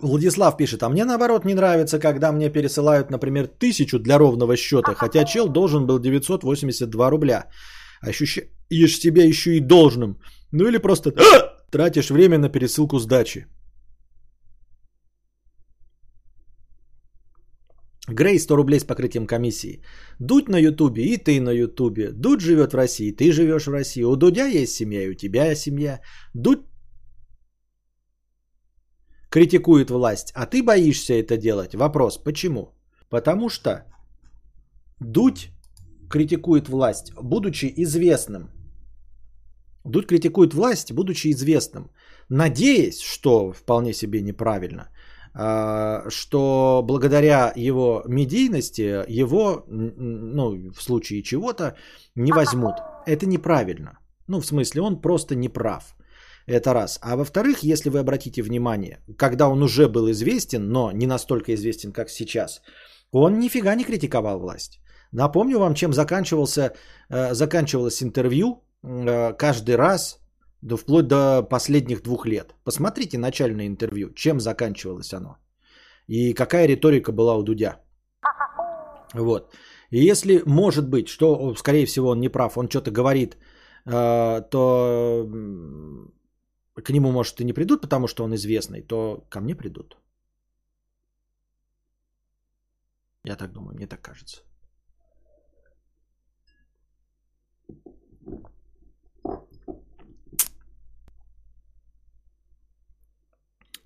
[0.00, 4.94] Владислав пишет, а мне наоборот не нравится, когда мне пересылают, например, тысячу для ровного счета,
[4.94, 7.50] хотя чел должен был 982 рубля.
[8.00, 10.18] Ощущаешь себя еще и должным.
[10.50, 11.12] Ну или просто
[11.72, 13.46] тратишь время на пересылку сдачи.
[18.08, 19.82] Грей 100 рублей с покрытием комиссии.
[20.18, 22.12] Дудь на Ютубе, и ты на Ютубе.
[22.12, 24.04] Дудь живет в России, ты живешь в России.
[24.04, 26.00] У Дудя есть семья, и у тебя есть семья.
[26.34, 26.66] Дудь
[29.30, 31.74] критикует власть, а ты боишься это делать.
[31.74, 32.74] Вопрос, почему?
[33.08, 33.70] Потому что
[35.00, 35.48] Дудь
[36.10, 38.50] критикует власть, будучи известным
[39.84, 41.90] Дудь критикует власть, будучи известным,
[42.28, 44.88] надеясь, что вполне себе неправильно,
[45.34, 51.74] а, что благодаря его медийности его, ну, в случае чего-то,
[52.14, 52.74] не возьмут.
[53.06, 53.98] Это неправильно.
[54.28, 55.94] Ну, в смысле, он просто не прав.
[56.46, 56.98] Это раз.
[57.02, 61.92] А во-вторых, если вы обратите внимание, когда он уже был известен, но не настолько известен,
[61.92, 62.62] как сейчас,
[63.12, 64.80] он нифига не критиковал власть.
[65.12, 66.72] Напомню вам, чем заканчивался,
[67.10, 70.20] э, заканчивалось интервью каждый раз,
[70.62, 72.54] да вплоть до последних двух лет.
[72.64, 75.36] Посмотрите начальное интервью, чем заканчивалось оно.
[76.08, 77.80] И какая риторика была у Дудя.
[79.14, 79.54] Вот.
[79.90, 83.36] И если может быть, что, скорее всего, он не прав, он что-то говорит,
[83.86, 85.28] э, то
[86.82, 89.96] к нему, может, и не придут, потому что он известный, то ко мне придут.
[93.24, 94.42] Я так думаю, мне так кажется.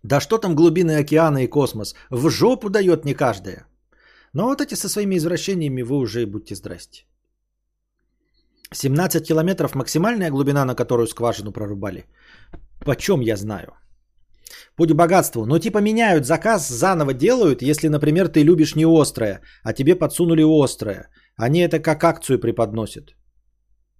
[0.06, 1.94] Да что там глубины океана и космос?
[2.10, 3.66] В жопу дает не каждая.
[4.32, 7.06] Но вот эти со своими извращениями вы уже и будьте здрасте.
[8.72, 12.04] 17 километров максимальная глубина, на которую скважину прорубали.
[12.84, 13.68] Почем я знаю?
[14.76, 15.44] Путь к богатству.
[15.46, 20.44] Ну, типа меняют заказ, заново делают, если, например, ты любишь не острое, а тебе подсунули
[20.44, 21.08] острое.
[21.36, 23.16] Они это как акцию преподносят.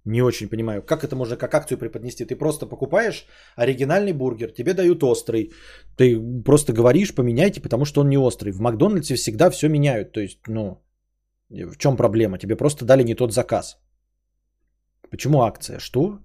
[0.07, 2.25] Не очень понимаю, как это можно как акцию преподнести.
[2.25, 3.25] Ты просто покупаешь
[3.57, 5.51] оригинальный бургер, тебе дают острый.
[5.97, 8.51] Ты просто говоришь, поменяйте, потому что он не острый.
[8.51, 10.13] В Макдональдсе всегда все меняют.
[10.13, 10.81] То есть, ну,
[11.49, 12.37] в чем проблема?
[12.37, 13.77] Тебе просто дали не тот заказ.
[15.11, 15.79] Почему акция?
[15.79, 16.19] Что?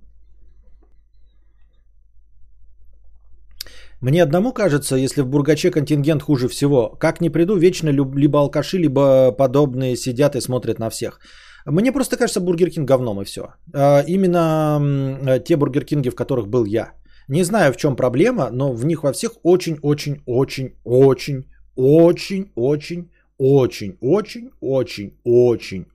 [4.01, 8.79] Мне одному кажется, если в Бургаче контингент хуже всего, как не приду, вечно либо алкаши,
[8.79, 11.21] либо подобные сидят и смотрят на всех.
[11.67, 13.55] Мне просто кажется, Бургер Кинг говном и все.
[13.75, 16.93] А, именно те Бургер Кинги, в которых был я.
[17.29, 21.45] Не знаю, в чем проблема, но в них во всех очень-очень-очень-очень,
[21.75, 25.87] очень-очень, очень, очень, очень, очень, очень, очень,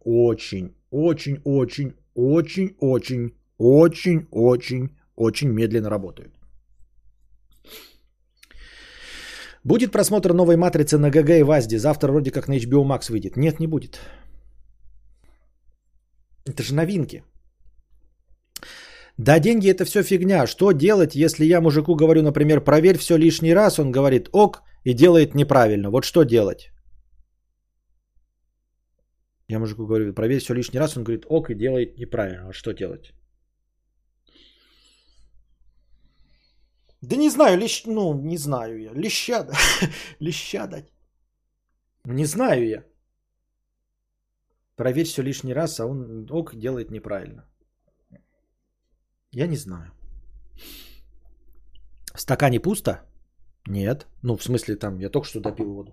[0.91, 6.33] очень, очень, очень, очень, очень, очень медленно работают.
[9.63, 11.77] Будет просмотр новой матрицы на ГГ и ВАЗДе.
[11.77, 13.35] Завтра вроде как на HBO Max выйдет.
[13.35, 13.99] Нет, не будет.
[16.47, 17.23] Это же новинки.
[19.17, 20.47] Да, деньги это все фигня.
[20.47, 24.93] Что делать, если я мужику говорю, например, проверь все лишний раз, он говорит ок и
[24.93, 25.89] делает неправильно.
[25.89, 26.69] Вот что делать?
[29.49, 32.45] Я мужику говорю, проверь все лишний раз, он говорит ок и делает неправильно.
[32.45, 33.13] Вот что делать?
[37.01, 37.85] Да не знаю, лещ...
[37.85, 38.91] ну, не знаю я.
[38.93, 39.47] Леща,
[40.19, 40.91] леща дать.
[42.05, 42.83] Не знаю я.
[44.77, 47.43] Проверь все лишний раз, а он ок делает неправильно.
[49.31, 49.91] Я не знаю.
[52.13, 53.01] В стакане пусто?
[53.67, 54.07] Нет.
[54.23, 55.91] Ну, в смысле, там, я только что допил воду.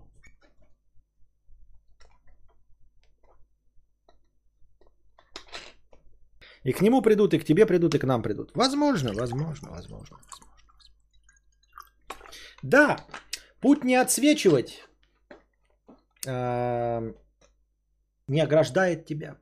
[6.64, 8.50] И к нему придут, и к тебе придут, и к нам придут.
[8.54, 10.16] Возможно, возможно, возможно.
[10.16, 10.18] возможно.
[12.62, 12.96] Да,
[13.60, 14.82] путь не отсвечивать
[16.26, 17.14] э,
[18.28, 19.36] не ограждает тебя.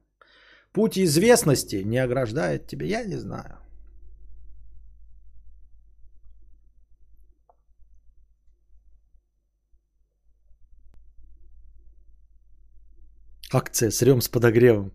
[0.72, 2.86] Путь известности не ограждает тебя.
[2.86, 3.58] Я не знаю.
[13.52, 14.92] Акция срем с подогревом.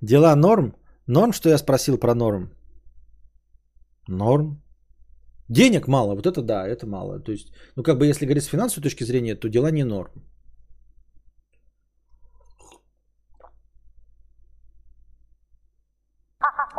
[0.00, 0.76] Дела норм?
[1.08, 2.52] Норм, что я спросил про норм?
[4.08, 4.62] Норм.
[5.48, 7.18] Денег мало, вот это да, это мало.
[7.20, 10.12] То есть, ну как бы если говорить с финансовой точки зрения, то дела не норм.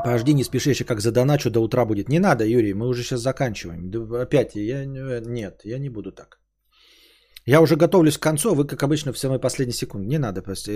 [0.03, 2.09] Подожди, не спеши, еще как задоначу до утра будет.
[2.09, 3.91] Не надо, Юрий, мы уже сейчас заканчиваем.
[4.13, 6.39] Опять, я, нет, я не буду так.
[7.45, 10.07] Я уже готовлюсь к концу, а вы, как обычно, в самой последней секунде.
[10.07, 10.41] Не надо.
[10.41, 10.71] Просто.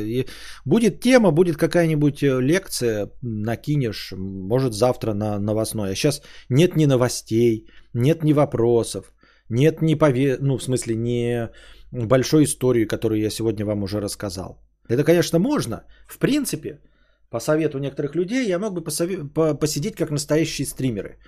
[0.65, 5.91] Будет тема, будет какая-нибудь э, лекция, накинешь, может, завтра на новостной.
[5.91, 9.13] А сейчас нет ни новостей, нет ни вопросов,
[9.49, 10.37] нет ни пове...
[10.41, 11.49] ну, в смысле, ни
[11.91, 14.61] большой истории, которую я сегодня вам уже рассказал.
[14.89, 15.85] Это, конечно, можно.
[16.07, 16.81] В принципе,
[17.29, 19.23] по совету некоторых людей, я мог бы посове...
[19.59, 21.19] посидеть как настоящие стримеры.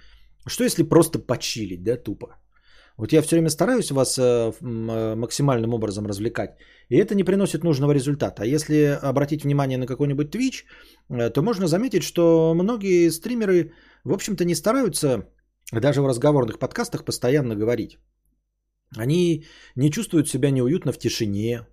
[0.48, 2.28] Что если просто почилить, да, тупо?
[2.98, 6.58] Вот я все время стараюсь вас э, э, максимальным образом развлекать,
[6.90, 8.44] и это не приносит нужного результата.
[8.44, 10.66] А если обратить внимание на какой-нибудь Twitch,
[11.10, 13.72] э, то можно заметить, что многие стримеры,
[14.04, 15.30] в общем-то, не стараются
[15.72, 17.98] даже в разговорных подкастах постоянно говорить.
[18.98, 19.46] Они
[19.76, 21.68] не чувствуют себя неуютно в тишине,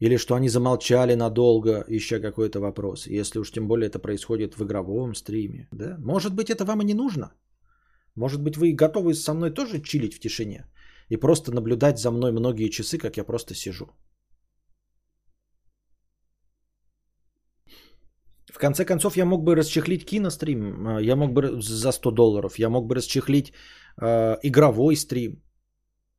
[0.00, 3.06] Или что они замолчали надолго, ища какой-то вопрос.
[3.06, 5.68] Если уж тем более это происходит в игровом стриме.
[5.72, 5.96] Да?
[5.98, 7.32] Может быть, это вам и не нужно?
[8.16, 10.66] Может быть, вы готовы со мной тоже чилить в тишине?
[11.10, 13.86] И просто наблюдать за мной многие часы, как я просто сижу.
[18.54, 22.58] В конце концов, я мог бы расчехлить кинострим, а, я мог бы за 100 долларов,
[22.58, 23.52] я мог бы расчехлить
[24.00, 25.42] э, игровой стрим.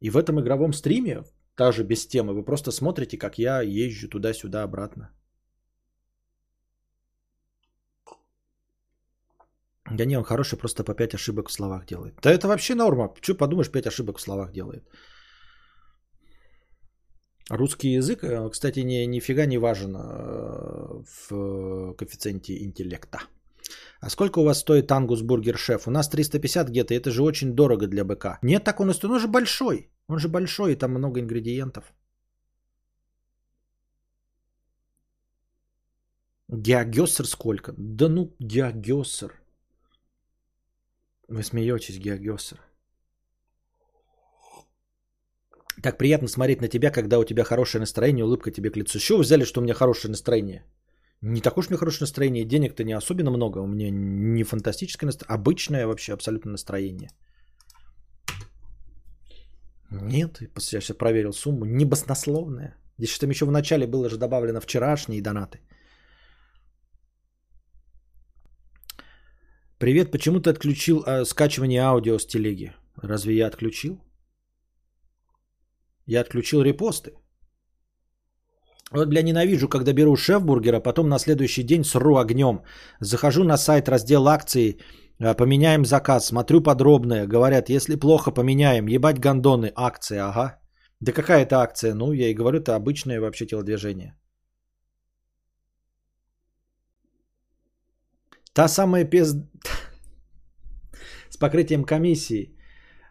[0.02, 1.24] И в этом игровом стриме,
[1.58, 5.10] даже без темы, вы просто смотрите, как я езжу туда-сюда обратно.
[9.92, 12.16] Да не, он хороший, просто по 5 ошибок в словах делает.
[12.22, 13.14] Да это вообще норма.
[13.22, 14.84] Че подумаешь, 5 ошибок в словах делает.
[17.52, 23.20] Русский язык, э, кстати, ни, нифига не важен э, в коэффициенте интеллекта.
[24.02, 25.88] А сколько у вас стоит ангус бургер шеф?
[25.88, 28.40] У нас 350 где-то, это же очень дорого для БК.
[28.42, 29.92] Нет, так он и он же большой.
[30.08, 31.94] Он же большой, и там много ингредиентов.
[36.48, 37.74] Геогессер сколько?
[37.78, 39.34] Да ну, геогессер.
[41.28, 42.60] Вы смеетесь, геогессер.
[45.82, 49.00] Так приятно смотреть на тебя, когда у тебя хорошее настроение, улыбка тебе к лицу.
[49.00, 50.64] Чего вы взяли, что у меня хорошее настроение?
[51.22, 55.08] Не такое уж у меня хорошее настроение, денег-то не особенно много, у меня не фантастическое
[55.08, 57.10] настроение, обычное вообще абсолютно настроение.
[59.92, 62.76] Нет, я сейчас проверил сумму, не баснословная.
[62.98, 65.60] Здесь там еще в начале было же добавлено вчерашние донаты.
[69.78, 72.74] Привет, почему ты отключил э, скачивание аудио с телеги?
[73.04, 74.00] Разве я отключил?
[76.08, 77.12] Я отключил репосты.
[78.92, 82.62] Вот, бля, ненавижу, когда беру шеф-бургера, потом на следующий день сру огнем.
[83.02, 84.78] Захожу на сайт, раздел акции,
[85.20, 87.28] поменяем заказ, смотрю подробное.
[87.28, 88.88] Говорят, если плохо, поменяем.
[88.88, 90.60] Ебать гондоны, акция, ага.
[91.00, 91.94] Да какая это акция?
[91.94, 94.16] Ну, я и говорю, это обычное вообще телодвижение.
[98.54, 99.36] Та самая пез...
[101.30, 102.56] С покрытием комиссии.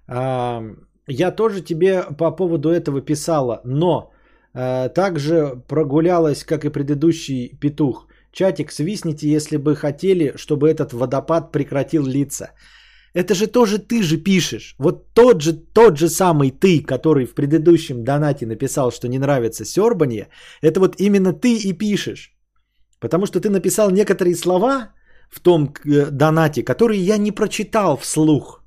[0.09, 4.13] Я тоже тебе по поводу этого писала, но
[4.55, 8.07] э, также прогулялась, как и предыдущий петух.
[8.35, 12.51] Чатик, свистните, если бы хотели, чтобы этот водопад прекратил литься.
[13.15, 14.75] Это же тоже ты же пишешь.
[14.79, 19.65] Вот тот же, тот же самый ты, который в предыдущем донате написал, что не нравится
[19.65, 20.29] сербанье,
[20.63, 22.33] это вот именно ты и пишешь.
[22.99, 24.89] Потому что ты написал некоторые слова
[25.31, 28.64] в том э, донате, которые я не прочитал вслух.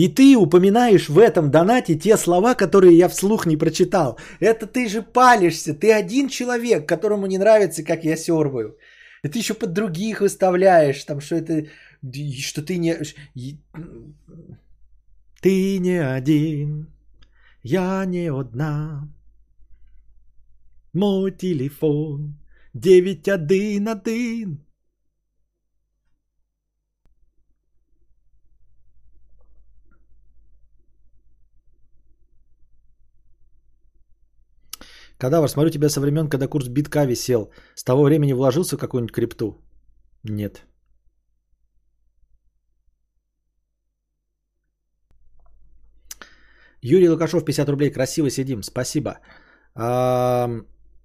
[0.00, 4.18] И ты упоминаешь в этом донате те слова, которые я вслух не прочитал.
[4.40, 5.74] Это ты же палишься.
[5.74, 8.78] Ты один человек, которому не нравится, как я сербаю.
[9.22, 11.66] И ты еще под других выставляешь, там, что это,
[12.40, 12.96] что ты не...
[15.42, 16.86] Ты не один,
[17.62, 19.06] я не одна.
[20.94, 22.38] Мой телефон
[22.72, 24.69] 911.
[35.20, 37.50] Кадавр, смотрю тебя со времен, когда курс битка висел.
[37.74, 39.60] С того времени вложился в какую-нибудь крипту?
[40.24, 40.64] Нет.
[46.82, 47.90] Юрий Лукашов, 50 рублей.
[47.90, 48.62] Красиво сидим.
[48.62, 49.18] Спасибо.
[49.74, 50.48] А,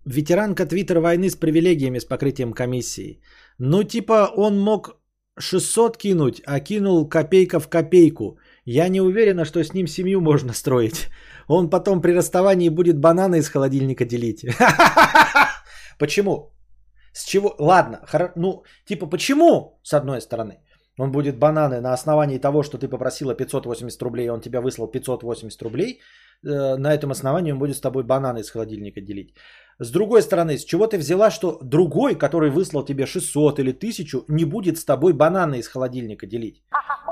[0.05, 3.19] ветеранка Твиттер войны с привилегиями с покрытием комиссии.
[3.59, 4.95] Ну, типа, он мог
[5.39, 8.39] 600 кинуть, а кинул копейка в копейку.
[8.63, 11.09] Я не уверена, что с ним семью можно строить.
[11.47, 14.45] Он потом при расставании будет бананы из холодильника делить.
[15.99, 16.51] Почему?
[17.13, 17.55] С чего?
[17.59, 17.99] Ладно,
[18.35, 20.59] ну, типа, почему, с одной стороны,
[20.99, 25.61] он будет бананы на основании того, что ты попросила 580 рублей, он тебя выслал 580
[25.61, 26.01] рублей,
[26.43, 29.33] э, на этом основании он будет с тобой бананы из холодильника делить.
[29.79, 34.25] С другой стороны, с чего ты взяла, что другой, который выслал тебе 600 или 1000,
[34.29, 36.63] не будет с тобой бананы из холодильника делить?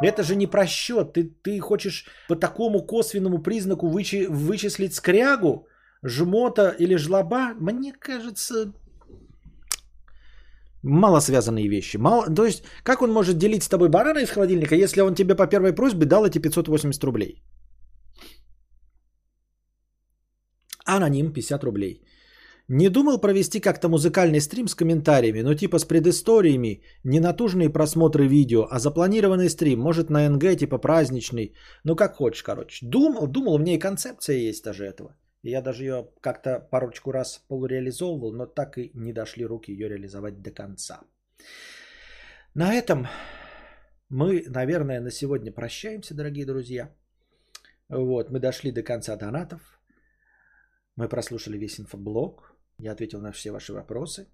[0.02, 1.14] Это же не просчет.
[1.14, 5.68] Ты, ты хочешь по такому косвенному признаку вычи, вычислить скрягу,
[6.04, 7.54] жмота или жлоба?
[7.60, 8.74] Мне кажется,
[10.84, 11.98] мало связанные вещи.
[11.98, 15.36] Мало, то есть, как он может делить с тобой бананы из холодильника, если он тебе
[15.36, 17.44] по первой просьбе дал эти 580 рублей?
[20.86, 22.04] Аноним 50 рублей.
[22.70, 28.28] Не думал провести как-то музыкальный стрим с комментариями, но типа с предысториями, не натужные просмотры
[28.28, 32.86] видео, а запланированный стрим, может на НГ типа праздничный, ну как хочешь, короче.
[32.86, 35.18] Думал, думал, у меня и концепция есть даже этого.
[35.44, 40.42] Я даже ее как-то парочку раз полуреализовывал, но так и не дошли руки ее реализовать
[40.42, 41.02] до конца.
[42.54, 43.08] На этом
[44.08, 46.96] мы, наверное, на сегодня прощаемся, дорогие друзья.
[47.90, 49.62] Вот, мы дошли до конца донатов.
[50.96, 52.53] Мы прослушали весь инфоблог.
[52.78, 54.28] Я ответил на все ваши вопросы.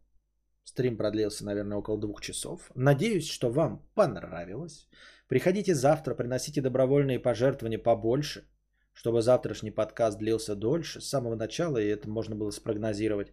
[0.64, 2.72] Стрим продлился, наверное, около двух часов.
[2.76, 4.88] Надеюсь, что вам понравилось.
[5.28, 8.48] Приходите завтра, приносите добровольные пожертвования побольше,
[8.94, 13.32] чтобы завтрашний подкаст длился дольше, с самого начала, и это можно было спрогнозировать.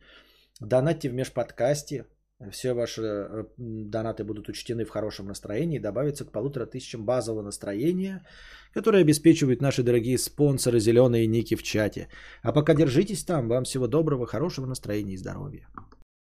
[0.60, 2.06] Донатьте в межподкасте.
[2.50, 7.42] Все ваши э, донаты будут учтены в хорошем настроении и добавятся к полутора тысячам базового
[7.42, 8.26] настроения,
[8.74, 12.08] которое обеспечивают наши дорогие спонсоры «Зеленые ники» в чате.
[12.42, 13.48] А пока держитесь там.
[13.48, 15.66] Вам всего доброго, хорошего настроения и здоровья.